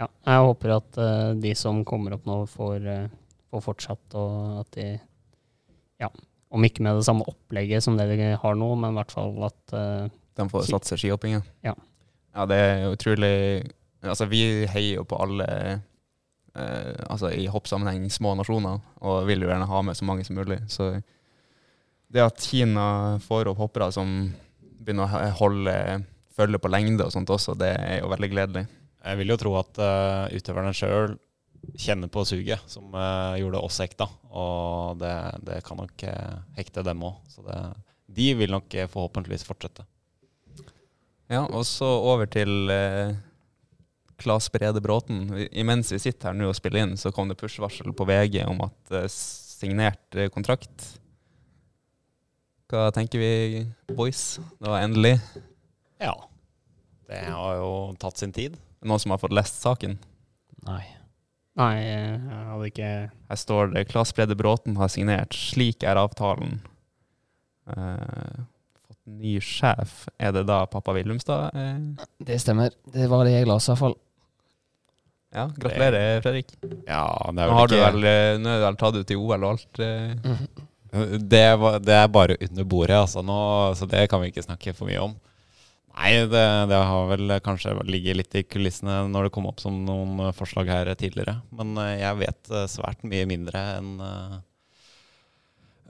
ja, 0.00 0.08
jeg 0.08 0.48
håper 0.48 0.76
at 0.80 1.00
eh, 1.04 1.28
de 1.44 1.54
som 1.58 1.84
kommer 1.84 2.16
opp 2.16 2.24
nå, 2.28 2.42
får, 2.48 2.88
får 3.52 3.68
fortsatt, 3.68 4.18
og 4.18 4.64
at 4.64 4.74
de 4.80 4.88
ja, 6.00 6.08
om 6.50 6.64
ikke 6.64 6.82
med 6.82 6.98
det 6.98 7.06
samme 7.06 7.26
opplegget 7.28 7.84
som 7.84 7.98
det 7.98 8.08
de 8.10 8.32
har 8.40 8.56
nå, 8.58 8.72
men 8.80 8.94
i 8.94 8.98
hvert 8.98 9.12
fall 9.14 9.36
at 9.46 9.76
eh, 9.76 10.08
de 10.40 10.48
får 10.52 10.66
Ki- 10.66 10.74
satse 10.74 10.98
skihoppinga. 11.00 11.44
Ja. 11.66 11.76
ja, 12.34 12.48
det 12.50 12.58
er 12.64 12.88
utrolig 12.90 13.34
Altså, 14.00 14.24
vi 14.30 14.64
heier 14.72 15.02
jo 15.02 15.02
på 15.04 15.18
alle 15.20 15.46
eh, 16.56 17.00
altså 17.04 17.28
i 17.36 17.42
hoppsammenheng 17.52 18.06
små 18.08 18.32
nasjoner, 18.38 18.78
og 19.04 19.26
vil 19.28 19.44
jo 19.44 19.50
gjerne 19.50 19.66
ha 19.68 19.82
med 19.84 19.98
så 19.98 20.06
mange 20.08 20.24
som 20.24 20.38
mulig. 20.40 20.56
Så 20.72 20.94
det 22.08 22.22
at 22.24 22.40
Kina 22.40 23.18
får 23.20 23.50
opp 23.52 23.60
hoppere 23.60 23.90
som 23.92 24.08
begynner 24.80 25.04
å 25.04 25.28
holde 25.42 25.74
følge 26.36 26.60
på 26.62 26.70
lengde 26.72 27.06
og 27.06 27.12
sånt 27.14 27.30
også, 27.32 27.56
det 27.58 27.74
er 27.76 27.98
jo 28.00 28.10
veldig 28.12 28.30
gledelig. 28.32 28.64
Jeg 29.00 29.20
vil 29.20 29.32
jo 29.32 29.38
tro 29.40 29.54
at 29.60 29.80
uh, 29.80 30.32
utøverne 30.32 30.72
sjøl 30.76 31.14
kjenner 31.80 32.08
på 32.12 32.24
suget 32.28 32.64
som 32.72 32.88
uh, 32.96 33.36
gjorde 33.40 33.60
oss 33.64 33.80
hekta. 33.82 34.06
Og 34.32 35.00
det, 35.00 35.14
det 35.46 35.60
kan 35.66 35.80
nok 35.80 36.04
uh, 36.08 36.40
hekte 36.56 36.84
dem 36.86 37.04
òg. 37.08 37.20
Så 37.32 37.44
det, 37.46 37.60
de 38.10 38.28
vil 38.40 38.52
nok 38.52 38.76
forhåpentligvis 38.92 39.46
fortsette. 39.48 39.86
Ja, 41.30 41.44
og 41.46 41.62
så 41.68 41.86
over 41.86 42.26
til 42.26 42.70
eh, 42.74 43.12
Klas 44.20 44.48
Brede 44.50 44.82
Bråten. 44.82 45.28
Imens 45.54 45.92
vi 45.94 46.00
sitter 46.02 46.30
her 46.32 46.38
nå 46.38 46.48
og 46.50 46.56
spiller 46.58 46.82
inn, 46.82 46.96
så 46.98 47.12
kom 47.14 47.30
det 47.30 47.38
push-varsel 47.38 47.94
på 47.94 48.06
VG 48.08 48.42
om 48.48 48.64
at 48.66 48.96
eh, 48.98 49.06
signert 49.10 50.18
eh, 50.18 50.30
kontrakt. 50.34 50.88
Hva 52.70 52.88
tenker 52.94 53.22
vi, 53.22 53.62
boys? 53.94 54.40
Det 54.58 54.70
var 54.70 54.82
endelig. 54.82 55.16
Ja. 56.02 56.16
Det 57.10 57.24
har 57.26 57.56
jo 57.58 57.70
tatt 57.98 58.18
sin 58.18 58.34
tid. 58.34 58.58
Noen 58.86 59.02
som 59.02 59.14
har 59.14 59.22
fått 59.22 59.34
lest 59.34 59.62
saken? 59.62 59.98
Nei. 60.66 60.82
Nei, 61.58 61.74
jeg 61.82 62.20
hadde 62.22 62.68
ikke 62.70 62.90
Her 63.10 63.38
står 63.38 63.72
det 63.74 63.88
Klas 63.90 64.12
Brede 64.16 64.36
Bråten 64.38 64.78
har 64.78 64.90
signert. 64.92 65.34
Slik 65.34 65.82
er 65.86 65.98
avtalen. 66.00 66.60
Eh, 67.70 68.38
ny 69.18 69.34
sjef. 69.44 70.06
Er 70.20 70.32
det 70.36 70.44
da 70.48 70.62
pappa 70.70 70.94
Willumstad? 70.96 71.50
Eh, 71.56 72.06
Det 72.30 72.38
stemmer. 72.42 72.70
Det 72.94 73.08
var 73.10 73.24
det 73.26 73.34
jeg 73.38 73.48
leste, 73.50 73.72
iallfall. 73.74 73.96
ja, 75.34 75.44
gratulerer, 75.58 76.20
Fredrik. 76.24 76.54
Ja, 76.88 77.04
det 77.30 77.36
Nå 77.38 77.46
er 77.46 77.54
har 77.54 77.68
ikke... 77.68 77.76
du 77.76 77.84
vel, 77.86 78.04
eh, 78.10 78.38
nå 78.42 78.50
er 78.54 78.60
du 78.62 78.66
vel 78.68 78.78
tatt 78.80 78.98
ut 79.00 79.10
i 79.14 79.18
OL 79.18 79.44
og 79.44 79.50
alt. 79.54 79.80
eh. 79.80 80.36
det, 81.30 81.44
var, 81.62 81.78
det 81.86 81.94
er 82.00 82.08
bare 82.10 82.36
under 82.42 82.64
bordet, 82.66 82.96
altså, 82.98 83.22
nå, 83.22 83.40
så 83.78 83.86
det 83.86 84.08
kan 84.10 84.22
vi 84.24 84.32
ikke 84.32 84.42
snakke 84.46 84.74
for 84.74 84.90
mye 84.90 85.02
om. 85.04 85.12
Nei, 86.00 86.12
det, 86.30 86.42
det 86.70 86.78
har 86.86 87.08
vel 87.10 87.32
kanskje 87.44 87.72
ligget 87.86 88.16
litt 88.16 88.34
i 88.38 88.44
kulissene 88.46 89.00
når 89.10 89.26
det 89.26 89.32
kom 89.34 89.46
opp 89.50 89.58
som 89.62 89.74
noen 89.86 90.18
eh, 90.28 90.34
forslag 90.34 90.70
her 90.70 90.90
tidligere. 90.98 91.40
Men 91.54 91.74
eh, 91.82 91.96
jeg 92.02 92.18
vet 92.24 92.50
eh, 92.54 92.66
svært 92.70 93.02
mye 93.06 93.26
mindre 93.30 93.62
enn 93.78 93.90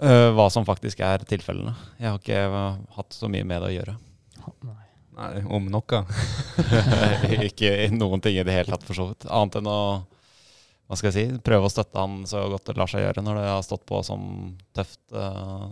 eh, 0.00 0.10
eh, 0.10 0.28
hva 0.36 0.48
som 0.52 0.66
faktisk 0.68 1.02
er 1.04 1.24
tilfellene. 1.28 1.74
Jeg 2.00 2.10
har 2.10 2.20
ikke 2.20 2.44
eh, 2.46 2.78
hatt 2.96 3.16
så 3.16 3.30
mye 3.32 3.46
med 3.46 3.62
det 3.62 3.70
å 3.70 3.74
gjøre. 3.74 3.96
Nei, 5.20 5.42
om 5.52 5.66
noe. 5.68 6.00
ikke 7.48 7.74
noen 7.92 8.22
ting 8.24 8.38
i 8.40 8.46
det 8.46 8.56
hele 8.56 8.72
tatt, 8.72 8.86
for 8.88 8.96
så 8.96 9.10
vidt. 9.10 9.28
Annet 9.28 9.60
enn 9.60 9.70
å 9.70 9.80
hva 10.90 10.96
skal 10.98 11.12
jeg 11.12 11.14
si, 11.14 11.42
prøve 11.46 11.68
å 11.68 11.70
støtte 11.70 12.02
han 12.02 12.24
så 12.26 12.40
godt 12.50 12.66
det 12.66 12.74
lar 12.74 12.90
seg 12.90 13.04
gjøre 13.04 13.22
når 13.22 13.36
det 13.38 13.44
har 13.46 13.60
stått 13.62 13.84
på 13.86 14.00
som 14.02 14.24
tøft 14.74 15.12
uh, 15.14 15.68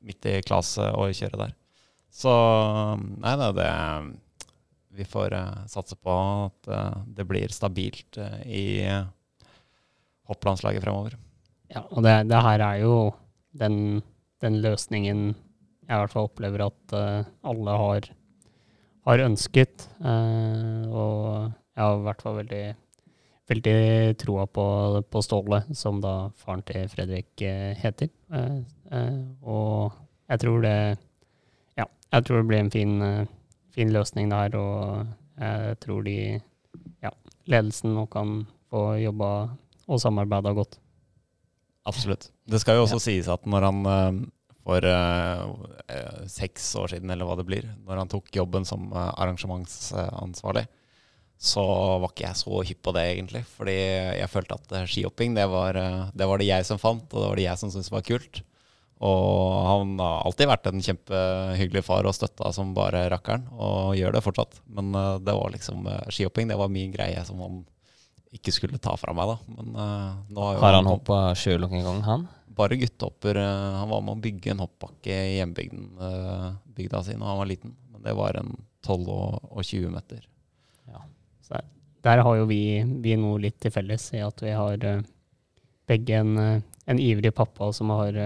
midt 0.00 0.28
i 0.30 0.38
klasse 0.40 0.86
å 0.96 1.10
kjøre 1.12 1.42
der. 1.42 1.52
Så 2.08 2.32
nei, 2.96 3.34
det 3.36 3.50
det 3.58 3.66
Vi 4.96 5.04
får 5.04 5.36
uh, 5.36 5.66
satse 5.68 5.98
på 6.00 6.14
at 6.46 6.70
uh, 6.72 6.96
det 7.04 7.28
blir 7.28 7.52
stabilt 7.52 8.16
i 8.48 8.88
hopplandslaget 10.24 10.86
fremover. 10.86 11.18
Ja, 11.68 11.84
og 11.90 12.00
det, 12.08 12.16
det 12.32 12.40
her 12.48 12.64
er 12.64 12.80
jo 12.80 12.96
den, 13.60 14.02
den 14.44 14.60
løsningen 14.64 15.28
jeg 15.86 15.94
i 15.94 16.00
hvert 16.02 16.14
fall 16.14 16.26
opplever 16.26 16.64
at 16.66 16.94
uh, 16.96 17.28
alle 17.46 17.76
har, 17.82 18.08
har 19.06 19.22
ønsket. 19.26 19.86
Uh, 20.00 20.82
og 20.90 21.20
jeg 21.76 21.82
har 21.82 22.00
i 22.00 22.04
hvert 22.08 22.24
fall 22.24 22.38
veldig, 22.40 22.64
veldig 23.52 23.76
troa 24.18 24.46
på, 24.50 24.66
på 25.06 25.22
Ståle, 25.22 25.62
som 25.78 26.00
da 26.02 26.14
faren 26.40 26.64
til 26.66 26.88
Fredrik 26.90 27.44
eh, 27.44 27.76
heter. 27.78 28.08
Og 29.44 29.92
jeg 30.26 30.40
tror 30.42 30.64
det 30.64 30.78
Ja, 31.76 31.84
jeg 31.84 32.24
tror 32.24 32.40
det 32.40 32.48
blir 32.48 32.62
en 32.64 32.72
fin, 32.72 32.96
fin 33.76 33.92
løsning 33.92 34.32
der, 34.32 34.56
og 34.56 35.06
jeg 35.36 35.78
tror 35.84 36.02
de 36.08 36.16
Ja, 37.04 37.12
ledelsen 37.44 37.92
nå 37.94 38.06
kan 38.10 38.46
få 38.72 38.96
jobba 39.04 39.30
og 39.86 40.00
samarbeida 40.00 40.56
godt. 40.56 40.80
Absolutt. 41.86 42.30
Det 42.46 42.60
skal 42.62 42.80
jo 42.80 42.86
også 42.86 42.98
sies 43.02 43.28
at 43.30 43.46
når 43.46 43.68
han 43.68 43.90
eh, 43.90 44.24
for 44.66 44.86
eh, 44.90 46.24
seks 46.30 46.72
år 46.80 46.90
siden, 46.96 47.12
eller 47.14 47.28
hva 47.28 47.36
det 47.38 47.46
blir, 47.46 47.68
når 47.86 48.02
han 48.02 48.10
tok 48.10 48.32
jobben 48.34 48.66
som 48.66 48.88
arrangementsansvarlig, 48.96 50.66
så 51.36 51.62
var 52.00 52.10
ikke 52.10 52.24
jeg 52.24 52.40
så 52.40 52.62
hypp 52.66 52.80
på 52.82 52.94
det, 52.96 53.04
egentlig. 53.12 53.44
Fordi 53.58 53.76
jeg 53.76 54.32
følte 54.32 54.56
at 54.56 54.74
skihopping, 54.90 55.36
det 55.36 55.44
var, 55.52 55.76
det 56.16 56.26
var 56.26 56.40
det 56.40 56.48
jeg 56.48 56.66
som 56.66 56.80
fant, 56.80 57.06
og 57.12 57.22
det 57.22 57.28
var 57.28 57.38
det 57.38 57.44
jeg 57.44 57.60
som 57.60 57.70
syntes 57.70 57.92
var 57.92 58.06
kult. 58.08 58.40
Og 59.04 59.52
han 59.68 59.92
har 60.00 60.24
alltid 60.24 60.48
vært 60.48 60.70
en 60.70 60.82
kjempehyggelig 60.82 61.84
far 61.84 62.08
og 62.08 62.16
støtta 62.16 62.50
som 62.56 62.72
bare 62.74 63.04
rakkeren, 63.12 63.44
og 63.52 63.94
gjør 64.00 64.16
det 64.16 64.24
fortsatt. 64.24 64.58
Men 64.66 64.96
det 64.96 65.36
var 65.36 65.52
liksom 65.52 65.86
skihopping, 66.08 66.48
det 66.50 66.58
var 66.58 66.72
min 66.72 66.96
greie 66.96 67.20
som 67.28 67.44
han 67.44 67.60
ikke 68.34 68.52
skulle 68.54 68.80
ta 68.82 68.96
fra 68.98 69.14
meg, 69.16 69.30
da. 69.30 69.36
Men 69.58 69.76
uh, 69.78 70.40
har 70.40 70.58
Har 70.62 70.78
han 70.78 70.88
hoppa 70.90 71.20
sjøl 71.38 71.62
noen 71.64 71.84
gang, 71.86 72.02
han? 72.06 72.26
bare 72.56 72.76
guttehopper. 72.80 73.36
eh, 73.36 73.74
Han 73.76 73.90
var 73.90 74.00
med 74.00 74.14
å 74.16 74.22
bygge 74.24 74.50
en 74.54 74.62
hoppbakke 74.64 75.12
i 75.12 75.34
hjembygden 75.36 75.90
uh, 76.00 76.54
bygda 76.72 77.02
si 77.04 77.12
da 77.12 77.26
han 77.28 77.40
var 77.42 77.50
liten. 77.50 77.74
Men 77.92 78.02
det 78.06 78.14
var 78.16 78.38
en 78.40 78.54
12 78.86 79.10
og, 79.12 79.50
og 79.50 79.60
20 79.62 79.92
meter. 79.92 80.22
Så 81.44 81.52
der, 81.52 81.66
der 82.02 82.22
har 82.24 82.36
jo 82.38 82.46
vi, 82.48 82.80
vi 83.04 83.16
noe 83.20 83.42
litt 83.42 83.58
til 83.60 83.74
felles 83.74 84.08
i 84.16 84.22
at 84.24 84.40
vi 84.42 84.54
har 84.56 84.86
begge 85.86 86.16
en, 86.18 86.32
en 86.88 86.98
ivrig 87.02 87.34
pappa 87.36 87.68
som 87.76 87.92
har 87.94 88.16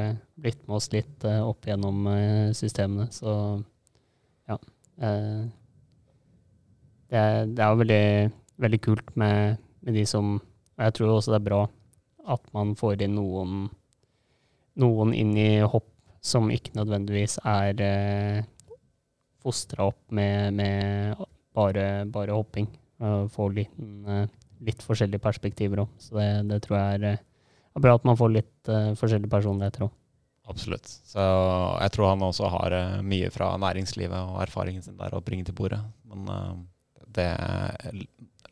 blitt 0.41 0.63
med 0.69 0.77
oss 0.79 0.89
litt 0.95 1.27
opp 1.27 1.67
gjennom 1.69 2.07
systemene. 2.57 3.11
Så 3.13 3.35
ja. 4.49 4.57
det, 7.11 7.19
er, 7.19 7.51
det 7.51 7.67
er 7.67 7.83
veldig, 7.83 8.07
veldig 8.65 8.81
kult 8.87 9.13
med, 9.21 9.59
med 9.87 9.97
de 9.97 10.07
som 10.09 10.39
Og 10.41 10.87
jeg 10.87 10.97
tror 10.97 11.11
også 11.13 11.35
det 11.35 11.41
er 11.41 11.49
bra 11.51 11.61
at 12.31 12.53
man 12.57 12.75
får 12.79 13.03
inn 13.05 13.17
noen, 13.19 13.65
noen 14.81 15.15
inn 15.17 15.35
i 15.37 15.61
hopp 15.61 15.89
som 16.25 16.51
ikke 16.53 16.77
nødvendigvis 16.77 17.39
er 17.49 17.81
eh, 17.85 18.43
fostra 19.41 19.89
opp 19.89 20.01
med, 20.13 20.55
med 20.57 21.23
bare, 21.57 22.05
bare 22.13 22.37
hopping. 22.37 22.69
Og 23.01 23.31
får 23.33 23.55
litt, 23.57 23.79
eh, 23.81 24.27
litt 24.69 24.85
forskjellige 24.85 25.25
perspektiver 25.25 25.85
òg. 25.87 25.95
Så 26.01 26.19
det, 26.19 26.29
det 26.51 26.61
tror 26.67 26.79
jeg 26.79 26.99
er, 26.99 27.07
eh, 27.15 27.25
er 27.77 27.87
bra 27.87 27.97
at 27.97 28.05
man 28.09 28.19
får 28.21 28.35
litt 28.35 28.69
uh, 28.73 28.93
forskjellige 28.99 29.33
personligheter 29.33 29.87
òg. 29.87 29.97
Absolutt. 30.51 30.89
Så 31.07 31.23
jeg 31.23 31.93
tror 31.95 32.11
han 32.11 32.25
også 32.27 32.49
har 32.51 32.75
mye 33.07 33.29
fra 33.31 33.53
næringslivet 33.63 34.19
og 34.19 34.41
erfaringen 34.43 34.83
sin 34.83 34.99
der 34.99 35.15
å 35.15 35.23
bringe 35.23 35.47
til 35.47 35.55
bordet. 35.55 35.79
Men 36.11 36.27
det 37.15 37.29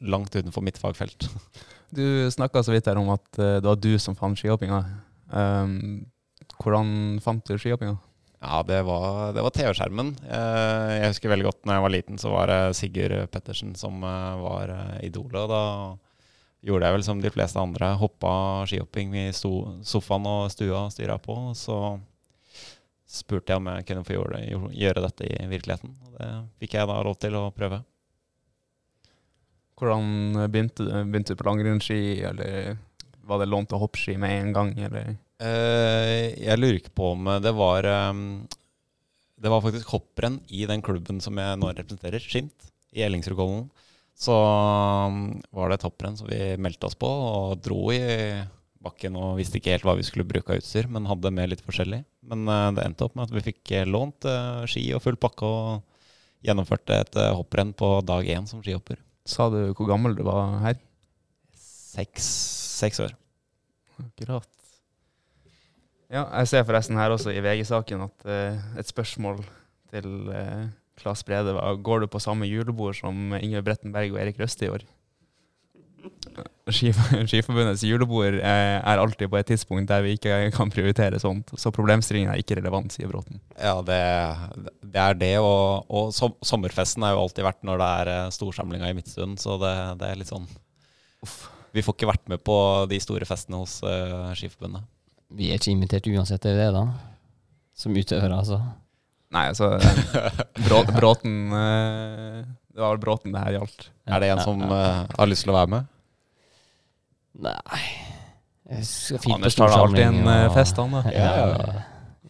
langt 0.00 0.34
utenfor 0.36 0.62
mitt 0.62 0.78
fagfelt. 0.78 1.28
Du 1.88 2.04
snakka 2.28 2.60
så 2.60 2.74
vidt 2.74 2.84
her 2.84 2.98
om 3.00 3.08
at 3.14 3.38
eh, 3.40 3.54
det 3.62 3.64
var 3.64 3.78
du 3.80 3.94
som 3.98 4.12
fant 4.14 4.36
skihoppinga. 4.36 4.82
Um, 5.32 6.04
Hvordan 6.60 7.16
fant 7.24 7.40
du 7.48 7.54
skihoppinga? 7.56 7.94
Ja, 8.44 8.58
det 8.68 8.82
var, 8.84 9.32
var 9.32 9.54
TV-skjermen. 9.56 10.10
Eh, 10.28 10.90
Jeg 11.00 11.14
husker 11.14 11.32
veldig 11.32 11.46
godt 11.48 11.64
når 11.64 11.78
jeg 11.78 11.84
var 11.86 11.94
liten, 11.94 12.20
så 12.20 12.34
var 12.34 12.52
det 12.52 12.58
Sigurd 12.76 13.14
Pettersen 13.32 13.72
som 13.80 14.04
eh, 14.04 14.36
var 14.44 14.74
idolet. 15.00 15.48
Da 15.48 15.62
gjorde 16.68 16.90
jeg 16.90 16.98
vel 16.98 17.06
som 17.08 17.24
de 17.24 17.32
fleste 17.32 17.58
andre. 17.64 17.94
Hoppa 18.02 18.34
skihopping 18.68 19.16
i 19.24 19.26
sofaen 19.32 20.28
og 20.28 20.52
stua 20.52 20.84
styra 20.92 21.16
på. 21.24 21.38
Så 21.56 21.78
spurte 23.08 23.54
jeg 23.54 23.62
om 23.62 23.70
jeg 23.72 23.88
kunne 23.88 24.04
få 24.04 24.18
gjøre, 24.18 24.42
det- 24.44 24.76
gjøre 24.76 25.06
dette 25.08 25.24
i 25.24 25.46
virkeligheten. 25.56 25.96
Og 26.04 26.18
det 26.20 26.30
fikk 26.60 26.76
jeg 26.76 26.90
da 26.92 27.00
lov 27.00 27.16
til 27.16 27.32
å 27.40 27.46
prøve. 27.56 27.80
Hvordan 29.78 30.48
begynte 30.50 30.84
du? 30.84 30.92
Begynte 31.06 31.34
du 31.34 31.40
på 31.40 31.46
langrennsski, 31.46 32.00
eller 32.26 32.76
var 33.28 33.42
det 33.42 33.50
lånt 33.50 33.74
å 33.76 33.80
hoppski 33.82 34.16
med 34.20 34.34
en 34.34 34.54
gang, 34.56 34.72
eller? 34.88 35.16
Uh, 35.38 36.34
jeg 36.34 36.58
lurer 36.58 36.80
ikke 36.80 36.96
på 36.98 37.12
om 37.14 37.28
det 37.38 37.52
var 37.54 37.86
um, 38.10 38.22
Det 39.38 39.52
var 39.52 39.62
faktisk 39.62 39.92
hopprenn 39.94 40.40
i 40.50 40.64
den 40.66 40.82
klubben 40.82 41.20
som 41.22 41.38
jeg 41.38 41.60
nå 41.60 41.70
representerer, 41.70 42.24
Skint, 42.24 42.72
i 42.90 43.04
Ellingsrudkollen. 43.06 43.68
Så 44.18 44.34
um, 44.34 45.36
var 45.54 45.70
det 45.70 45.78
et 45.78 45.86
hopprenn 45.86 46.18
som 46.18 46.26
vi 46.26 46.56
meldte 46.58 46.90
oss 46.90 46.98
på, 46.98 47.06
og 47.06 47.60
dro 47.62 47.84
i 47.94 48.02
bakken 48.82 49.18
og 49.18 49.36
visste 49.38 49.60
ikke 49.60 49.76
helt 49.76 49.86
hva 49.86 49.94
vi 49.98 50.06
skulle 50.06 50.26
bruke 50.26 50.54
av 50.54 50.62
utstyr, 50.62 50.88
men 50.90 51.06
hadde 51.10 51.32
med 51.34 51.52
litt 51.52 51.62
forskjellig. 51.62 52.02
Men 52.30 52.48
uh, 52.50 52.70
det 52.74 52.86
endte 52.86 53.06
opp 53.06 53.14
med 53.18 53.28
at 53.28 53.36
vi 53.36 53.44
fikk 53.52 53.74
eh, 53.76 53.86
lånt 53.86 54.26
uh, 54.26 54.66
ski 54.70 54.88
og 54.96 55.04
full 55.04 55.18
pakke 55.20 55.46
og 55.46 55.86
gjennomførte 56.44 56.98
et 57.02 57.18
eh, 57.18 57.34
hopprenn 57.34 57.72
på 57.76 57.98
dag 58.06 58.26
én 58.30 58.46
som 58.46 58.62
skihopper. 58.62 59.00
Sa 59.28 59.50
du 59.52 59.58
hvor 59.76 59.88
gammel 59.90 60.16
du 60.16 60.24
var 60.26 60.56
her? 60.62 60.78
Seks, 61.58 62.28
seks 62.80 63.00
år. 63.04 63.12
Akkurat. 64.00 64.48
Ja, 66.08 66.24
jeg 66.40 66.48
ser 66.48 66.64
forresten 66.64 66.96
her 66.96 67.12
også 67.12 67.34
i 67.34 67.42
VG-saken 67.44 68.06
at 68.06 68.28
uh, 68.28 68.78
et 68.80 68.88
spørsmål 68.88 69.42
til 69.92 70.30
uh, 70.32 70.68
Klas 70.98 71.20
Brede 71.26 71.52
var 71.54 71.76
Går 71.84 72.04
du 72.04 72.06
på 72.08 72.22
samme 72.22 72.48
julebord 72.48 72.96
som 72.96 73.34
Ingve 73.36 73.62
Brettenberg 73.66 74.14
og 74.14 74.22
Erik 74.22 74.40
Røste 74.40 74.64
i 74.64 74.72
år? 74.72 74.86
Skif 76.68 76.98
Skiforbundets 77.30 77.82
julebord 77.86 78.36
eh, 78.38 78.76
er 78.78 79.00
alltid 79.00 79.30
på 79.32 79.38
et 79.38 79.48
tidspunkt 79.48 79.88
der 79.90 80.04
vi 80.04 80.14
ikke 80.18 80.36
kan 80.54 80.70
prioritere 80.72 81.20
sånt, 81.22 81.50
så 81.58 81.72
problemstillingen 81.74 82.32
er 82.32 82.42
ikke 82.42 82.58
relevant, 82.60 82.92
sier 82.94 83.10
Bråten. 83.10 83.40
Ja, 83.56 83.78
det, 83.84 84.00
det 84.84 85.02
er 85.02 85.18
det. 85.18 85.34
Og, 85.42 85.88
og 85.88 86.12
som, 86.16 86.36
sommerfesten 86.44 87.06
har 87.06 87.16
jo 87.16 87.24
alltid 87.24 87.46
vært 87.48 87.64
når 87.66 87.80
det 87.82 87.90
er 88.02 88.12
eh, 88.14 88.32
storsamlinga 88.36 88.90
i 88.90 88.98
Midtstuen, 88.98 89.38
så 89.40 89.56
det, 89.62 89.74
det 90.02 90.10
er 90.10 90.20
litt 90.20 90.32
sånn 90.32 90.48
Vi 91.74 91.84
får 91.84 91.96
ikke 91.96 92.12
vært 92.12 92.28
med 92.32 92.44
på 92.44 92.58
de 92.90 93.00
store 93.02 93.28
festene 93.28 93.62
hos 93.62 93.80
uh, 93.84 94.34
Skiforbundet. 94.38 94.84
Vi 95.38 95.50
er 95.50 95.60
ikke 95.60 95.74
invitert 95.74 96.08
uansett, 96.08 96.44
er 96.48 96.56
det 96.56 96.68
det, 96.68 96.76
da? 96.76 96.84
Som 97.78 97.96
utøvere, 97.96 98.38
altså. 98.38 98.62
Nei, 99.34 99.44
altså 99.50 99.74
Brå, 100.64 100.80
Bråten 100.88 101.52
eh, 101.52 102.38
Det 102.78 102.84
var 102.84 102.92
vel 102.94 103.00
Bråten 103.02 103.32
det 103.34 103.40
her 103.42 103.56
gjaldt. 103.56 103.88
Er 104.06 104.22
det 104.22 104.26
en 104.30 104.40
som 104.44 104.60
eh, 104.62 104.98
har 105.18 105.26
lyst 105.26 105.42
til 105.42 105.50
å 105.50 105.54
være 105.56 105.70
med? 105.72 105.86
Nei 107.42 107.54
Jeg 108.70 108.84
skal 108.86 109.18
fint 109.18 109.32
på 109.32 109.34
Anders 109.34 109.56
tar 109.58 109.72
alltid 109.74 110.02
en 110.04 110.18
eh, 110.22 110.42
og- 110.46 110.54
fest, 110.54 110.76
han 110.78 110.92
da. 110.94 111.00
Ja, 111.10 111.24
Ja, 111.40 111.48
ja. 111.48 111.80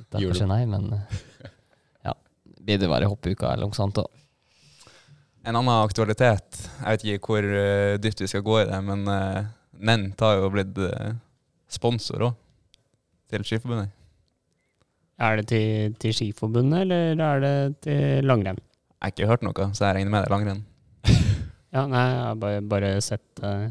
Derfor 0.08 0.38
ikke 0.38 0.46
nei, 0.48 0.62
men 0.70 0.86
eh, 0.96 1.18
ja. 2.08 2.14
Blir 2.64 2.80
det 2.80 2.88
være 2.88 3.10
hoppeuka 3.10 3.50
eller 3.52 3.68
noe 3.68 3.76
sånt, 3.76 4.00
da. 4.00 4.06
En 5.44 5.58
annen 5.60 5.82
aktualitet, 5.82 6.62
jeg 6.78 6.94
vet 6.96 7.04
ikke 7.04 7.34
hvor 7.34 7.48
eh, 7.60 7.98
dypt 8.00 8.22
vi 8.24 8.30
skal 8.32 8.44
gå 8.46 8.56
i 8.62 8.64
det, 8.70 8.78
men 8.88 9.04
uh, 9.04 9.42
Nent 9.84 10.24
har 10.24 10.40
jo 10.40 10.48
blitt 10.56 10.80
eh, 10.80 11.12
sponsor 11.68 12.24
òg, 12.30 12.40
til 13.28 13.44
Skiforbundet. 13.44 13.92
Er 15.20 15.36
det 15.42 15.44
til, 15.52 15.92
til 16.00 16.16
Skiforbundet, 16.16 16.86
eller 16.88 17.20
er 17.28 17.44
det 17.44 17.54
til 17.84 18.24
langrenn? 18.32 18.64
Jeg 18.98 19.06
har 19.06 19.14
ikke 19.14 19.26
hørt 19.30 19.44
noe, 19.46 19.66
så 19.78 19.84
jeg 19.86 19.94
regner 19.94 20.10
med 20.10 20.24
det 20.24 20.26
er 20.26 20.34
langrenn. 20.34 20.64
Ja, 21.68 21.82
nei, 21.84 22.00
jeg 22.00 22.20
har 22.24 22.38
bare, 22.40 22.60
bare 22.64 22.90
sett 23.04 23.42
uh, 23.44 23.68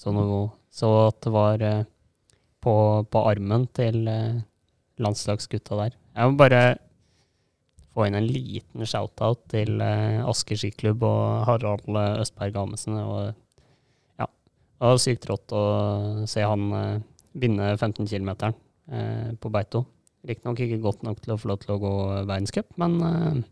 så 0.00 0.14
noe 0.16 0.46
Så 0.72 0.88
at 1.10 1.18
det 1.26 1.32
var 1.34 1.60
uh, 1.60 1.84
på, 2.64 2.74
på 3.04 3.22
armen 3.28 3.66
til 3.76 4.08
uh, 4.08 4.40
landslagsgutta 4.98 5.76
der. 5.82 5.94
Jeg 6.16 6.32
må 6.32 6.40
bare 6.40 6.62
få 7.94 8.08
inn 8.08 8.18
en 8.18 8.26
liten 8.26 8.88
shout-out 8.88 9.44
til 9.52 9.76
uh, 9.78 10.24
Asker 10.26 10.58
skiklubb 10.58 11.04
og 11.06 11.44
Harald 11.50 11.86
Østberg 12.24 12.56
Amundsen. 12.58 12.96
Og 12.98 13.28
ja, 14.18 14.26
det 14.26 14.88
var 14.88 15.02
sykt 15.04 15.28
rått 15.30 15.54
å 15.54 15.64
se 16.30 16.42
han 16.42 16.68
uh, 16.72 17.02
vinne 17.38 17.74
15 17.76 18.08
km 18.08 18.32
uh, 18.48 19.30
på 19.36 19.52
Beito. 19.52 19.84
Riktignok 20.24 20.64
ikke 20.64 20.82
godt 20.82 21.04
nok 21.04 21.20
til 21.20 21.36
å 21.36 21.38
få 21.38 21.52
lov 21.52 21.60
til 21.62 21.76
å 21.76 21.82
gå 21.82 21.96
verdenscup, 22.24 22.72
men 22.80 23.44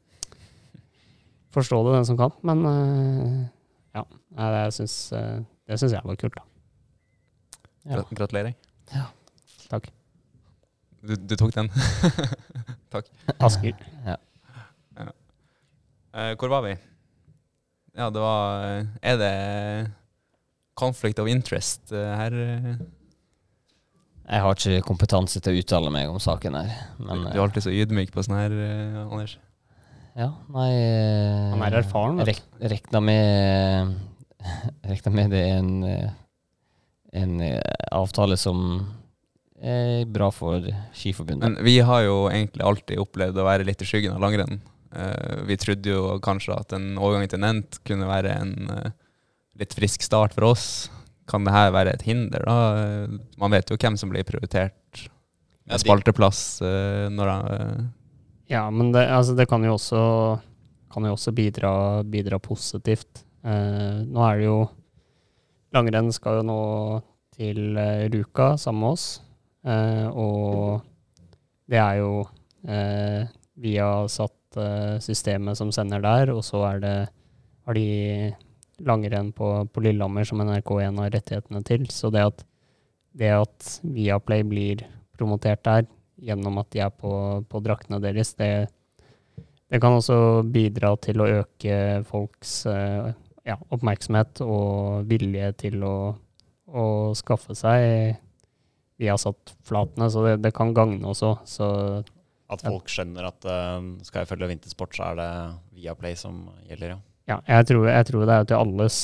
Forstå 1.53 1.83
det, 1.87 1.97
den 1.99 2.07
som 2.09 2.17
kan. 2.21 2.33
Men 2.49 2.63
eh, 2.69 3.41
ja, 3.99 4.05
det 4.39 4.63
syns, 4.79 4.95
eh, 5.17 5.41
det 5.69 5.79
syns 5.81 5.93
jeg 5.97 6.05
var 6.09 6.17
kult, 6.21 6.37
da. 6.39 6.45
Ja. 7.85 7.99
Gra- 7.99 8.15
Gratulerer. 8.23 8.55
Ja. 8.95 9.09
Takk. 9.73 9.89
Du, 11.03 11.17
du 11.19 11.35
tok 11.37 11.51
den? 11.57 11.69
Takk. 12.95 13.09
Asker. 13.43 13.75
Ja. 14.07 14.17
ja. 15.01 15.11
hvor 16.39 16.53
var 16.53 16.63
vi? 16.69 16.77
Ja, 17.97 18.07
det 18.15 18.23
var 18.23 18.65
eh, 18.69 18.87
Er 19.03 19.19
det 19.21 19.33
conflict 20.79 21.19
of 21.21 21.29
interest 21.29 21.93
eh, 21.93 22.15
her? 22.17 22.33
eh? 22.33 22.75
Jeg 24.33 24.41
har 24.47 24.55
ikke 24.57 24.85
kompetanse 24.87 25.41
til 25.43 25.53
å 25.57 25.61
uttale 25.61 25.91
meg 25.93 26.09
om 26.09 26.21
saken 26.23 26.55
her, 26.57 26.71
men 27.03 27.25
du 27.27 27.33
er 27.35 27.43
alltid 27.43 27.67
så 27.67 27.73
ydmyk 27.75 28.13
på 28.15 28.23
sånn 28.25 28.39
her, 28.39 28.55
eh, 28.55 29.01
Anders. 29.03 29.35
Ja, 30.19 30.29
nei 30.53 30.71
eh, 30.77 31.53
Han 31.55 31.63
er 31.65 31.79
erfaren, 31.81 32.19
vet 32.21 32.27
du. 32.27 32.33
rek, 32.33 32.43
Rekna 32.73 33.01
med 33.05 33.95
Rekna 34.91 35.13
med 35.15 35.33
det 35.33 35.41
er 35.47 35.61
en 35.63 35.71
eh, 35.89 36.11
En 37.17 37.39
eh, 37.45 37.61
avtale 37.93 38.37
som 38.41 38.61
er 39.63 40.09
bra 40.11 40.31
for 40.35 40.65
Skiforbundet. 40.97 41.45
Men 41.45 41.65
vi 41.65 41.77
har 41.87 42.01
jo 42.03 42.25
egentlig 42.33 42.65
alltid 42.67 42.99
opplevd 42.99 43.37
å 43.39 43.45
være 43.47 43.67
litt 43.69 43.85
i 43.85 43.87
skyggen 43.87 44.17
av 44.17 44.25
langrenn. 44.25 44.57
Eh, 44.97 45.43
vi 45.47 45.59
trodde 45.61 45.93
jo 45.93 46.17
kanskje 46.25 46.57
at 46.57 46.73
en 46.75 46.97
overgang 46.97 47.29
til 47.31 47.43
Nent 47.45 47.79
kunne 47.87 48.09
være 48.09 48.33
en 48.41 48.57
litt 49.61 49.77
frisk 49.77 50.03
start 50.03 50.35
for 50.35 50.49
oss. 50.49 50.67
Kan 51.31 51.47
det 51.47 51.55
her 51.55 51.71
være 51.77 51.93
et 51.95 52.03
hinder, 52.09 52.43
da? 52.49 52.57
Man 53.39 53.55
vet 53.55 53.71
jo 53.71 53.79
hvem 53.79 54.01
som 54.01 54.11
blir 54.11 54.27
prioritert 54.27 55.05
med 55.69 55.85
spalteplass 55.85 56.43
når 57.13 57.31
han 57.37 57.87
Ja, 58.53 58.67
men 58.71 58.93
det, 58.93 59.07
altså, 59.09 59.33
det 59.37 59.47
kan 59.49 59.65
jo 59.65 59.79
også, 59.79 60.01
kan 60.93 61.07
jo 61.09 61.15
også 61.17 61.33
bidra, 61.33 61.73
bidra 62.05 62.37
positivt. 62.43 63.25
Eh, 63.49 64.03
nå 64.05 64.25
er 64.29 64.39
det 64.41 64.49
jo 64.51 64.61
Langrenn 65.73 66.11
skal 66.13 66.43
jo 66.43 66.45
nå 66.45 66.63
til 67.33 67.79
eh, 67.81 68.05
Ruka 68.13 68.53
sammen 68.61 68.83
med 68.85 68.91
oss. 68.93 69.07
Eh, 69.65 70.05
og 70.13 70.83
det 71.73 71.81
er 71.81 72.03
jo 72.03 72.11
eh, 72.69 73.25
har 73.79 74.11
satt 74.13 74.61
eh, 74.61 75.01
systemet 75.01 75.57
som 75.57 75.73
sender 75.73 76.05
der, 76.05 76.35
og 76.35 76.45
så 76.45 76.61
er 76.75 76.85
det 76.85 76.97
har 77.63 77.79
de 77.79 77.89
langrenn 78.85 79.33
på, 79.33 79.49
på 79.73 79.85
Lillehammer 79.87 80.29
som 80.29 80.43
NRK1 80.45 81.01
har 81.01 81.17
rettighetene 81.17 81.65
til. 81.65 81.89
Så 81.89 82.13
det 82.13 82.27
at, 82.29 82.45
det 83.17 83.33
at 83.33 83.75
Viaplay 83.81 84.45
blir 84.45 84.85
promotert 85.17 85.65
der 85.65 85.89
gjennom 86.23 86.61
at 86.63 86.71
de 86.75 86.83
er 86.85 86.93
på, 86.95 87.13
på 87.51 87.61
draktene 87.65 88.01
deres, 88.03 88.35
det, 88.39 88.69
det 89.73 89.81
kan 89.83 89.99
også 89.99 90.43
bidra 90.53 90.95
til 91.03 91.23
å 91.23 91.29
øke 91.41 91.77
folks 92.09 92.63
eh, 92.71 93.13
ja, 93.49 93.59
oppmerksomhet 93.75 94.43
og 94.45 95.09
vilje 95.11 95.51
til 95.65 95.83
å, 95.87 95.97
å 96.71 96.85
skaffe 97.19 97.57
seg 97.59 98.19
Vi 99.03 99.09
har 99.11 99.19
satt 99.19 99.55
flatene, 99.67 100.07
så 100.13 100.23
det, 100.29 100.37
det 100.45 100.53
kan 100.55 100.71
gagne 100.77 101.03
også. 101.11 101.33
Så 101.49 101.67
At 102.53 102.63
folk 102.63 102.91
skjønner 102.93 103.27
at 103.33 103.49
uh, 103.49 103.81
skal 104.07 104.23
jeg 104.23 104.31
følge 104.31 104.53
vintersport, 104.53 104.95
så 104.95 105.09
er 105.11 105.19
det 105.19 105.31
Viaplay 105.81 106.15
som 106.21 106.45
gjelder, 106.69 106.95
ja. 106.95 107.01
ja, 107.33 107.39
jeg 107.57 107.73
tror, 107.73 107.89
jeg 107.91 108.11
tror 108.13 108.29
det 108.29 108.37
er 108.37 108.51
til 108.53 108.61
alles 108.61 108.99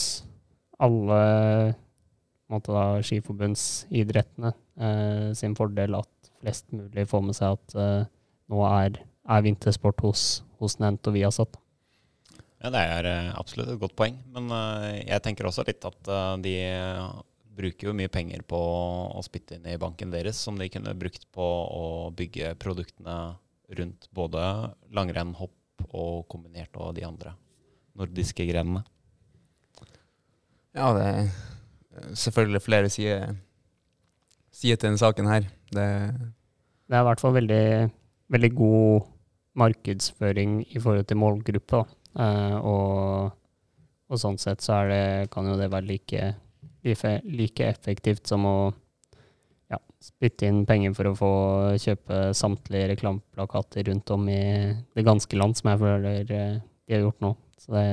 alle 0.79 1.21
da, 2.49 2.85
skiforbundsidrettene 3.05 4.53
eh, 4.81 5.29
sin 5.37 5.57
fordel 5.59 5.99
at 5.99 6.13
flest 6.43 6.69
mulig 6.75 7.07
får 7.11 7.25
med 7.25 7.37
seg 7.39 7.57
at 7.57 7.79
uh, 7.79 8.11
nå 8.49 8.67
er, 8.69 9.01
er 9.29 9.45
vintersport 9.45 10.01
hos, 10.07 10.27
hos 10.63 10.79
Nent 10.83 11.07
og 11.09 11.17
Viasat. 11.17 11.59
Ja, 12.59 12.73
Det 12.75 12.81
er 12.83 13.07
eh, 13.07 13.33
absolutt 13.39 13.71
et 13.71 13.81
godt 13.81 13.95
poeng. 13.99 14.17
Men 14.35 14.51
uh, 14.51 14.91
jeg 14.99 15.23
tenker 15.23 15.47
også 15.47 15.67
litt 15.69 15.85
at 15.87 16.11
uh, 16.11 16.35
de 16.43 16.57
bruker 17.59 17.91
jo 17.91 17.97
mye 17.97 18.11
penger 18.11 18.43
på 18.47 18.59
å 18.59 19.23
spytte 19.27 19.59
inn 19.59 19.67
i 19.67 19.79
banken 19.81 20.13
deres, 20.15 20.39
som 20.39 20.59
de 20.59 20.71
kunne 20.71 20.95
brukt 20.99 21.27
på 21.35 21.45
å 21.45 21.85
bygge 22.15 22.55
produktene 22.63 23.19
rundt 23.79 24.09
både 24.15 24.43
langrenn, 24.95 25.35
hopp 25.39 25.55
og 25.93 26.27
kombinert 26.31 26.75
og 26.79 26.95
de 26.97 27.05
andre 27.07 27.35
nordiske 27.99 28.47
grenene. 28.49 28.85
Ja, 30.77 30.93
det 30.95 31.07
er 31.09 32.15
selvfølgelig 32.15 32.63
flere 32.63 32.91
sider, 32.93 33.35
sider 34.59 34.79
til 34.79 34.91
denne 34.91 35.01
saken 35.01 35.31
her. 35.31 35.47
Det, 35.71 35.87
det 36.89 36.97
er 36.97 37.05
i 37.05 37.09
hvert 37.09 37.23
fall 37.23 37.37
veldig, 37.37 37.63
veldig 38.35 38.51
god 38.59 39.07
markedsføring 39.59 40.61
i 40.67 40.83
forhold 40.83 41.07
til 41.09 41.21
målgruppe. 41.21 41.85
Eh, 42.19 42.57
og, 42.59 43.33
og 44.09 44.21
sånn 44.21 44.39
sett 44.41 44.65
så 44.65 44.83
det, 44.91 45.31
kan 45.35 45.49
jo 45.49 45.57
det 45.61 45.71
være 45.73 45.89
like, 45.89 46.29
like 47.29 47.67
effektivt 47.69 48.31
som 48.31 48.47
å 48.49 48.57
ja, 49.71 49.81
spytte 50.03 50.49
inn 50.49 50.65
penger 50.69 50.95
for 50.97 51.11
å 51.11 51.17
få 51.19 51.33
kjøpe 51.83 52.29
samtlige 52.37 52.95
reklameplakater 52.95 53.91
rundt 53.91 54.15
om 54.15 54.29
i 54.33 54.43
det 54.97 55.07
ganske 55.07 55.39
land, 55.39 55.59
som 55.59 55.73
jeg 55.75 55.83
føler 55.85 56.33
eh, 56.35 56.57
de 56.89 56.97
har 56.97 57.05
gjort 57.05 57.23
nå. 57.25 57.35
Så 57.59 57.75
det, 57.75 57.87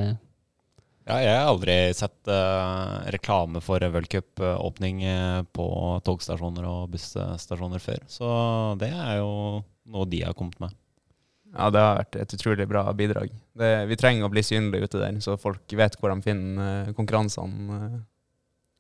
Ja, 1.06 1.20
jeg 1.22 1.36
har 1.38 1.52
aldri 1.52 1.74
sett 1.94 2.32
uh, 2.32 3.06
reklame 3.14 3.62
for 3.62 3.84
World 3.94 4.10
Cup-åpning 4.10 5.04
eh, 5.06 5.44
på 5.54 5.68
togstasjoner 6.08 6.66
og 6.66 6.88
busstasjoner 6.96 7.84
før. 7.84 8.02
Så 8.10 8.30
det 8.82 8.90
er 8.90 9.20
jo 9.20 9.62
noe 9.94 10.10
de 10.10 10.24
har 10.26 10.34
kommet 10.34 10.58
med. 10.64 10.74
Ja, 11.56 11.70
det 11.72 11.84
har 11.84 12.00
vært 12.00 12.18
et 12.20 12.34
utrolig 12.36 12.66
bra 12.68 12.88
bidrag. 12.98 13.30
Det, 13.56 13.70
vi 13.88 13.98
trenger 14.02 14.26
å 14.26 14.32
bli 14.34 14.44
synlige 14.44 14.90
ute 14.90 15.04
der, 15.04 15.20
så 15.24 15.38
folk 15.40 15.78
vet 15.78 16.00
hvor 16.02 16.12
de 16.12 16.26
finner 16.26 16.88
eh, 16.90 16.94
konkurransene. 16.98 17.78
eh. 17.78 18.00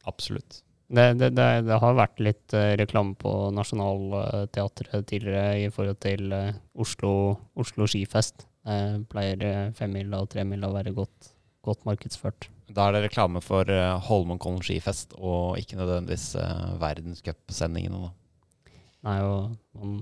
Absolutt. 0.09 0.59
det, 0.93 1.05
det, 1.17 1.31
det, 1.37 1.47
det 1.65 1.77
har 1.81 1.95
vært 1.97 2.19
litt 2.25 2.53
eh, 2.57 2.73
reklame 2.81 3.15
på 3.21 3.51
Nationaltheatret 3.53 5.07
tidligere 5.09 5.61
i 5.61 5.69
forhold 5.73 6.01
til 6.03 6.33
eh, 6.33 6.51
Oslo, 6.73 7.13
Oslo 7.53 7.85
skifest. 7.89 8.47
Uh, 8.65 8.97
pleier 9.05 9.43
eh, 9.45 9.73
femmila 9.77 10.23
og 10.23 10.31
tremila 10.33 10.71
å 10.71 10.73
være 10.73 10.89
godt, 10.97 11.34
godt 11.65 11.85
markedsført. 11.87 12.49
Da 12.75 12.87
er 12.87 12.95
det 12.95 13.05
reklame 13.05 13.41
for 13.45 13.69
eh, 13.71 13.95
Holmenkollen 14.07 14.63
skifest, 14.65 15.15
og 15.17 15.59
ikke 15.61 15.77
nødvendigvis 15.79 16.33
uh, 16.39 16.75
verdenscupsendingene. 16.81 18.07
da. 18.07 18.75
Nei, 19.05 19.17
og 19.21 19.57
man 19.77 19.99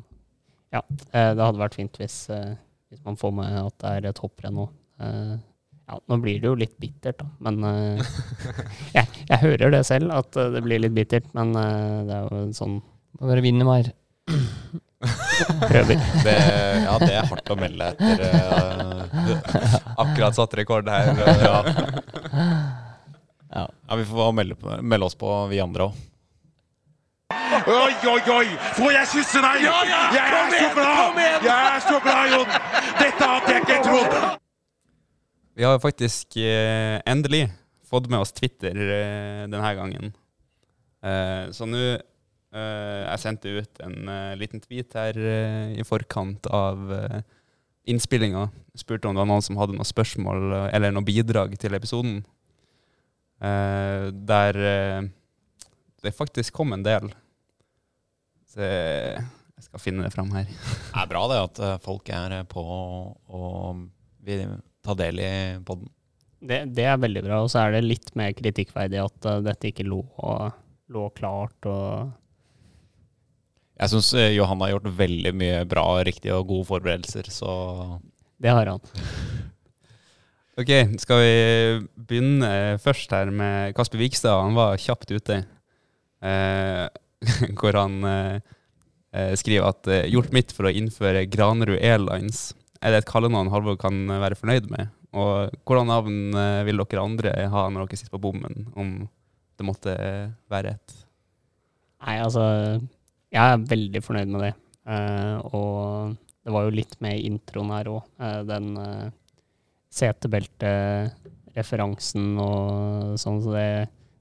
Ja, 0.73 0.81
eh, 1.11 1.31
det 1.35 1.43
hadde 1.43 1.61
vært 1.61 1.75
fint 1.77 1.97
hvis, 1.99 2.21
hvis 2.89 3.01
man 3.05 3.19
får 3.19 3.33
med 3.37 3.57
at 3.59 3.75
det 3.83 3.91
er 3.91 4.07
et 4.09 4.21
hopprenn. 4.23 4.61
Eh, 5.03 5.35
ja, 5.83 5.99
nå 6.09 6.17
blir 6.23 6.39
det 6.39 6.49
jo 6.49 6.55
litt 6.57 6.77
bittert, 6.81 7.19
da, 7.19 7.27
men 7.43 7.59
jeg, 8.97 9.05
jeg 9.27 9.41
hører 9.43 9.75
det 9.75 9.83
selv, 9.85 10.13
at 10.15 10.31
det 10.55 10.63
blir 10.65 10.81
litt 10.81 10.95
bittert, 10.95 11.27
men 11.35 11.51
det 11.53 12.15
er 12.15 12.31
jo 12.31 12.47
sånn 12.55 12.79
Må 13.19 13.27
bare 13.29 13.43
vinne 13.45 13.67
mer. 13.67 13.91
Prøver. 15.67 15.99
Det, 16.23 16.37
ja, 16.85 16.95
det 17.01 17.11
er 17.17 17.27
hardt 17.27 17.51
å 17.51 17.57
melde 17.59 17.89
etter 17.91 18.23
uh, 18.23 19.03
Akkurat 19.99 20.37
satt 20.37 20.55
rekord 20.59 20.87
her. 20.91 21.11
ja. 21.43 21.57
Ja. 23.53 23.67
ja, 23.69 23.95
vi 23.99 24.05
får 24.09 24.31
melde, 24.33 24.55
på- 24.57 24.79
melde 24.81 25.05
oss 25.05 25.15
på, 25.19 25.29
vi 25.51 25.59
andre 25.61 25.89
òg. 25.91 25.99
Oi, 27.69 27.93
oi, 28.09 28.21
oi! 28.33 28.47
Får 28.77 28.91
jeg 28.95 29.09
kysse 29.11 29.41
deg? 29.43 29.61
jeg 29.63 30.23
er 30.23 30.53
så 30.53 30.69
glad! 30.73 31.19
Jeg 31.45 31.67
er 31.75 31.83
så 31.85 31.99
glad, 32.01 32.31
Jon! 32.33 32.55
Dette 32.97 33.27
hadde 33.29 33.53
jeg 33.53 33.61
ikke 33.65 33.77
trodd! 33.85 34.15
Vi 35.53 35.65
har 35.67 35.77
faktisk 35.83 36.37
eh, 36.41 36.97
endelig 37.09 37.43
fått 37.89 38.09
med 38.09 38.23
oss 38.25 38.33
Twitter 38.33 38.73
eh, 38.73 39.43
denne 39.45 39.73
gangen. 39.77 40.09
Eh, 41.05 41.51
så 41.53 41.67
nå 41.69 41.83
Jeg 42.53 43.21
sendte 43.23 43.49
ut 43.49 43.79
en 43.81 44.09
eh, 44.13 44.35
liten 44.37 44.61
tweet 44.61 44.93
her 44.93 45.17
eh, 45.17 45.71
i 45.79 45.85
forkant 45.87 46.45
av 46.53 46.83
innspillinga. 47.83 48.47
Spurte 48.75 49.07
om 49.07 49.15
det 49.15 49.21
var 49.21 49.29
noen 49.29 49.43
som 49.43 49.57
hadde 49.59 49.75
noen 49.75 49.87
spørsmål 49.87 50.47
eh, 50.51 50.69
eller 50.75 50.93
noen 50.93 51.07
bidrag 51.07 51.55
til 51.61 51.75
episoden. 51.77 52.21
Eh, 53.43 54.09
der 54.13 54.59
eh, 54.69 55.09
det 56.03 56.15
faktisk 56.15 56.55
kom 56.55 56.73
en 56.75 56.85
del. 56.85 57.11
Så 58.53 58.63
jeg 58.63 59.67
skal 59.67 59.83
finne 59.83 60.05
det 60.05 60.13
fram 60.13 60.31
her. 60.35 60.47
Det 60.93 61.03
er 61.03 61.09
bra 61.11 61.25
det 61.31 61.41
at 61.41 61.61
eh, 61.63 61.81
folk 61.83 62.09
er 62.13 62.39
eh, 62.39 62.47
på 62.47 62.63
og 62.63 63.83
vil 64.23 64.57
ta 64.83 64.95
del 64.99 65.19
i 65.19 65.33
podden. 65.65 65.91
Det, 66.43 66.65
det 66.75 66.83
er 66.91 66.99
veldig 66.99 67.21
bra, 67.23 67.37
og 67.43 67.49
så 67.51 67.61
er 67.61 67.77
det 67.77 67.85
litt 67.85 68.09
mer 68.19 68.33
kritikkverdig 68.35 68.99
at 68.99 69.27
eh, 69.29 69.43
dette 69.45 69.71
ikke 69.71 69.87
lå, 69.87 70.01
lå 70.91 71.07
klart. 71.15 71.59
og 71.67 72.11
Jeg 73.83 73.91
syns 73.91 74.13
Johan 74.37 74.61
har 74.63 74.75
gjort 74.77 74.91
veldig 74.95 75.33
mye 75.35 75.63
bra, 75.67 75.83
riktige 76.07 76.37
og 76.37 76.47
gode 76.47 76.69
forberedelser, 76.69 77.27
så 77.33 77.53
Det 78.39 78.51
har 78.51 78.71
han. 78.71 78.79
Ok, 80.53 80.69
skal 81.01 81.17
vi 81.17 81.29
begynne 81.97 82.77
først 82.77 83.09
her 83.09 83.31
med 83.33 83.73
Kasper 83.73 83.97
Vikstad. 83.97 84.37
Han 84.37 84.53
var 84.53 84.77
kjapt 84.77 85.09
ute. 85.09 85.39
Eh, 86.21 86.83
hvor 87.57 87.73
han 87.73 87.95
eh, 88.05 88.35
eh, 89.17 89.33
skriver 89.39 89.71
at 89.71 89.89
eh, 89.89 90.05
'gjort 90.11 90.29
mitt 90.35 90.53
for 90.53 90.69
å 90.69 90.73
innføre 90.73 91.25
Granerud 91.25 91.79
Airlines'. 91.79 92.51
Er 92.83 92.93
det 92.93 93.01
et 93.01 93.09
kallenavn 93.09 93.49
Halvor 93.49 93.79
kan 93.81 94.03
eh, 94.05 94.21
være 94.21 94.37
fornøyd 94.37 94.69
med? 94.69 94.93
Og 95.13 95.53
hvordan 95.65 95.89
navn 95.89 96.37
eh, 96.37 96.61
vil 96.67 96.81
dere 96.83 97.03
andre 97.05 97.33
ha 97.49 97.67
når 97.69 97.87
dere 97.87 98.01
sitter 98.01 98.13
på 98.17 98.23
bommen, 98.27 98.67
om 98.77 98.95
det 99.57 99.65
måtte 99.65 99.93
eh, 99.97 100.29
være 100.53 100.75
et? 100.77 100.95
Nei, 102.03 102.19
altså 102.21 102.43
Jeg 103.33 103.41
er 103.41 103.67
veldig 103.73 104.01
fornøyd 104.05 104.29
med 104.33 104.47
det. 104.47 104.53
Eh, 104.93 105.35
og 105.57 106.13
det 106.43 106.53
var 106.53 106.67
jo 106.67 106.75
litt 106.75 106.95
med 107.01 107.23
introen 107.23 107.71
her 107.73 107.87
òg. 107.89 108.03
den 108.45 108.75
uh, 108.75 109.07
setebeltereferansen 109.93 112.39
og 112.41 113.13
sånn, 113.21 113.37
så 113.43 113.51
det, 113.53 113.67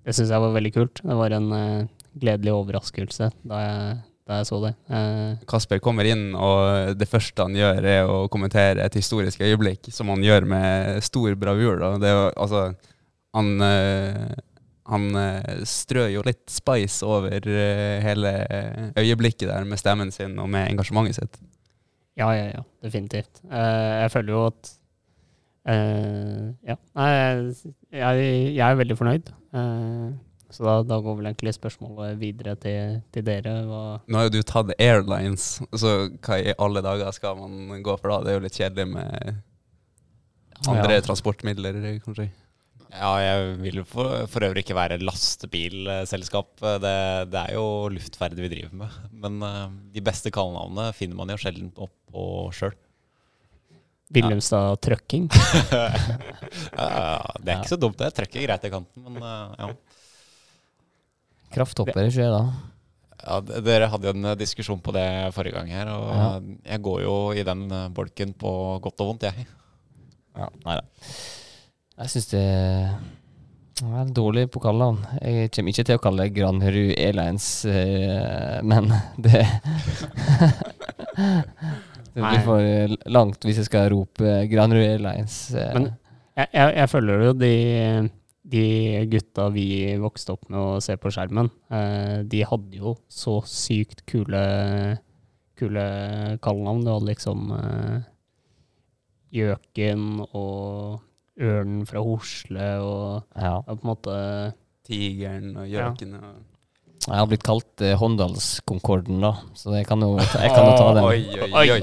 det 0.04 0.12
syns 0.16 0.30
jeg 0.34 0.42
var 0.44 0.52
veldig 0.56 0.72
kult. 0.74 0.96
Det 1.04 1.16
var 1.18 1.30
en 1.36 1.48
eh, 1.56 1.86
gledelig 2.20 2.52
overraskelse 2.54 3.26
da 3.48 3.56
jeg, 3.62 3.78
da 4.28 4.32
jeg 4.40 4.46
så 4.50 4.56
det. 4.66 4.72
Eh, 4.92 5.32
Kasper 5.48 5.78
kommer 5.84 6.04
inn, 6.08 6.24
og 6.36 6.58
det 6.98 7.08
første 7.10 7.42
han 7.46 7.54
gjør, 7.56 7.80
er 7.94 8.02
å 8.10 8.28
kommentere 8.32 8.84
et 8.84 8.96
historisk 8.98 9.38
øyeblikk, 9.44 9.82
som 9.94 10.06
han 10.12 10.22
gjør 10.26 10.42
med 10.52 10.72
stor 11.06 11.30
bravur. 11.40 11.76
Da. 11.80 11.88
Det 12.02 12.08
er 12.12 12.18
altså, 12.36 12.60
han, 13.36 13.48
eh, 13.64 14.32
han 14.92 15.08
eh, 15.16 15.62
strør 15.68 16.10
jo 16.12 16.22
litt 16.26 16.44
spice 16.52 17.02
over 17.08 17.32
eh, 17.48 17.98
hele 18.04 18.32
øyeblikket 19.00 19.48
der 19.48 19.64
med 19.68 19.80
stemmen 19.80 20.12
sin 20.14 20.36
og 20.42 20.50
med 20.52 20.68
engasjementet 20.70 21.16
sitt. 21.18 21.40
ja, 22.20 22.28
ja, 22.36 22.46
ja. 22.52 22.62
Definitivt. 22.84 23.40
Eh, 23.48 23.92
jeg 24.02 24.10
føler 24.12 24.34
jo 24.36 24.42
at 24.50 24.72
eh, 25.66 26.50
Ja. 26.68 26.76
Jeg, 27.92 28.58
er 28.58 28.76
veldig 28.82 28.96
fornøyd. 28.98 29.32
Eh, 29.54 30.10
så 30.52 30.66
da, 30.66 30.74
da 30.84 30.98
går 31.00 31.16
vel 31.16 31.30
egentlig 31.30 31.54
spørsmålet 31.56 32.18
videre 32.20 32.52
til, 32.60 32.98
til 33.14 33.24
dere. 33.24 33.54
Hva, 33.64 33.82
Nå 34.04 34.18
har 34.20 34.26
jo 34.28 34.34
du 34.34 34.42
tatt 34.44 34.74
airlines, 34.76 35.46
så 35.72 35.94
hva 36.20 36.36
i 36.42 36.52
alle 36.60 36.82
dager 36.84 37.14
skal 37.16 37.38
man 37.40 37.80
gå 37.86 37.94
for 38.02 38.12
da? 38.12 38.18
Det 38.26 38.34
er 38.34 38.36
jo 38.36 38.44
litt 38.44 38.58
kjedelig 38.60 38.88
med 38.92 39.38
andre 40.68 40.98
Ja. 40.98 41.04
transportmidler, 41.08 41.78
kanskje. 42.04 42.28
Ja, 42.92 43.10
jeg 43.24 43.54
vil 43.62 43.78
for, 43.88 44.26
for 44.28 44.44
øvrig 44.44 44.66
ikke 44.66 44.76
være 44.76 44.98
lastebilselskap. 45.00 46.50
Det, 46.60 46.96
det 47.32 47.40
er 47.40 47.54
jo 47.56 47.64
luftferd 47.94 48.36
vi 48.36 48.50
driver 48.52 48.74
med. 48.82 48.96
Men 49.24 49.38
eh, 49.46 49.68
de 49.94 50.02
beste 50.04 50.32
kallenavnene 50.34 50.90
finner 50.96 51.16
man 51.16 51.32
jo 51.32 51.38
sjelden 51.40 51.70
opp 51.80 51.94
på 52.12 52.24
sjøl. 52.52 52.74
Willumstad 54.12 54.76
Trøkking. 54.84 55.30
Ja, 56.76 57.16
det 57.40 57.48
er 57.48 57.62
ikke 57.62 57.70
så 57.72 57.78
dumt, 57.80 57.96
det. 58.00 58.10
Trucker 58.16 58.44
greit 58.44 58.64
i 58.68 58.70
kanten, 58.72 59.06
men 59.06 59.16
eh, 59.24 59.54
ja. 59.62 59.70
Krafthopper 61.54 62.08
skjer 62.12 62.28
da. 62.32 62.42
ja. 63.22 63.38
Dere 63.64 63.88
hadde 63.92 64.08
jo 64.10 64.14
en 64.18 64.28
eh, 64.34 64.36
diskusjon 64.40 64.80
på 64.84 64.92
det 64.96 65.06
forrige 65.36 65.56
gang 65.56 65.72
her, 65.72 65.88
og 65.96 66.10
Ja. 66.12 66.26
jeg 66.74 66.84
går 66.84 67.02
jo 67.06 67.14
i 67.40 67.44
den 67.48 67.64
bolken 67.96 68.34
på 68.36 68.52
godt 68.84 69.00
og 69.00 69.14
vondt, 69.14 69.24
jeg. 69.30 69.46
Ja, 70.36 70.48
nei 70.66 70.76
da. 70.80 70.84
Jeg 71.98 72.08
syns 72.12 72.30
det 72.32 72.42
er 73.82 74.12
dårlig 74.14 74.46
på 74.52 74.60
kallenavn. 74.62 75.00
Jeg 75.20 75.50
kommer 75.52 75.72
ikke 75.72 75.84
til 75.88 75.98
å 75.98 76.02
kalle 76.02 76.26
det 76.26 76.34
Granrud 76.36 76.92
Airlines, 76.96 77.48
eh, 77.68 78.60
men 78.64 78.92
det 79.24 79.42
Det 82.12 82.20
blir 82.20 82.42
for 82.44 82.96
langt 83.08 83.44
hvis 83.46 83.62
jeg 83.62 83.68
skal 83.70 83.88
rope 83.94 84.32
Granrud 84.50 84.84
Airlines. 84.84 85.36
eh. 85.56 85.70
Men 85.76 85.86
jeg, 86.36 86.48
jeg, 86.52 86.74
jeg 86.76 86.90
føler 86.92 87.24
jo 87.26 87.32
de, 87.40 87.52
de 88.54 88.64
gutta 89.12 89.46
vi 89.52 89.66
vokste 90.00 90.34
opp 90.34 90.48
med 90.52 90.60
å 90.60 90.80
se 90.84 90.96
på 91.00 91.12
skjermen, 91.12 91.48
eh, 91.72 92.18
de 92.28 92.42
hadde 92.48 92.80
jo 92.80 92.96
så 93.12 93.38
sykt 93.48 94.04
kule, 94.08 94.42
kule 95.60 95.86
kallenavn. 96.44 96.84
Du 96.84 96.92
hadde 96.94 97.12
liksom 97.12 97.56
Gjøken 99.32 100.02
og 100.36 101.00
Ørnen 101.40 101.86
fra 101.88 102.02
Hosle 102.04 102.66
og 102.84 103.22
ja. 103.38 103.54
ja, 103.56 103.74
på 103.74 103.78
en 103.80 103.88
måte 103.88 104.16
Tigeren 104.84 105.54
og 105.56 105.68
Ja. 105.70 105.88
gjøken 105.88 106.16
og 106.18 106.32
Jeg 107.08 107.18
har 107.18 107.26
blitt 107.30 107.42
kalt 107.42 107.82
eh, 107.82 107.96
Håndalskonkorden, 107.98 109.20
da, 109.24 109.32
så 109.58 109.72
jeg 109.74 109.86
kan 109.88 109.98
jo 110.04 110.12
ta, 110.22 110.38
jeg 110.44 110.52
kan 110.54 110.68
jo 110.68 110.74
ta 110.78 110.88
den. 110.94 111.02
Oi, 111.02 111.22
oi, 111.50 111.70
oi. 111.74 111.80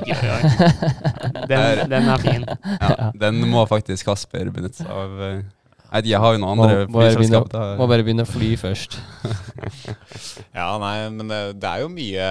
Den, 1.50 1.89
den 1.91 2.08
er 2.14 2.22
fin. 2.24 2.45
Ja, 2.80 3.10
den 3.26 3.41
må 3.52 3.66
faktisk 3.68 4.08
Kasper 4.08 4.47
benytte 4.56 4.84
seg 4.86 4.93
av. 4.95 5.18
eh. 5.28 5.41
Nei, 5.89 6.02
de 6.06 6.12
har 6.22 6.36
jo 6.36 6.39
noen 6.39 6.54
andre 6.62 6.86
må, 6.86 7.02
flyselskap. 7.02 7.52
må 7.82 7.88
bare 7.89 8.04
begynne 8.06 8.24
å 8.24 8.30
fly 8.30 8.52
først. 8.62 9.00
Ja, 10.56 10.70
nei, 10.82 10.95
men 11.14 11.30
det, 11.32 11.39
det 11.62 11.70
er 11.70 11.84
jo 11.84 11.89
mye 11.93 12.26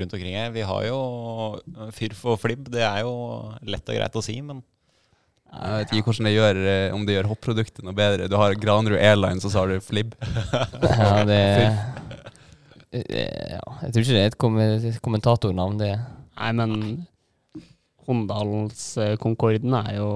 rundt 0.00 0.14
omkring 0.16 0.34
her. 0.38 0.50
Vi 0.54 0.64
har 0.66 0.82
jo 0.88 0.98
eh, 1.58 1.90
Fyrf 1.96 2.24
og 2.32 2.38
Flibb. 2.42 2.68
Det 2.72 2.82
er 2.84 3.02
jo 3.06 3.12
lett 3.66 3.88
og 3.88 3.98
greit 3.98 4.18
å 4.18 4.22
si, 4.24 4.38
men 4.44 4.60
Jeg 5.48 5.78
vet 5.80 5.92
ikke 5.96 6.10
hvordan 6.10 6.28
det 6.28 6.34
gjør, 6.34 6.58
eh, 6.70 6.94
om 6.94 7.04
det 7.08 7.14
gjør 7.16 7.30
hopproduktet 7.32 7.84
noe 7.86 7.96
bedre. 7.96 8.28
Du 8.30 8.36
har 8.38 8.56
Granrud 8.60 8.98
Airlines, 8.98 9.46
og 9.48 9.52
så 9.54 9.62
har 9.62 9.72
du 9.72 9.80
Flib. 9.84 10.14
Ja, 10.98 11.24
det 11.28 11.40
ja, 12.92 13.60
Jeg 13.82 13.92
tror 13.92 14.02
ikke 14.02 14.16
det 14.16 14.22
er 14.22 14.30
et 14.92 15.00
kommentatornavn, 15.04 15.80
det. 15.80 15.92
Nei, 16.38 16.52
men 16.56 16.74
eh, 18.96 19.16
er 19.90 19.98
jo 19.98 20.08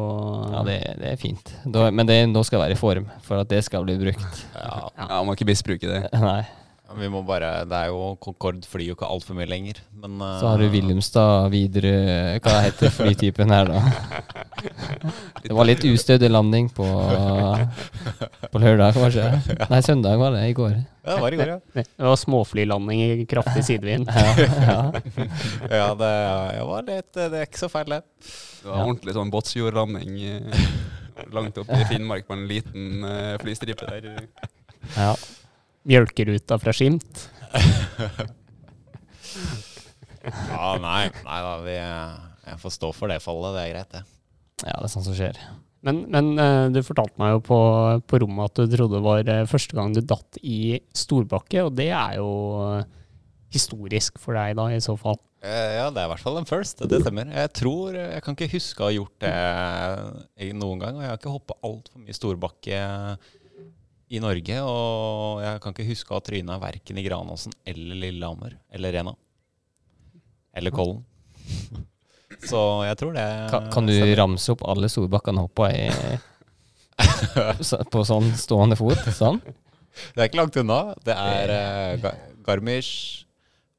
Ja, 0.55 0.63
det, 0.65 0.79
det 1.03 1.11
er 1.11 1.21
fint. 1.21 1.53
Da, 1.69 1.91
men 1.93 2.09
det, 2.09 2.23
nå 2.31 2.45
skal 2.49 2.63
være 2.65 2.77
i 2.77 2.81
form 2.81 3.11
for 3.27 3.43
at 3.43 3.51
det 3.53 3.61
skal 3.67 3.85
bli 3.89 3.99
brukt. 4.01 4.45
ja, 4.57 4.89
Ja, 4.97 5.09
Man 5.19 5.29
må 5.29 5.37
ikke 5.37 5.51
misbruke 5.51 5.91
det. 5.91 6.07
Nei. 6.23 6.41
Vi 6.99 7.09
må 7.13 7.23
bare 7.27 7.65
Det 7.69 7.79
er 7.79 7.91
jo 7.93 8.13
Concorde 8.23 8.69
flyr 8.69 8.91
jo 8.91 8.97
ikke 8.97 9.09
altfor 9.09 9.37
mye 9.39 9.49
lenger, 9.51 9.81
men 10.03 10.21
uh, 10.21 10.39
Så 10.41 10.51
har 10.51 10.63
du 10.63 10.69
Wilhelmstad 10.73 11.51
videre 11.53 11.93
Hva 12.43 12.59
heter 12.67 12.93
flytypen 12.95 13.53
her, 13.55 13.71
da? 13.71 13.83
Det 15.43 15.55
var 15.57 15.67
litt 15.67 15.83
ustødig 15.89 16.31
landing 16.31 16.69
på, 16.73 16.87
på 18.53 18.61
lørdag, 18.63 18.95
kanskje? 18.95 19.25
Nei, 19.73 19.81
søndag 19.83 20.21
var 20.21 20.37
det. 20.37 20.45
I 20.53 20.55
går. 20.55 20.77
Ja, 21.03 21.17
det 21.17 21.23
var 21.25 21.35
i 21.35 21.41
går, 21.41 21.51
ja. 21.51 21.59
Det 21.83 22.07
var 22.07 22.19
småflylanding 22.21 23.03
i 23.03 23.27
kraftig 23.27 23.65
sidevind. 23.67 24.07
Ja, 24.07 24.47
ja. 24.69 24.79
ja, 25.81 25.89
det, 25.99 26.13
var 26.69 26.87
litt, 26.87 27.11
det 27.17 27.41
er 27.41 27.49
ikke 27.49 27.65
så 27.65 27.71
feil, 27.73 27.97
det. 27.97 28.01
Det 28.63 28.71
var 28.71 28.85
ordentlig 28.85 29.17
sånn 29.19 29.35
Båtsfjordlanding 29.35 30.19
eh, 30.31 30.65
langt 31.35 31.59
oppe 31.59 31.83
i 31.83 31.89
Finnmark 31.91 32.29
på 32.29 32.39
en 32.39 32.47
liten 32.51 33.07
eh, 33.09 33.35
flystripe 33.43 33.91
der. 33.91 34.29
ja. 34.95 35.15
Mjølkeruta 35.89 36.59
fra 36.63 36.75
Skimt. 36.77 37.27
Ja, 40.23 40.77
nei, 40.79 41.09
nei 41.27 41.39
da, 41.43 41.53
vi, 41.65 41.75
jeg 41.75 42.61
får 42.63 42.75
stå 42.77 42.93
for 42.95 43.11
det 43.11 43.19
fallet. 43.25 43.57
Det 43.57 43.65
er 43.65 43.73
greit, 43.73 43.97
det. 43.97 44.03
ja, 44.69 44.77
det 44.77 44.87
er 44.87 44.93
sånt 44.93 45.09
som 45.09 45.17
skjer. 45.19 45.41
Men, 45.83 46.05
men 46.15 46.29
eh, 46.39 46.69
du 46.71 46.79
fortalte 46.87 47.19
meg 47.19 47.33
jo 47.35 47.41
på, 47.49 47.59
på 48.07 48.21
rommet 48.23 48.53
at 48.53 48.61
du 48.63 48.77
trodde 48.77 49.01
det 49.01 49.03
var 49.03 49.31
eh, 49.35 49.49
første 49.51 49.75
gang 49.75 49.91
du 49.95 49.99
datt 50.07 50.39
i 50.39 50.79
storbakke, 50.95 51.65
og 51.67 51.75
det 51.75 51.89
er 51.91 52.21
jo 52.21 52.31
eh, 52.69 52.85
historisk 53.57 54.23
for 54.23 54.39
deg 54.39 54.55
da, 54.61 54.69
i 54.71 54.79
så 54.85 54.95
fall. 55.01 55.19
Ja, 55.43 55.89
det 55.91 55.99
er 55.99 56.07
i 56.07 56.11
hvert 56.13 56.23
fall 56.23 56.39
en 56.39 56.47
first. 56.47 56.85
Det 56.87 57.01
stemmer. 57.03 57.27
Jeg 57.35 57.51
tror 57.59 57.97
Jeg 57.99 58.23
kan 58.23 58.37
ikke 58.37 58.53
huske 58.53 58.85
å 58.85 58.87
ha 58.87 58.95
gjort 58.95 59.25
det 59.25 60.53
noen 60.55 60.79
gang. 60.79 60.95
Og 60.95 61.03
jeg 61.03 61.11
har 61.11 61.19
ikke 61.19 61.33
hoppa 61.35 61.57
altfor 61.67 61.99
mye 61.99 62.15
storbakke 62.15 62.79
i 64.13 64.21
Norge. 64.23 64.59
Og 64.67 65.41
jeg 65.45 65.63
kan 65.65 65.75
ikke 65.75 65.89
huske 65.89 66.13
å 66.13 66.19
ha 66.19 66.25
tryna 66.25 66.59
verken 66.63 67.01
i 67.01 67.05
Granåsen 67.07 67.55
eller 67.65 67.99
Lillehammer 68.05 68.59
eller 68.73 68.95
Rena. 68.99 69.15
Eller 70.57 70.75
Kollen. 70.75 71.01
Så 72.49 72.59
jeg 72.89 72.97
tror 72.99 73.13
det 73.15 73.25
Kan, 73.53 73.67
kan 73.71 73.87
du 73.87 73.93
stemmer. 73.93 74.17
ramse 74.19 74.53
opp 74.55 74.63
alle 74.67 74.89
storbakkene 74.91 75.45
hoppa 75.45 75.69
i 75.71 75.85
på 77.93 78.03
sånn 78.09 78.33
stående 78.39 78.77
fot? 78.79 78.99
Sånn? 79.15 79.39
Det 80.15 80.23
er 80.25 80.31
ikke 80.31 80.41
langt 80.41 80.57
unna. 80.61 80.79
Det 81.05 81.15
er 81.15 81.53
uh, 81.53 82.09
Garmisch, 82.47 83.27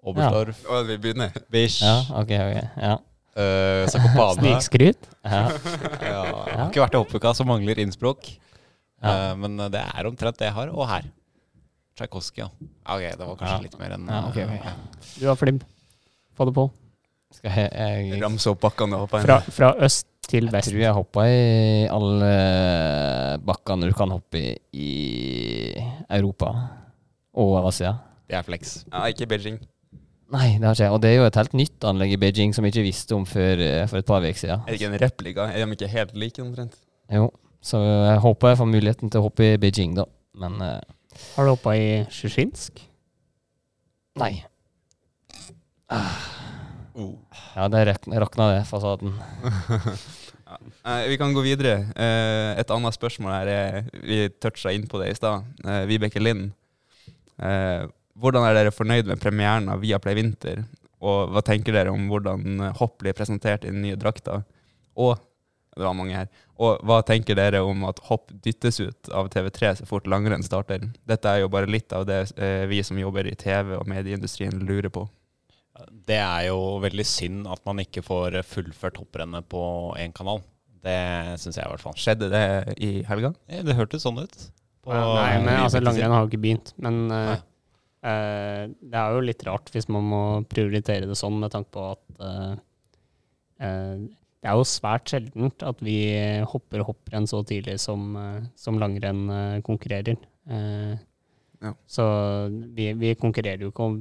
Oberstdorf, 0.03 0.61
Og 0.69 0.87
vi 0.89 0.99
begynner. 1.01 1.33
Bisch, 1.51 1.81
Ja, 1.83 1.97
ok, 2.21 2.31
ok. 2.37 2.77
Ja. 2.83 2.95
Uh. 3.33 3.89
Snikskryt. 4.37 5.09
Ja. 5.25 5.43
Ja, 6.03 6.23
har 6.23 6.67
ikke 6.69 6.83
vært 6.83 6.95
i 6.97 7.01
hoppuka, 7.01 7.33
så 7.33 7.45
mangler 7.47 7.79
Innsbruck. 7.81 8.29
Ja. 9.03 9.13
Eh, 9.31 9.35
men 9.37 9.57
det 9.73 9.81
er 9.83 10.07
omtrent 10.09 10.37
det 10.39 10.47
jeg 10.49 10.55
har. 10.55 10.69
Og 10.73 10.87
her. 10.87 11.03
Tsjajkovskij, 11.97 12.39
ja. 12.45 12.47
Ja, 12.87 12.95
Ok, 12.95 13.03
det 13.19 13.27
var 13.27 13.35
kanskje 13.37 13.57
Ja. 13.57 13.61
litt 13.67 13.75
mer 13.79 13.91
enn 13.97 14.07
Ja, 14.09 14.21
okay, 14.29 14.45
ok. 14.45 14.65
eh, 14.65 15.19
Du 15.19 15.27
har 15.27 15.35
flibb. 15.37 15.63
Få 16.37 16.45
det 16.49 16.53
på. 16.55 16.71
Skal 17.33 17.51
jeg, 17.51 17.69
jeg, 17.73 18.21
Ramse 18.23 18.49
opp 18.49 18.61
bakkene 18.61 18.93
og 18.97 19.05
hoppe 19.07 19.19
inn. 19.21 19.25
Fra, 19.27 19.39
fra 19.53 19.73
øst 19.85 20.07
til 20.29 20.47
jeg 20.49 20.63
tror 20.63 20.79
jeg 20.79 20.93
hoppa 20.95 21.23
i 21.27 21.85
alle 21.91 23.37
bakkene 23.45 23.89
du 23.89 23.93
kan 23.97 24.09
hoppe 24.13 24.39
i 24.39 24.55
i 24.73 25.73
Europa 26.09 26.49
og 27.35 27.67
Asia. 27.67 27.95
Det 28.29 28.37
er 28.37 28.45
flex. 28.47 28.85
Ja, 28.91 29.03
ikke 29.11 29.27
Beijing. 29.29 29.59
Nei, 30.33 30.57
det 30.57 30.65
har 30.65 30.73
ikke 30.73 30.83
jeg. 30.87 30.91
Og 30.95 31.01
det 31.03 31.09
er 31.11 31.15
jo 31.19 31.25
et 31.27 31.35
helt 31.37 31.53
nytt 31.53 31.85
anlegg 31.85 32.13
i 32.15 32.17
Beijing 32.21 32.53
som 32.55 32.65
jeg 32.65 32.73
ikke 32.73 32.85
visste 32.87 33.13
om 33.17 33.25
før 33.29 33.59
eh, 33.61 33.85
for 33.91 33.97
et 34.01 34.05
par 34.09 34.21
uker 34.25 34.39
siden. 34.39 34.63
Er 34.65 34.71
det 34.71 34.79
ikke 34.81 34.89
en 34.93 34.99
replika? 35.03 35.47
Er 35.51 35.65
de 35.65 35.71
ikke 35.77 35.89
helt 35.91 36.15
like 36.17 36.41
omtrent? 36.41 36.77
Jo, 37.13 37.27
så 37.63 37.79
jeg 37.83 38.19
håper 38.23 38.53
jeg 38.53 38.59
får 38.59 38.69
muligheten 38.73 39.11
til 39.13 39.21
å 39.21 39.27
hoppe 39.29 39.53
i 39.53 39.59
Beijing, 39.61 39.93
da. 39.97 40.05
Men 40.39 40.57
uh, 40.61 40.79
Har 41.35 41.45
du 41.47 41.53
hoppa 41.53 41.75
i 41.79 42.03
Sjusjinsk? 42.11 42.81
nei. 44.19 44.33
Oh. 46.93 47.15
Ja, 47.55 47.65
det 47.73 47.79
rak- 47.89 48.11
rakna 48.21 48.51
det, 48.57 48.65
fasaden. 48.69 49.15
Eh, 50.85 51.07
vi 51.09 51.15
kan 51.17 51.31
gå 51.33 51.41
videre. 51.41 51.87
Eh, 51.97 52.59
et 52.61 52.69
annet 52.69 52.93
spørsmål 52.93 53.31
her 53.33 53.49
er 53.49 53.77
Vi 54.05 54.17
toucha 54.37 54.69
inn 54.75 54.83
på 54.85 54.99
det 55.01 55.07
i 55.09 55.15
stad. 55.17 55.47
Vibeke 55.89 56.21
Lind. 56.21 56.51
Hvordan 58.21 58.45
er 58.45 58.53
dere 58.59 58.73
fornøyd 58.75 59.09
med 59.09 59.17
premieren 59.23 59.71
av 59.73 59.81
Viaplay 59.81 60.13
Vinter? 60.19 60.61
Og 61.01 61.31
hva 61.33 61.41
tenker 61.41 61.73
dere 61.73 61.95
om 61.95 62.05
hvordan 62.11 62.67
hopp 62.77 62.99
blir 63.01 63.17
presentert 63.17 63.65
i 63.65 63.71
den 63.73 63.81
nye 63.81 63.97
drakta? 63.97 64.43
Og 64.93 65.17
det 65.75 65.85
var 65.85 65.97
mange 65.97 66.15
her. 66.15 66.29
Og 66.61 66.83
hva 66.85 66.99
tenker 67.05 67.37
dere 67.37 67.63
om 67.65 67.83
at 67.89 68.01
hopp 68.07 68.31
dyttes 68.45 68.79
ut 68.83 69.09
av 69.13 69.31
TV3 69.33 69.73
så 69.79 69.87
fort 69.89 70.07
langrenn 70.09 70.45
starter? 70.45 70.85
Dette 71.09 71.31
er 71.31 71.43
jo 71.43 71.51
bare 71.53 71.69
litt 71.69 71.93
av 71.95 72.05
det 72.09 72.21
eh, 72.37 72.63
vi 72.69 72.83
som 72.85 72.99
jobber 72.99 73.27
i 73.29 73.35
TV- 73.39 73.77
og 73.79 73.89
medieindustrien 73.89 74.61
lurer 74.67 74.93
på. 74.93 75.07
Det 75.89 76.19
er 76.21 76.49
jo 76.51 76.77
veldig 76.83 77.05
synd 77.07 77.47
at 77.49 77.63
man 77.65 77.81
ikke 77.81 78.03
får 78.05 78.43
fullført 78.45 78.99
hopprennet 79.01 79.47
på 79.49 79.63
én 79.99 80.13
kanal. 80.13 80.43
Det 80.83 81.39
syns 81.39 81.57
jeg 81.57 81.65
i 81.65 81.71
hvert 81.71 81.83
fall. 81.83 81.95
Skjedde 81.99 82.29
det 82.31 82.43
i 82.83 82.91
helga? 83.07 83.31
Ja, 83.47 83.63
Det 83.65 83.77
hørtes 83.77 84.03
sånn 84.05 84.19
ut. 84.19 84.37
på 84.83 84.91
Nei, 84.91 85.39
men 85.45 85.55
altså, 85.63 85.79
langrenn 85.79 86.11
har 86.11 86.25
jo 86.25 86.31
ikke 86.31 86.43
begynt. 86.43 86.73
Men 86.83 87.05
uh, 87.07 87.37
eh, 88.03 88.65
det 88.67 88.99
er 88.99 89.15
jo 89.15 89.23
litt 89.23 89.45
rart 89.47 89.71
hvis 89.73 89.87
man 89.87 90.09
må 90.11 90.23
prioritere 90.51 91.07
det 91.07 91.17
sånn, 91.17 91.39
med 91.39 91.53
tanke 91.55 91.71
på 91.73 91.85
at 91.93 92.03
uh, 92.19 92.57
eh, 93.63 94.03
det 94.43 94.49
er 94.51 94.59
jo 94.59 94.65
svært 94.67 95.07
sjeldent 95.13 95.63
at 95.63 95.79
vi 95.85 95.95
hopper 96.51 96.83
hopprenn 96.83 97.25
så 97.31 97.39
tidlig 97.47 97.77
som, 97.79 98.09
eh, 98.19 98.41
som 98.59 98.75
langrenn 98.81 99.23
eh, 99.31 99.61
konkurrerer. 99.65 100.19
Eh, 100.49 100.93
Ja. 101.63 101.69
Så 101.87 102.03
vi, 102.75 102.89
vi 102.99 103.13
konkurrerer 103.15 103.61
jo 103.63 103.69
ikke 103.71 103.85
om, 103.87 103.93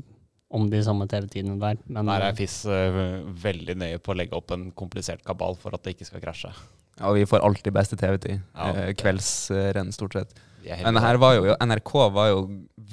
om 0.51 0.65
de 0.67 0.81
samme 0.83 1.07
TV-tidene 1.07 1.61
der. 1.63 1.77
Men 1.87 2.09
Der 2.11 2.25
er 2.27 2.35
FIS 2.35 2.57
veldig 2.67 3.77
nøye 3.79 4.01
på 4.03 4.11
å 4.11 4.17
legge 4.19 4.35
opp 4.35 4.51
en 4.51 4.73
komplisert 4.75 5.23
kabal 5.23 5.55
for 5.55 5.71
at 5.77 5.85
det 5.87 5.93
ikke 5.95 6.09
skal 6.09 6.25
krasje. 6.25 6.51
Ja, 6.99 7.13
vi 7.15 7.23
får 7.25 7.45
alltid 7.47 7.73
beste 7.73 7.95
TV-tid. 8.01 8.41
Ja, 8.57 8.73
eh, 8.75 8.91
Kveldsrenn, 8.99 9.93
stort 9.95 10.19
sett. 10.19 10.35
Men 10.63 11.01
her 11.03 11.19
var 11.21 11.37
jo, 11.37 11.57
NRK 11.59 11.93
var 12.15 12.31
jo 12.31 12.43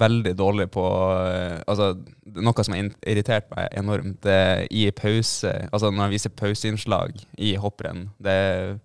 veldig 0.00 0.32
dårlig 0.38 0.66
på 0.74 0.84
eh, 1.22 1.60
Altså, 1.70 1.92
noe 2.40 2.64
som 2.66 2.74
har 2.74 2.90
irritert 3.06 3.50
meg 3.52 3.68
enormt, 3.78 4.18
det 4.26 4.68
i 4.74 4.88
pause 4.96 5.52
Altså 5.70 5.90
når 5.90 6.06
jeg 6.06 6.14
viser 6.16 6.34
pauseinnslag 6.40 7.20
i 7.38 7.54
hopprenn 7.60 8.08
det 8.22 8.34
er 8.34 8.78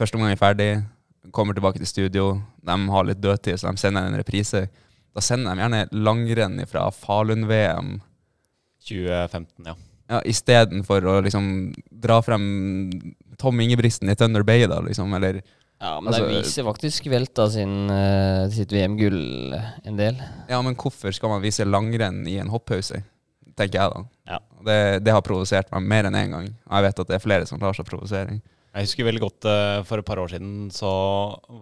Første 0.00 0.16
omgang 0.16 0.32
er 0.32 0.40
ferdig, 0.40 0.70
kommer 1.28 1.52
tilbake 1.52 1.76
til 1.82 1.88
studio, 1.90 2.28
de 2.64 2.76
har 2.88 3.04
litt 3.04 3.20
dødtid, 3.20 3.58
så 3.60 3.68
de 3.68 3.82
sender 3.82 4.06
en 4.08 4.16
reprise. 4.16 4.62
Da 5.12 5.20
sender 5.20 5.52
de 5.52 5.60
gjerne 5.60 5.80
langrenn 5.92 6.62
fra 6.70 6.86
Falun-VM 6.94 7.98
2015, 8.88 9.68
ja. 9.68 9.74
ja, 10.14 10.22
istedenfor 10.24 11.04
å 11.04 11.18
liksom 11.26 11.50
dra 11.92 12.16
frem 12.24 12.46
Tom 13.40 13.60
Ingebrigtsen 13.60 14.08
i 14.08 14.16
Thunder 14.16 14.46
Bay, 14.46 14.64
da, 14.70 14.80
liksom, 14.86 15.12
eller 15.18 15.42
Ja, 15.80 15.94
men 15.96 16.12
Altså, 16.12 16.26
de 16.28 16.40
viser 16.42 16.66
faktisk 16.66 17.06
Velta 17.08 17.46
sin, 17.50 17.88
eh, 17.90 18.48
sitt 18.52 18.72
VM-gull 18.72 19.54
en 19.56 19.96
del. 19.96 20.18
Ja, 20.50 20.60
men 20.60 20.76
hvorfor 20.76 21.14
skal 21.16 21.32
man 21.32 21.40
vise 21.40 21.64
langrenn 21.64 22.26
i 22.28 22.36
en 22.42 22.52
hoppause? 22.52 23.00
Tenker 23.56 23.80
jeg 23.80 23.92
da. 23.94 24.02
Ja. 24.28 24.40
Det, 24.66 25.04
det 25.04 25.14
har 25.16 25.24
provosert 25.24 25.70
meg 25.72 25.86
mer 25.88 26.08
enn 26.08 26.18
én 26.18 26.28
en 26.28 26.34
gang. 26.36 26.50
Og 26.68 26.74
jeg 26.76 26.86
vet 26.86 27.00
at 27.02 27.08
det 27.08 27.16
er 27.16 27.24
flere 27.24 27.48
som 27.48 27.62
lar 27.62 27.76
seg 27.76 27.88
provosere. 27.88 28.40
Jeg 28.70 28.86
husker 28.86 29.08
veldig 29.08 29.22
godt 29.24 29.48
eh, 29.50 29.78
for 29.88 29.98
et 29.98 30.06
par 30.06 30.20
år 30.22 30.30
siden 30.30 30.68
så 30.74 30.90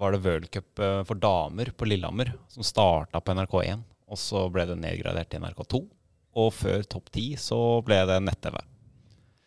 var 0.01 0.13
det 0.13 0.21
World 0.27 0.51
Cup 0.53 0.83
eh, 0.83 1.05
for 1.09 1.21
damer 1.23 1.71
på 1.73 1.87
Lillehammer 1.89 2.35
som 2.53 2.67
starta 2.67 3.23
på 3.23 3.39
NRK1. 3.39 3.87
Og 4.09 4.19
så 4.21 4.43
ble 4.53 4.67
det 4.69 4.81
nedgradert 4.81 5.31
til 5.31 5.45
NRK2. 5.45 5.81
Og 6.39 6.51
før 6.55 6.83
topp 6.91 7.09
10 7.15 7.39
så 7.41 7.61
ble 7.87 8.03
det 8.09 8.19
nett-TV. 8.27 8.59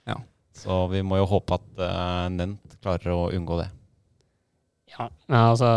Ja. 0.09 0.17
Så 0.57 0.85
vi 0.91 1.03
må 1.05 1.19
jo 1.21 1.29
håpe 1.29 1.55
at 1.57 1.69
uh, 1.79 2.27
Nent 2.33 2.75
klarer 2.83 3.13
å 3.13 3.29
unngå 3.33 3.61
det. 3.61 3.69
Ja, 4.91 5.07
altså 5.31 5.69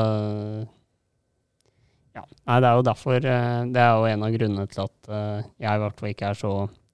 ja. 2.15 2.23
Nei, 2.47 2.59
det 2.63 2.69
er 2.69 2.77
jo 2.79 2.85
derfor 2.87 3.17
eh, 3.19 3.61
Det 3.75 3.81
er 3.83 3.97
jo 3.99 4.07
en 4.07 4.27
av 4.27 4.35
grunnene 4.37 4.67
til 4.71 4.85
at 4.85 5.09
eh, 5.11 5.47
jeg 5.65 5.79
i 5.79 5.83
hvert 5.83 5.99
fall 5.99 6.13
ikke 6.13 6.29
er 6.31 6.39
så, 6.39 6.53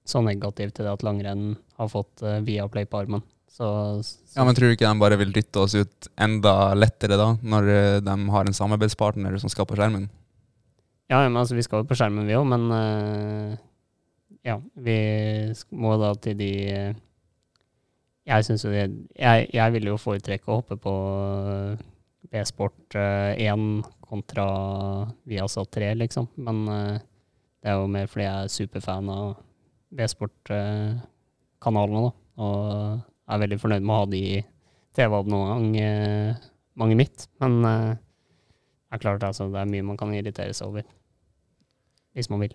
så 0.09 0.23
negativ 0.25 0.73
til 0.73 0.87
det 0.87 0.95
at 0.95 1.05
langrenn 1.05 1.53
har 1.81 1.91
fått 1.93 2.25
uh, 2.25 2.39
Viaplay 2.45 2.89
på 2.89 3.03
armen. 3.03 3.25
Så, 3.51 3.67
Ja, 4.37 4.45
men 4.47 4.55
tror 4.55 4.71
du 4.71 4.77
ikke 4.77 4.89
de 4.89 5.03
bare 5.03 5.19
vil 5.21 5.33
dytte 5.35 5.65
oss 5.65 5.75
ut 5.75 6.09
enda 6.21 6.73
lettere 6.79 7.19
da, 7.21 7.33
når 7.43 7.69
eh, 7.75 7.99
de 8.05 8.17
har 8.33 8.49
en 8.49 8.57
samarbeidspartner 8.57 9.37
som 9.43 9.53
skal 9.53 9.67
på 9.69 9.77
skjermen? 9.77 10.07
Ja, 11.11 11.25
men 11.25 11.37
altså, 11.37 11.57
vi 11.59 11.65
skal 11.67 11.83
jo 11.83 11.89
på 11.91 11.99
skjermen, 11.99 12.29
vi 12.29 12.37
òg, 12.39 12.47
men 12.49 12.69
eh, 12.77 13.59
ja, 14.47 14.57
vi 14.81 14.99
må 15.77 15.97
da 16.01 16.15
til 16.23 16.39
de 16.39 16.51
eh, 16.73 16.99
Jeg 18.31 18.47
syns 18.47 18.65
jo 18.65 18.71
det 18.73 18.87
jeg, 18.87 19.49
jeg 19.53 19.75
ville 19.75 19.91
jo 19.91 19.99
foretrekke 20.01 20.49
å 20.49 20.61
hoppe 20.61 20.79
på 20.81 20.95
eh, 21.51 21.83
B-sport 22.31 22.95
eh, 22.99 23.47
1 23.47 23.85
kontra 24.07 24.47
Viasat 25.29 25.71
3, 25.75 25.95
liksom. 25.99 26.27
Men 26.37 26.69
eh, 26.69 26.99
det 27.61 27.69
er 27.71 27.75
jo 27.81 27.87
mer 27.91 28.07
fordi 28.11 28.27
jeg 28.27 28.45
er 28.45 28.55
superfan 28.55 29.07
av 29.13 29.27
B-sport-kanalene, 29.91 32.03
da. 32.07 32.11
Og 32.41 32.57
er 33.31 33.43
veldig 33.45 33.61
fornøyd 33.63 33.85
med 33.85 33.95
å 33.95 34.01
ha 34.01 34.07
de 34.11 34.21
i 34.21 34.45
TV-abonnementet 34.97 36.97
mitt. 36.99 37.19
Men 37.43 37.53
eh, 37.65 37.93
det 38.91 38.95
er 38.99 39.05
klart, 39.05 39.27
altså, 39.27 39.43
det 39.53 39.61
er 39.61 39.71
mye 39.71 39.87
man 39.87 39.99
kan 40.01 40.15
irritere 40.15 40.55
seg 40.57 40.67
over. 40.71 40.85
Hvis 42.17 42.31
man 42.33 42.43
vil. 42.43 42.55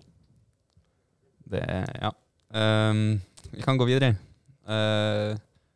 Det, 1.48 1.64
ja. 2.02 2.12
Um, 2.56 3.22
vi 3.52 3.62
kan 3.64 3.78
gå 3.80 3.86
videre. 3.88 4.10
Uh, 4.68 5.32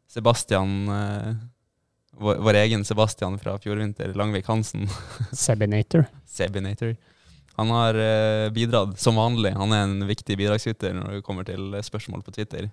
Sebastian, 0.09 0.71
eh, 0.89 1.35
vår, 2.20 2.41
vår 2.45 2.59
egen 2.63 2.84
Sebastian 2.86 3.38
fra 3.41 3.55
fjorvinter, 3.61 4.13
Langvik 4.17 4.47
Hansen, 4.47 4.88
Sebinator. 5.32 6.05
Sebinator, 6.30 6.95
han 7.59 7.74
har 7.76 7.97
uh, 7.99 8.49
bidratt 8.55 8.99
som 8.99 9.17
vanlig. 9.20 9.51
Han 9.59 9.74
er 9.76 9.88
en 9.88 10.05
viktig 10.07 10.38
bidragsyter 10.39 10.93
når 10.95 11.17
det 11.17 11.26
kommer 11.28 11.47
til 11.47 11.74
spørsmål 11.84 12.24
på 12.24 12.36
Twitter. 12.38 12.70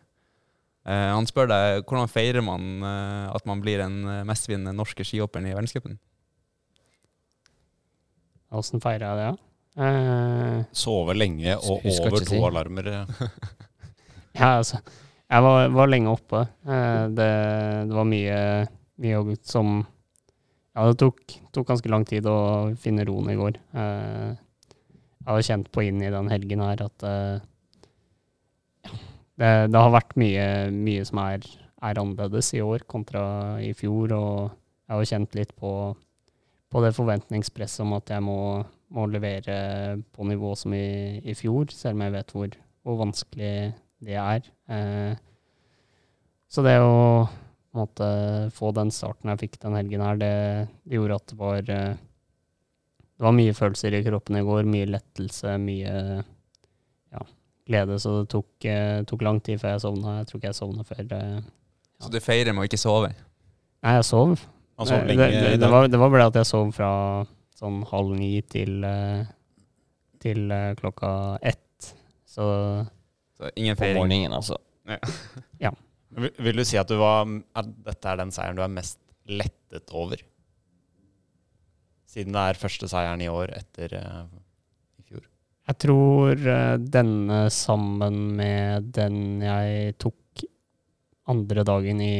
Uh, 0.86 1.16
han 1.16 1.26
spør 1.26 1.51
deg 1.51 1.86
hvordan 1.88 2.12
feirer 2.12 2.44
man 2.47 2.84
uh, 2.84 3.32
at 3.34 3.49
man 3.49 3.62
blir 3.64 3.82
en 3.82 3.97
eh, 4.07 4.22
mestvinnende 4.28 4.76
norske 4.76 5.03
skihopperen 5.07 5.49
i 5.51 5.57
verdenscupen? 5.57 5.99
Åssen 8.55 8.80
feira 8.80 9.11
jeg 9.11 9.18
det, 9.18 9.26
ja? 9.26 9.34
Eh, 9.76 10.61
Sove 10.72 11.16
lenge 11.16 11.57
og 11.59 11.84
over 11.84 12.20
to 12.20 12.30
si. 12.30 12.38
alarmer. 12.40 12.86
ja, 14.38 14.57
altså. 14.57 14.80
Jeg 15.26 15.42
var, 15.42 15.68
var 15.74 15.90
lenge 15.90 16.12
oppe. 16.12 16.44
Eh, 16.64 17.05
det, 17.18 17.30
det 17.90 17.97
var 17.99 18.07
mye, 18.09 18.38
mye 19.03 19.20
òg 19.20 19.36
som 19.47 19.84
Ja, 20.76 20.84
det 20.90 20.99
tok, 21.01 21.22
tok 21.57 21.70
ganske 21.70 21.88
lang 21.88 22.05
tid 22.05 22.26
å 22.28 22.74
finne 22.76 23.07
roen 23.09 23.30
i 23.32 23.36
går. 23.38 23.55
Eh, 23.80 24.32
jeg 25.26 25.28
har 25.30 25.44
kjent 25.49 25.70
på 25.72 25.86
inn 25.86 26.03
i 26.05 26.11
den 26.12 26.28
helgen 26.28 26.61
her 26.61 26.82
at 26.84 27.05
eh, 27.09 27.38
det, 29.40 29.53
det 29.72 29.80
har 29.80 29.94
vært 29.94 30.12
mye, 30.20 30.44
mye 30.72 31.07
som 31.09 31.22
er, 31.24 31.47
er 31.80 32.01
annerledes 32.03 32.53
i 32.57 32.61
år 32.61 32.84
kontra 32.92 33.24
i 33.64 33.72
fjor, 33.76 34.12
og 34.16 34.53
jeg 34.86 34.94
har 34.94 35.09
kjent 35.11 35.38
litt 35.38 35.57
på, 35.57 35.72
på 36.70 36.84
det 36.84 36.92
forventningspresset 36.97 37.82
om 37.86 37.97
at 37.97 38.12
jeg 38.12 38.24
må, 38.28 38.38
må 38.92 39.09
levere 39.11 39.57
på 40.12 40.28
nivå 40.28 40.53
som 40.61 40.76
i, 40.76 41.18
i 41.24 41.34
fjor, 41.36 41.72
selv 41.72 41.97
om 41.97 42.05
jeg 42.07 42.16
vet 42.18 42.36
hvor, 42.36 42.61
hvor 42.84 43.01
vanskelig 43.01 43.57
det 44.07 44.20
er. 44.20 44.47
Eh, 44.70 45.16
så 46.53 46.62
det 46.62 46.78
å 46.84 47.26
måte 47.78 48.06
få 48.56 48.72
den 48.76 48.92
starten 48.94 49.32
jeg 49.32 49.42
fikk 49.44 49.58
den 49.62 49.76
helgen 49.78 50.04
her, 50.04 50.20
det, 50.20 50.32
det 50.84 50.98
gjorde 50.98 51.18
at 51.20 51.32
det 51.32 51.38
var 51.40 51.72
eh, 51.76 51.98
Det 53.16 53.24
var 53.24 53.36
mye 53.36 53.54
følelser 53.56 53.96
i 53.96 54.02
kroppen 54.04 54.36
i 54.36 54.44
går, 54.44 54.66
mye 54.68 54.88
lettelse, 54.90 55.54
mye 55.62 55.92
ja, 57.14 57.22
glede, 57.68 58.00
så 58.02 58.18
det 58.20 58.26
tok, 58.34 58.50
eh, 58.68 58.98
tok 59.08 59.22
lang 59.24 59.40
tid 59.40 59.62
før 59.62 59.76
jeg 59.76 59.84
sovna. 59.86 60.18
Jeg 60.18 60.28
tror 60.28 60.40
ikke 60.40 60.50
jeg 60.50 60.60
sovna 60.60 60.84
før 60.84 61.06
ja. 61.06 61.38
Så 62.02 62.12
du 62.12 62.20
feirer 62.20 62.52
med 62.52 62.66
å 62.66 62.68
ikke 62.68 62.80
sove? 62.80 63.08
Nei, 63.80 63.94
jeg 63.96 64.04
sov. 64.04 64.36
Han 64.76 64.90
sov 64.90 64.98
Eh, 65.00 65.06
lenge 65.08 65.30
det, 65.30 65.40
det, 65.40 65.56
det, 65.62 65.70
var, 65.72 65.88
det 65.88 66.00
var 66.00 66.12
bare 66.12 66.28
at 66.28 66.36
jeg 66.36 66.48
sov 66.48 66.72
fra 66.76 66.90
sånn 67.56 67.80
halv 67.88 68.12
ni 68.18 68.34
til, 68.52 68.84
eh, 68.84 69.24
til 70.20 70.52
eh, 70.52 70.74
klokka 70.76 71.38
ett. 71.40 71.94
Så 72.28 72.44
Så 73.36 73.50
ingen 73.56 73.76
På 73.76 73.88
morgenen, 73.96 74.32
altså. 74.32 74.56
Vil, 76.16 76.32
vil 76.40 76.62
du 76.62 76.64
si 76.64 76.78
at, 76.80 76.88
du 76.88 76.96
var, 77.00 77.28
at 77.58 77.68
dette 77.84 78.08
er 78.08 78.20
den 78.22 78.32
seieren 78.34 78.56
du 78.56 78.64
er 78.64 78.72
mest 78.72 78.98
lettet 79.28 79.92
over? 79.92 80.20
Siden 82.08 82.36
det 82.36 82.44
er 82.48 82.60
første 82.60 82.88
seieren 82.88 83.20
i 83.24 83.28
år 83.28 83.52
etter 83.56 83.96
uh, 84.00 84.22
i 84.96 85.04
fjor. 85.04 85.26
Jeg 85.68 85.80
tror 85.84 86.46
uh, 86.46 86.76
denne 86.80 87.40
sammen 87.52 88.22
med 88.38 88.88
den 88.96 89.42
jeg 89.44 89.96
tok 90.00 90.46
andre 91.26 91.66
dagen 91.66 92.00
i 92.00 92.16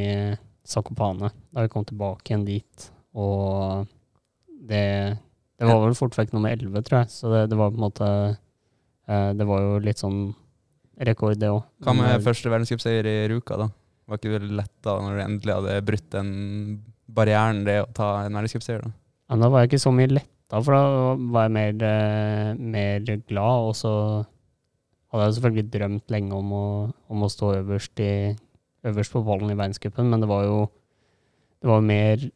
Zakopane, 0.67 1.31
da 1.55 1.63
vi 1.65 1.71
kom 1.73 1.87
tilbake 1.87 2.33
igjen 2.33 2.45
dit. 2.47 2.89
Og 3.17 3.87
det, 4.67 5.17
det 5.57 5.69
var 5.69 5.85
vel 5.85 5.97
fort 5.97 6.17
vekk 6.19 6.35
nummer 6.35 6.53
11, 6.53 6.83
tror 6.85 7.05
jeg. 7.05 7.13
Så 7.15 7.31
det, 7.33 7.45
det 7.53 7.59
var 7.61 7.71
på 7.71 7.79
en 7.79 7.87
måte 7.87 8.09
eh, 9.07 9.31
Det 9.39 9.47
var 9.47 9.63
jo 9.63 9.79
litt 9.85 10.03
sånn 10.03 10.21
rekord, 11.07 11.39
det 11.39 11.53
òg. 11.53 11.63
Hva 11.87 11.95
med 11.97 12.25
første 12.25 12.51
verdenscupseier 12.51 13.07
i 13.07 13.17
Ruka, 13.31 13.61
da? 13.63 13.71
Var 14.07 14.21
ikke 14.21 14.39
det 14.39 14.55
lett 14.55 14.77
da, 14.87 14.95
når 15.03 15.17
du 15.17 15.25
endelig 15.25 15.57
hadde 15.57 15.81
brutt 15.89 16.09
den 16.15 16.31
barrieren 17.17 17.65
det 17.67 17.81
å 17.83 17.91
ta 17.95 18.13
en 18.23 18.39
verdenscupseier? 18.39 18.85
da? 18.85 18.95
Ja, 19.27 19.39
da 19.43 19.51
var 19.51 19.65
jeg 19.65 19.73
ikke 19.73 19.83
så 19.83 19.93
mye 19.95 20.13
letta, 20.13 20.61
for 20.61 20.77
da 20.77 20.83
var 21.35 21.49
jeg 21.49 21.55
mer, 21.57 21.85
eh, 21.89 22.51
mer 22.55 23.07
glad. 23.27 23.67
Og 23.67 23.75
så 23.75 23.93
hadde 25.11 25.27
jeg 25.27 25.37
selvfølgelig 25.39 25.69
drømt 25.75 26.15
lenge 26.15 26.39
om 26.39 26.55
å, 26.55 26.67
om 27.11 27.27
å 27.27 27.31
stå 27.33 27.57
øverst, 27.61 28.03
i, 28.05 28.35
øverst 28.87 29.15
på 29.15 29.25
ballen 29.27 29.51
i 29.51 29.59
verdenscupen, 29.59 30.11
men 30.11 30.23
det 30.23 30.31
var 30.31 30.47
jo 30.47 30.67
det 31.63 31.73
var 31.73 31.87
mer 31.87 32.29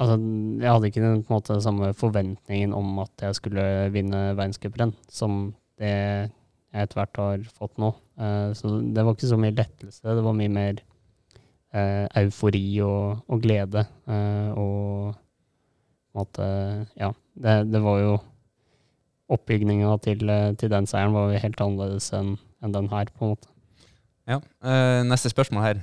Altså, 0.00 0.14
jeg 0.16 0.64
hadde 0.64 0.88
ikke 0.88 1.00
den, 1.04 1.18
måte, 1.28 1.58
samme 1.60 1.90
forventningen 1.92 2.70
om 2.72 3.02
at 3.02 3.20
jeg 3.20 3.36
skulle 3.36 3.64
vinne 3.92 4.30
verdenscuprenn 4.32 4.94
som 5.12 5.50
det 5.76 5.90
jeg 5.90 6.86
etter 6.86 6.96
hvert 6.96 7.20
har 7.20 7.42
fått 7.58 7.76
nå. 7.82 7.90
Eh, 8.20 8.52
så 8.56 8.80
det 8.84 9.04
var 9.04 9.16
ikke 9.16 9.30
så 9.30 9.38
mye 9.40 9.56
lettelse, 9.56 10.04
det 10.04 10.24
var 10.24 10.36
mye 10.36 10.52
mer 10.52 10.80
eh, 11.72 12.06
eufori 12.20 12.64
og, 12.84 13.22
og 13.30 13.42
glede. 13.44 13.86
eh, 14.10 14.50
og 14.60 15.14
måte, 16.16 16.44
ja, 16.98 17.12
det, 17.38 17.56
det 17.70 17.80
var 17.84 18.02
jo 18.02 18.18
Oppbygninga 19.30 19.92
til, 20.02 20.24
til 20.58 20.70
den 20.72 20.88
seieren 20.90 21.12
var 21.14 21.28
jo 21.30 21.38
helt 21.38 21.60
annerledes 21.62 22.08
enn 22.18 22.32
en 22.66 22.72
den 22.74 22.88
her, 22.90 23.12
på 23.14 23.22
en 23.22 23.30
måte. 23.30 23.46
Ja. 24.26 24.40
neste 25.06 25.30
spørsmål 25.30 25.62
her. 25.62 25.78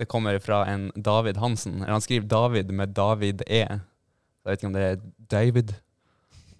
Det 0.00 0.06
kommer 0.08 0.38
fra 0.40 0.62
en 0.72 0.86
David 0.96 1.36
Hansen. 1.36 1.82
Eller 1.82 1.92
Han 1.92 2.00
skriver 2.00 2.24
David 2.32 2.72
med 2.72 2.94
David 2.96 3.44
E. 3.44 3.60
Jeg 3.68 4.48
vet 4.48 4.58
ikke 4.58 4.70
om 4.70 4.78
det 4.78 4.86
er 4.86 4.96
David. 5.30 5.74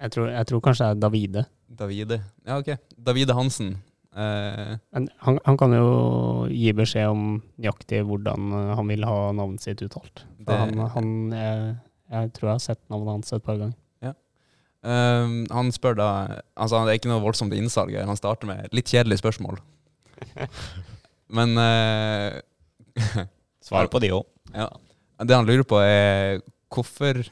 Jeg 0.02 0.12
tror, 0.12 0.28
jeg 0.36 0.46
tror 0.52 0.60
kanskje 0.68 0.84
det 0.84 0.96
er 0.98 1.00
Davide. 1.06 1.44
Davide. 1.80 2.20
Ja, 2.44 2.58
ok. 2.60 2.76
Davide 3.06 3.34
Hansen. 3.40 3.72
Eh, 4.12 4.74
Men 4.92 5.06
han, 5.24 5.38
han 5.46 5.56
kan 5.56 5.72
jo 5.72 6.46
gi 6.52 6.72
beskjed 6.76 7.08
om 7.08 7.22
nøyaktig 7.58 8.02
hvordan 8.04 8.50
eh, 8.52 8.72
han 8.76 8.90
vil 8.92 9.06
ha 9.08 9.32
navnet 9.32 9.60
sitt 9.64 9.80
uttalt. 9.86 10.24
For 10.44 10.50
Det- 10.52 10.58
han, 10.60 10.82
han 10.96 11.08
jeg, 11.32 11.76
jeg 12.12 12.32
tror 12.36 12.48
jeg 12.50 12.54
har 12.58 12.64
sett 12.66 12.82
navnet 12.92 13.08
hans 13.14 13.32
et 13.32 13.42
par 13.46 13.56
ganger. 13.56 13.78
eh, 14.84 15.28
han 15.54 15.70
spør 15.72 15.94
da 15.96 16.08
Altså, 16.58 16.82
det 16.84 16.90
er 16.92 16.98
ikke 17.00 17.08
noe 17.12 17.22
voldsomt 17.24 17.54
innsalg. 17.56 17.94
Han 18.04 18.16
starter 18.18 18.46
med 18.50 18.68
litt 18.74 18.90
kjedelige 18.92 19.22
spørsmål. 19.22 19.60
Men 21.36 21.56
eh, 21.58 22.40
Svar 23.64 23.86
på 23.88 24.00
de 24.02 24.10
òg. 24.12 24.26
Ja. 24.52 24.68
Det 25.22 25.36
han 25.38 25.46
lurer 25.46 25.64
på, 25.64 25.78
er 25.80 26.40
hvorfor 26.72 27.22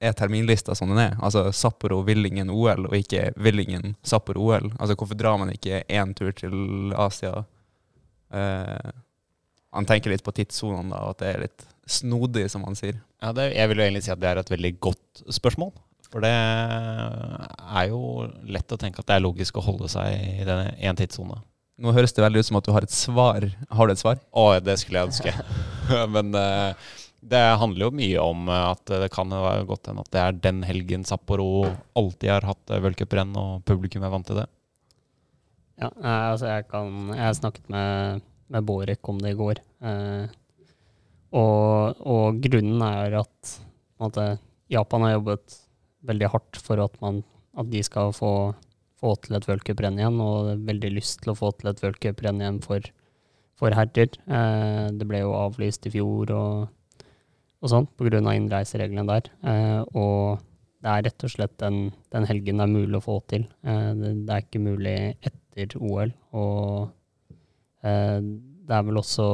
er 0.00 0.14
terminlista 0.14 0.74
som 0.78 0.92
den 0.92 1.00
er? 1.02 1.16
Altså 1.24 1.48
Sapporo, 1.54 2.00
Villingen, 2.06 2.50
OL, 2.54 2.86
og 2.86 2.96
ikke 2.98 3.32
Villingen, 3.36 3.96
Sapporo, 4.06 4.46
OL. 4.50 4.70
Altså 4.78 4.96
Hvorfor 4.98 5.18
drar 5.18 5.38
man 5.40 5.52
ikke 5.52 5.82
én 5.88 6.14
tur 6.18 6.30
til 6.36 6.94
Asia? 6.96 7.42
Eh, 8.30 8.92
han 9.74 9.88
tenker 9.88 10.12
litt 10.12 10.24
på 10.24 10.34
tidssonene, 10.36 10.92
da, 10.94 11.02
og 11.04 11.16
at 11.16 11.24
det 11.24 11.32
er 11.32 11.44
litt 11.46 11.66
snodig, 11.88 12.46
som 12.52 12.64
han 12.68 12.78
sier. 12.78 13.00
Ja, 13.22 13.34
det, 13.36 13.50
jeg 13.56 13.70
vil 13.70 13.80
jo 13.80 13.86
egentlig 13.88 14.04
si 14.06 14.14
at 14.14 14.22
det 14.22 14.30
er 14.30 14.40
et 14.40 14.52
veldig 14.52 14.72
godt 14.84 15.22
spørsmål. 15.34 15.72
For 16.08 16.24
det 16.24 16.32
er 16.32 17.88
jo 17.90 18.00
lett 18.48 18.72
å 18.72 18.78
tenke 18.80 19.02
at 19.02 19.08
det 19.10 19.18
er 19.18 19.24
logisk 19.24 19.58
å 19.60 19.64
holde 19.64 19.90
seg 19.92 20.14
i 20.40 20.46
denne 20.46 20.72
én 20.80 20.96
tidssone. 20.96 21.36
Nå 21.78 21.92
høres 21.94 22.14
det 22.16 22.24
veldig 22.24 22.40
ut 22.42 22.48
som 22.48 22.58
at 22.58 22.66
du 22.66 22.72
har 22.74 22.86
et 22.86 22.94
svar. 22.94 23.44
Har 23.70 23.86
du 23.86 23.92
et 23.92 24.00
svar? 24.00 24.22
Å, 24.32 24.46
det 24.64 24.78
skulle 24.80 25.02
jeg 25.02 25.12
ønske. 25.12 25.34
Men 26.14 26.32
eh, 26.34 26.88
det 27.30 27.42
handler 27.60 27.88
jo 27.88 27.96
mye 27.98 28.22
om 28.22 28.48
eh, 28.48 28.64
at 28.72 28.94
det 29.04 29.10
kan 29.14 29.32
være 29.32 29.66
godt 29.68 29.90
hende 29.90 30.04
at 30.04 30.12
det 30.14 30.22
er 30.22 30.40
den 30.48 30.62
helgen 30.66 31.06
Sapporo 31.08 31.66
alltid 31.98 32.32
har 32.32 32.48
hatt 32.48 32.72
eh, 32.72 32.82
v-cuprenn, 32.84 33.34
og 33.38 33.64
publikum 33.68 34.06
er 34.06 34.12
vant 34.14 34.28
til 34.28 34.40
det. 34.42 34.48
Ja, 35.78 35.92
altså 36.32 36.48
jeg 36.50 36.66
kan 36.72 37.12
Jeg 37.14 37.38
snakket 37.38 37.68
med, 37.70 38.22
med 38.50 38.66
Borek 38.66 39.08
om 39.08 39.20
det 39.22 39.34
i 39.34 39.38
går. 39.38 39.62
Eh, 39.86 40.36
og, 41.38 42.00
og 42.08 42.40
grunnen 42.42 42.82
er 42.82 43.18
at 43.20 43.58
måte, 44.00 44.30
Japan 44.72 45.04
har 45.04 45.18
jobbet 45.18 45.58
veldig 46.08 46.30
hardt 46.32 46.60
for 46.62 46.80
at, 46.80 46.96
man, 47.02 47.20
at 47.58 47.68
de 47.70 47.82
skal 47.84 48.14
få, 48.16 48.32
få 49.00 49.14
til 49.24 49.36
et 49.36 49.48
v-cuprenn 49.48 50.00
igjen, 50.00 50.18
og 50.24 50.54
veldig 50.68 50.94
lyst 50.96 51.22
til 51.22 51.34
å 51.34 51.38
få 51.38 51.52
til 51.58 51.70
et 51.72 51.84
v-cuprenn 51.84 52.40
igjen 52.42 52.62
for, 52.64 52.88
for 53.60 53.76
herrer. 53.76 54.16
Eh, 54.26 54.88
det 54.96 55.08
ble 55.08 55.22
jo 55.22 55.36
avlyst 55.36 55.86
i 55.90 55.94
fjor 55.94 56.32
og, 56.34 56.74
og 57.58 57.72
sånn 57.72 57.88
pga. 57.98 58.20
innreisereglene 58.34 59.06
der. 59.08 59.30
Eh, 59.42 59.80
og 59.98 60.44
det 60.78 60.92
er 60.92 61.06
rett 61.08 61.24
og 61.26 61.32
slett 61.32 61.56
den, 61.58 61.88
den 62.14 62.26
helgen 62.28 62.60
det 62.60 62.66
er 62.68 62.74
mulig 62.76 63.00
å 63.00 63.04
få 63.04 63.18
til. 63.30 63.48
Eh, 63.66 63.90
det, 63.98 64.14
det 64.28 64.34
er 64.34 64.44
ikke 64.44 64.62
mulig 64.62 64.98
etter 65.26 65.74
OL. 65.80 66.12
Og 66.38 66.90
eh, 67.82 68.20
det 68.68 68.76
er 68.76 68.86
vel 68.86 69.00
også, 69.00 69.28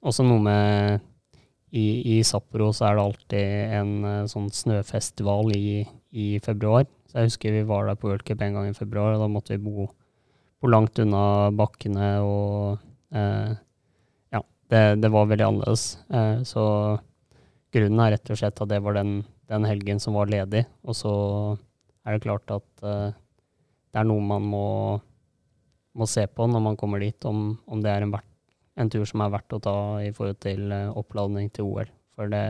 også 0.00 0.24
noe 0.24 0.44
med 0.46 1.06
i, 1.70 2.16
I 2.16 2.22
Sapporo 2.26 2.70
så 2.74 2.88
er 2.88 2.96
det 2.96 3.04
alltid 3.04 3.74
en 3.78 3.92
eh, 4.08 4.28
sånn 4.30 4.48
snøfestival 4.54 5.52
i, 5.54 5.84
i 6.10 6.32
februar. 6.42 6.88
Så 7.10 7.20
jeg 7.20 7.30
husker 7.30 7.54
vi 7.54 7.66
var 7.68 7.86
der 7.86 7.98
på 7.98 8.08
World 8.08 8.24
Cup 8.26 8.42
en 8.42 8.56
gang 8.56 8.70
i 8.70 8.76
februar, 8.76 9.14
og 9.14 9.24
da 9.24 9.28
måtte 9.30 9.56
vi 9.56 9.62
bo, 9.62 9.86
bo 10.60 10.70
langt 10.70 10.98
unna 11.02 11.50
bakkene 11.54 12.12
og 12.24 12.80
eh, 13.12 13.52
Ja, 14.32 14.42
det, 14.72 14.82
det 15.02 15.12
var 15.12 15.30
veldig 15.30 15.46
annerledes. 15.46 15.86
Eh, 16.08 16.42
så 16.46 16.64
grunnen 17.74 18.02
er 18.02 18.16
rett 18.16 18.32
og 18.32 18.40
slett 18.40 18.62
at 18.62 18.70
det 18.70 18.80
var 18.84 18.96
den, 18.98 19.20
den 19.50 19.66
helgen 19.68 20.00
som 20.02 20.16
var 20.18 20.30
ledig. 20.30 20.64
Og 20.86 20.96
så 20.98 21.12
er 22.06 22.16
det 22.16 22.24
klart 22.24 22.50
at 22.54 22.84
uh, 22.84 23.12
det 23.90 24.02
er 24.02 24.08
noe 24.08 24.22
man 24.24 24.46
må, 24.46 24.66
må 25.98 26.08
se 26.10 26.26
på 26.30 26.46
når 26.50 26.64
man 26.64 26.78
kommer 26.80 27.02
dit, 27.02 27.18
om, 27.26 27.54
om 27.66 27.82
det 27.82 27.92
er 27.92 28.06
en, 28.06 28.14
en 28.80 28.92
tur 28.92 29.06
som 29.08 29.24
er 29.24 29.32
verdt 29.34 29.56
å 29.56 29.62
ta 29.62 29.78
i 30.04 30.12
forhold 30.14 30.38
til 30.44 30.70
eh, 30.74 30.92
oppladning 30.94 31.50
til 31.54 31.66
OL. 31.66 31.90
For 32.14 32.30
det, 32.30 32.44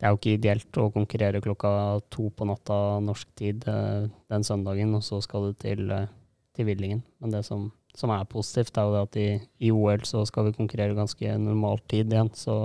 det 0.00 0.06
er 0.06 0.14
jo 0.14 0.20
ikke 0.20 0.36
ideelt 0.38 0.80
å 0.80 0.88
konkurrere 0.94 1.42
klokka 1.44 1.70
to 2.12 2.30
på 2.32 2.48
natta 2.48 2.78
norsk 3.04 3.28
tid 3.38 3.68
eh, 3.68 4.08
den 4.32 4.46
søndagen, 4.48 4.96
og 4.96 5.04
så 5.04 5.20
skal 5.24 5.50
du 5.50 5.60
til, 5.60 5.92
til 6.56 6.70
Villingen. 6.70 7.04
Men 7.20 7.36
det 7.36 7.44
som, 7.48 7.68
som 7.96 8.12
er 8.16 8.24
positivt, 8.32 8.72
er 8.76 8.88
jo 8.88 8.96
det 8.96 9.04
at 9.04 9.20
i, 9.20 9.28
i 9.68 9.74
OL 9.76 10.08
så 10.08 10.24
skal 10.28 10.48
vi 10.48 10.56
konkurrere 10.56 10.96
ganske 10.96 11.36
normal 11.44 11.84
tid 11.92 12.08
igjen. 12.08 12.32
Så 12.32 12.56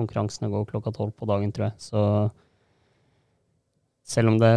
konkurransene 0.00 0.50
går 0.52 0.66
klokka 0.72 0.92
tolv 0.96 1.14
på 1.16 1.28
dagen, 1.30 1.52
tror 1.54 1.68
jeg. 1.68 1.76
Så 1.90 2.02
selv 4.10 4.32
om 4.32 4.40
det 4.40 4.52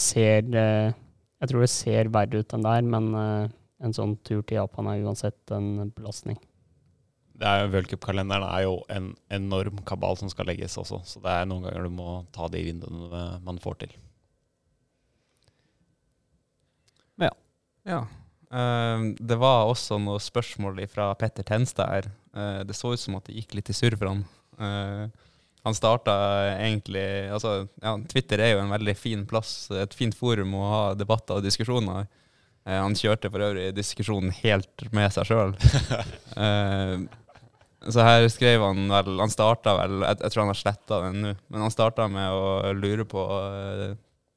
ser 0.00 0.48
Jeg 0.50 1.48
tror 1.50 1.62
det 1.62 1.70
ser 1.70 2.08
verre 2.10 2.40
ut 2.42 2.52
enn 2.54 2.64
det 2.64 2.70
er, 2.74 2.86
men 2.96 3.04
eh, 3.14 3.52
en 3.86 3.94
sånn 3.94 4.16
tur 4.26 4.40
til 4.42 4.58
Japan 4.58 4.88
er 4.90 5.04
uansett 5.06 5.52
en 5.54 5.92
belastning. 5.94 6.40
Det 7.38 7.46
er 7.46 7.62
jo, 7.62 7.68
World 7.76 7.92
Cup-kalenderen 7.92 8.48
er 8.48 8.64
jo 8.64 8.74
en 8.90 9.12
enorm 9.30 9.78
kabal 9.86 10.18
som 10.18 10.32
skal 10.32 10.50
legges 10.50 10.74
også, 10.82 10.98
så 11.06 11.22
det 11.22 11.30
er 11.30 11.46
noen 11.46 11.68
ganger 11.68 11.86
du 11.86 11.94
må 11.94 12.16
ta 12.34 12.50
de 12.50 12.64
vinduene 12.66 13.28
man 13.46 13.62
får 13.62 13.84
til. 13.84 13.94
Ja. 17.88 18.04
Eh, 18.52 19.04
det 19.18 19.38
var 19.40 19.68
også 19.68 19.98
noen 20.00 20.20
spørsmål 20.22 20.82
fra 20.92 21.10
Petter 21.18 21.46
Tenstad 21.46 21.92
her. 21.92 22.10
Uh, 22.36 22.60
det 22.62 22.76
så 22.76 22.92
ut 22.92 23.00
som 23.00 23.16
at 23.18 23.26
det 23.26 23.34
gikk 23.40 23.56
litt 23.56 23.70
i 23.72 23.74
surr 23.74 23.96
for 23.98 24.12
han. 24.12 24.20
Eh, 24.58 25.06
han 25.68 25.76
starta 25.76 26.14
egentlig 26.54 27.04
altså, 27.34 27.66
ja, 27.82 27.92
Twitter 28.08 28.40
er 28.40 28.54
jo 28.54 28.62
en 28.62 28.72
veldig 28.72 28.94
fin 28.96 29.26
plass, 29.28 29.68
et 29.74 29.96
fint 29.96 30.16
forum 30.16 30.54
å 30.56 30.68
ha 30.70 30.82
debatter 30.96 31.38
og 31.38 31.44
diskusjoner. 31.44 32.06
Eh, 32.68 32.78
han 32.78 32.96
kjørte 32.96 33.30
for 33.32 33.44
øvrig 33.44 33.70
diskusjonen 33.76 34.32
helt 34.42 34.86
med 34.94 35.12
seg 35.14 35.28
sjøl. 35.28 35.54
så 37.94 38.06
her 38.06 38.28
skrev 38.32 38.62
han 38.62 38.90
vel 38.90 39.20
Han 39.22 39.32
starta 39.32 39.72
vel 39.78 40.02
Jeg, 40.02 40.18
jeg 40.20 40.32
tror 40.32 40.42
han 40.42 40.50
har 40.50 40.58
sletta 40.58 40.98
den 41.06 41.20
nå, 41.22 41.32
men 41.48 41.64
han 41.64 41.74
starta 41.74 42.08
med 42.12 42.34
å 42.34 42.72
lure 42.76 43.06
på 43.08 43.26
eh, 43.40 43.92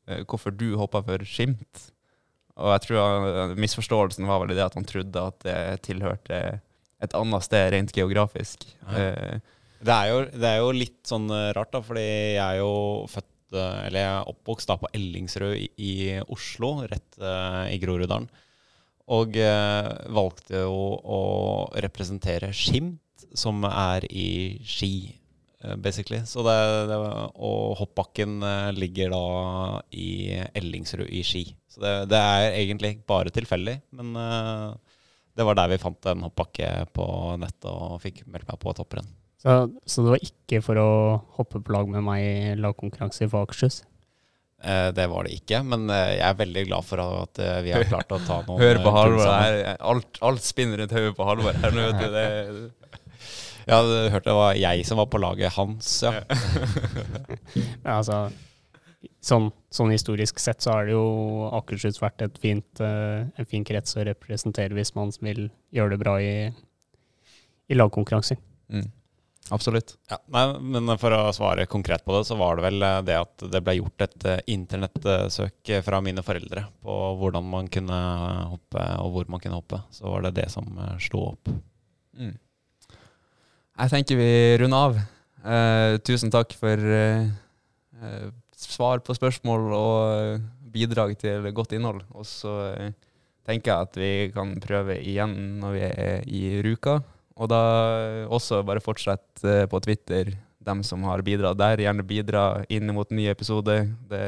eh, 0.09 0.22
hvorfor 0.26 0.55
du 0.55 0.69
hoppa 0.80 1.03
for 1.05 1.24
skimt. 1.28 1.88
Og 2.61 2.76
jeg 2.76 2.86
tror 2.86 3.01
han, 3.01 3.55
misforståelsen 3.59 4.28
var 4.28 4.43
vel 4.43 4.53
i 4.53 4.59
det 4.59 4.67
at 4.67 4.78
han 4.78 4.88
trodde 4.88 5.28
at 5.32 5.47
det 5.47 5.57
tilhørte 5.88 6.38
et 7.01 7.17
annet 7.17 7.47
sted 7.47 7.72
rent 7.74 7.95
geografisk. 7.97 8.67
Eh, 8.93 9.39
Det 9.82 9.94
er, 9.94 10.08
jo, 10.12 10.18
det 10.30 10.48
er 10.48 10.60
jo 10.62 10.74
litt 10.76 11.00
sånn 11.10 11.28
eh, 11.34 11.50
rart, 11.58 11.72
da, 11.74 11.82
fordi 11.82 12.06
jeg 12.06 12.42
er 12.42 12.60
jo 12.60 12.74
født 13.10 13.56
eh, 13.58 13.78
Eller 13.88 14.04
jeg 14.04 14.12
er 14.14 14.30
oppvokst 14.30 14.70
da 14.70 14.78
på 14.78 14.90
Ellingsrød 14.94 15.56
i, 15.58 15.70
i 15.82 15.94
Oslo, 16.22 16.74
rett 16.90 17.18
uh, 17.22 17.66
i 17.66 17.80
Groruddalen. 17.82 18.28
Og 19.12 19.40
uh, 19.42 19.90
valgte 20.14 20.62
jo 20.62 20.76
å 21.02 21.22
representere 21.84 22.52
Skimt, 22.54 23.26
som 23.38 23.66
er 23.66 24.06
i 24.08 24.62
Ski, 24.68 25.10
uh, 25.66 25.74
basically. 25.82 26.22
Så 26.30 26.46
det, 26.46 26.56
det, 26.92 27.00
og 27.42 27.74
hoppbakken 27.82 28.38
ligger 28.78 29.16
da 29.16 29.26
i 29.98 30.38
Ellingsrud 30.62 31.10
i 31.10 31.24
Ski. 31.26 31.48
Så 31.72 31.82
det, 31.82 31.96
det 32.14 32.22
er 32.22 32.60
egentlig 32.60 33.00
bare 33.10 33.34
tilfeldig, 33.34 33.80
men 33.98 34.14
det 34.14 35.48
var 35.48 35.58
der 35.58 35.72
vi 35.72 35.82
fant 35.82 36.12
en 36.12 36.28
hoppbakke 36.28 36.70
på 36.94 37.08
nettet 37.42 37.72
og 37.72 37.98
fikk 38.04 38.26
meldt 38.28 38.50
meg 38.52 38.62
på 38.62 38.76
topprenn. 38.78 39.10
Så, 39.42 39.54
så 39.89 40.04
det 40.06 40.12
var 40.14 40.26
ikke 40.26 40.60
for 40.62 40.78
å 40.78 40.89
hoppe 41.39 41.62
på 41.64 41.74
lag 41.74 41.88
med 41.89 42.06
meg 42.06 42.22
i 42.22 42.60
lagkonkurranse 42.62 43.26
for 43.32 43.48
Akershus? 43.48 43.82
Eh, 44.62 44.92
det 44.94 45.08
var 45.10 45.26
det 45.26 45.39
ikke, 45.39 45.64
men 45.66 45.88
eh, 45.89 46.18
jeg 46.20 46.28
er 46.28 46.38
veldig 46.38 46.64
glad 46.68 46.86
for 46.86 47.02
at 47.02 47.42
eh, 47.42 47.64
vi 47.66 47.72
har 47.74 47.88
klart 47.89 48.14
å 48.14 48.20
ta 48.22 48.42
noen 48.48 48.62
Hør 48.62 48.82
på 48.84 48.94
Halvor 48.94 49.32
her. 49.32 49.58
Alt, 49.80 50.22
alt 50.22 50.46
spinner 50.46 50.84
rundt 50.84 50.94
hodet 50.94 51.16
på 51.18 51.26
Halvor 51.26 51.58
her 51.64 51.74
nå. 51.74 51.88
vet 51.89 52.04
du. 52.04 52.14
Det, 52.14 52.70
Ja, 53.72 53.78
du 53.86 53.92
hørte 54.10 54.30
det 54.30 54.38
var 54.38 54.56
jeg 54.58 54.86
som 54.89 54.98
var 54.98 55.10
på 55.10 55.20
laget 55.22 55.54
hans, 55.54 55.89
ja. 56.06 56.14
Ja, 57.86 57.98
altså, 58.00 58.24
sånn, 59.22 59.52
sånn 59.74 59.94
historisk 59.94 60.42
sett 60.42 60.66
så 60.66 60.76
har 60.76 60.89
det 60.89 60.96
jo 60.96 61.50
Akershus 61.58 62.02
vært 62.02 62.26
et 62.26 62.39
fint, 62.42 62.82
en 62.82 63.50
fin 63.50 63.66
krets 63.66 63.98
å 63.98 64.06
representere 64.06 64.78
hvis 64.78 64.94
man 64.98 65.14
vil 65.22 65.48
gjøre 65.78 65.94
det 65.94 66.02
bra 66.02 66.18
i, 66.22 66.34
i 67.70 67.78
lagkonkurranser. 67.78 68.42
mm. 68.74 68.89
Absolutt. 69.52 69.97
Ja, 70.08 70.18
nei, 70.32 70.45
men 70.64 70.93
for 71.02 71.12
å 71.12 71.32
svare 71.36 71.68
konkret 71.68 72.06
på 72.08 72.14
det, 72.16 72.24
så 72.30 72.38
var 72.39 72.56
det 72.56 72.64
vel 72.70 72.86
eh, 72.88 72.99
det 73.08 73.18
at 73.20 73.43
det 73.52 73.60
ble 73.66 73.76
gjort 73.82 74.06
et 74.06 74.28
eh, 74.32 74.43
internettsøk 74.54 75.74
fra 75.84 75.99
mine 76.04 76.24
foreldre 76.24 76.64
på 76.86 76.99
hvordan 77.20 77.49
man 77.52 77.68
kunne 77.72 77.97
hoppe, 78.54 78.86
og 79.04 79.18
hvor 79.18 79.34
man 79.34 79.43
kunne 79.43 79.60
hoppe. 79.60 79.82
Så 79.91 80.08
var 80.08 80.24
det 80.24 80.38
det 80.39 80.47
som 80.54 80.72
eh, 80.80 80.95
slo 81.04 81.26
opp. 81.34 81.52
Mm. 82.16 82.38
Jeg 83.82 83.93
tenker 83.95 84.20
vi 84.20 84.32
runder 84.62 84.88
av. 84.88 84.97
Eh, 85.41 85.97
tusen 86.06 86.32
takk 86.32 86.56
for 86.56 86.88
eh, 86.95 87.28
eh, 87.99 88.28
svar 88.56 89.02
på 89.04 89.16
spørsmål 89.18 89.72
og 89.76 89.95
eh, 90.16 90.43
bidrag 90.72 91.16
til 91.20 91.47
godt 91.56 91.76
innhold. 91.76 92.04
Og 92.16 92.28
så 92.30 92.54
eh, 92.72 92.93
tenker 93.47 93.74
jeg 93.74 93.88
at 93.89 93.99
vi 93.99 94.12
kan 94.36 94.56
prøve 94.64 94.99
igjen 95.02 95.36
når 95.60 95.76
vi 95.76 95.88
er 95.89 96.30
i 96.30 96.43
Ruka. 96.64 97.02
Og 97.40 97.52
da 97.52 97.62
eh, 98.02 98.26
også 98.32 98.64
bare 98.68 98.84
fortsett 98.84 99.46
eh, 99.48 99.66
på 99.72 99.80
Twitter, 99.84 100.34
dem 100.62 100.84
som 100.86 101.04
har 101.10 101.24
bidratt 101.26 101.60
der. 101.60 101.82
Gjerne 101.86 102.06
bidra 102.06 102.46
inn 102.70 102.92
mot 102.94 103.10
en 103.10 103.18
ny 103.18 103.30
episode. 103.32 103.82
Det 104.12 104.26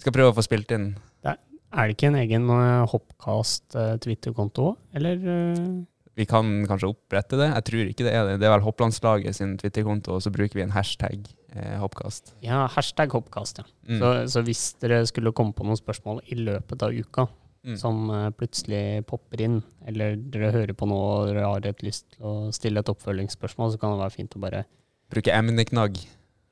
skal 0.00 0.14
prøve 0.14 0.32
å 0.32 0.38
få 0.38 0.46
spilt 0.46 0.72
inn. 0.76 0.92
Er 1.68 1.90
det 1.90 1.98
ikke 1.98 2.08
en 2.08 2.18
egen 2.22 2.48
uh, 2.48 2.88
Hoppcast-Twitter-konto 2.88 4.70
òg, 4.70 4.76
eller? 4.96 5.20
eh? 5.20 5.64
Vi 6.18 6.24
kan 6.26 6.48
kanskje 6.66 6.88
opprette 6.90 7.36
det. 7.38 7.50
Jeg 7.52 7.66
tror 7.68 7.90
ikke 7.92 8.06
det 8.06 8.14
er 8.16 8.24
det. 8.26 8.38
Det 8.40 8.48
er 8.48 8.54
vel 8.56 8.64
Hopplandslaget 8.64 9.36
sin 9.36 9.52
Twitter-konto, 9.60 10.16
og 10.16 10.24
så 10.24 10.32
bruker 10.34 10.58
vi 10.58 10.64
en 10.64 10.72
hashtag 10.74 11.28
eh, 11.52 11.76
Hoppkast. 11.78 12.32
Ja, 12.42 12.64
hashtag 12.72 13.12
Hoppkast, 13.14 13.60
ja. 13.60 13.68
Mm. 13.86 14.00
Så, 14.00 14.14
så 14.32 14.42
hvis 14.48 14.64
dere 14.82 15.02
skulle 15.10 15.34
komme 15.36 15.54
på 15.54 15.68
noen 15.68 15.78
spørsmål 15.78 16.24
i 16.32 16.40
løpet 16.40 16.82
av 16.82 16.96
uka, 16.96 17.28
Mm. 17.66 17.74
som 17.80 17.96
eh, 18.14 18.28
plutselig 18.38 19.06
popper 19.10 19.42
inn, 19.42 19.56
eller 19.90 20.14
dere 20.16 20.52
hører 20.54 20.76
på 20.78 20.86
noe 20.88 21.08
og 21.16 21.30
dere 21.30 21.46
har 21.46 21.66
et 21.66 21.82
lyst 21.82 22.06
til 22.14 22.28
å 22.28 22.34
stille 22.54 22.80
et 22.80 22.92
oppfølgingsspørsmål, 22.92 23.72
så 23.74 23.80
kan 23.82 23.94
det 23.94 24.02
være 24.04 24.14
fint 24.14 24.36
å 24.38 24.42
bare 24.44 24.62
Bruke 25.10 25.32
emneknagg. 25.34 25.98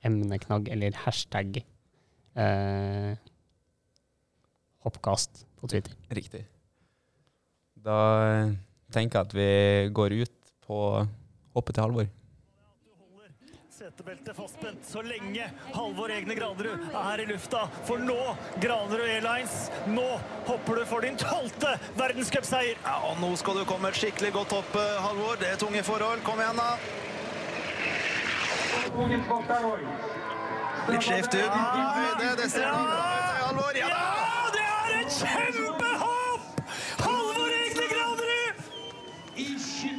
emneknagg 0.07 0.69
eller 0.73 0.97
hashtag 1.05 1.61
eh, 2.37 3.15
oppkast 4.87 5.45
på 5.61 5.71
Twitter. 5.71 5.95
Riktig. 6.11 6.45
Da 7.87 7.99
eh, 8.27 8.55
tenker 8.95 9.21
jeg 9.21 9.29
at 9.29 9.37
vi 9.37 9.51
går 9.95 10.19
ut 10.25 10.55
på 10.67 10.79
hoppet 11.57 11.77
til 11.77 11.87
Halvor. 11.87 12.11
Setebeltet 13.87 14.37
fastspent 14.37 14.87
så 14.87 15.03
lenge 15.03 15.45
Halvor 15.75 16.11
Egne 16.11 16.35
Granerud 16.35 16.89
er 16.91 17.21
i 17.23 17.27
lufta. 17.29 17.61
For 17.87 18.03
nå, 18.03 18.17
Granerud 18.59 19.07
Airlines, 19.07 19.69
nå 19.87 20.07
hopper 20.49 20.81
du 20.81 20.87
for 20.91 21.07
din 21.07 21.15
tolvte 21.21 21.77
verdenscupseier. 21.95 22.81
Ja, 22.83 22.97
og 23.07 23.21
nå 23.23 23.31
skal 23.39 23.61
du 23.61 23.63
komme 23.69 23.93
et 23.95 24.01
skikkelig 24.01 24.33
godt 24.35 24.57
hopp, 24.57 24.75
eh, 24.81 24.97
Halvor. 25.05 25.39
Det 25.39 25.53
er 25.53 25.61
tunge 25.63 25.85
forhold. 25.87 26.25
Kom 26.27 26.43
igjen, 26.43 26.59
da. 26.59 26.75
Litt 30.91 31.07
skjevt 31.07 31.39
ut. 31.39 31.47
Ja, 31.47 31.87
høyde, 32.01 32.33
det 32.43 32.51
ser 32.57 32.67
du. 32.67 32.79
Halvor, 33.45 33.79
ja! 33.79 33.93
Ja, 33.95 34.51
det 34.57 34.67
er 34.67 34.97
et 34.99 35.13
kjempehopp! 35.21 36.43
Halvor 37.07 37.55
Egne 37.61 37.87
Granerud! 37.95 38.59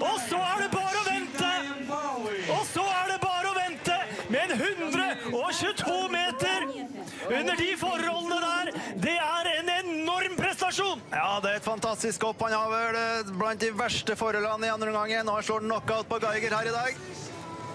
Og 0.02 0.20
så 0.28 0.44
er 0.44 0.66
det 0.66 0.77
under 7.29 7.57
de 7.57 7.71
forholdene 7.81 8.39
der. 8.45 8.73
Det 9.07 9.17
er 9.17 9.51
en 9.57 9.73
enorm 9.79 10.37
prestasjon! 10.39 11.03
Ja, 11.13 11.41
det 11.43 11.53
er 11.55 11.61
et 11.61 11.67
fantastisk 11.67 12.25
hopp. 12.29 12.43
Han 12.47 12.57
har 12.57 12.71
vel 12.73 13.01
eh, 13.03 13.35
blant 13.39 13.61
de 13.63 13.73
verste 13.77 14.17
forholdene 14.19 14.69
i 14.69 14.73
andre 14.75 14.93
omgangen. 14.93 15.29
Og 15.29 15.41
han 15.41 15.49
slår 15.51 15.67
knockout 15.67 16.11
på 16.11 16.21
Geiger 16.27 16.57
her 16.59 16.71
i 16.71 16.75
dag. 16.79 17.05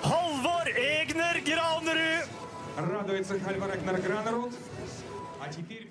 Halvor 0.07 0.73
Egner 0.73 1.41
Granerud! 1.45 2.35
Радуется 2.77 3.39
Хальва 3.39 3.67
Рагнар 3.67 3.97
Гранерud. 3.97 4.53
А 5.41 5.47
теперь 5.49 5.87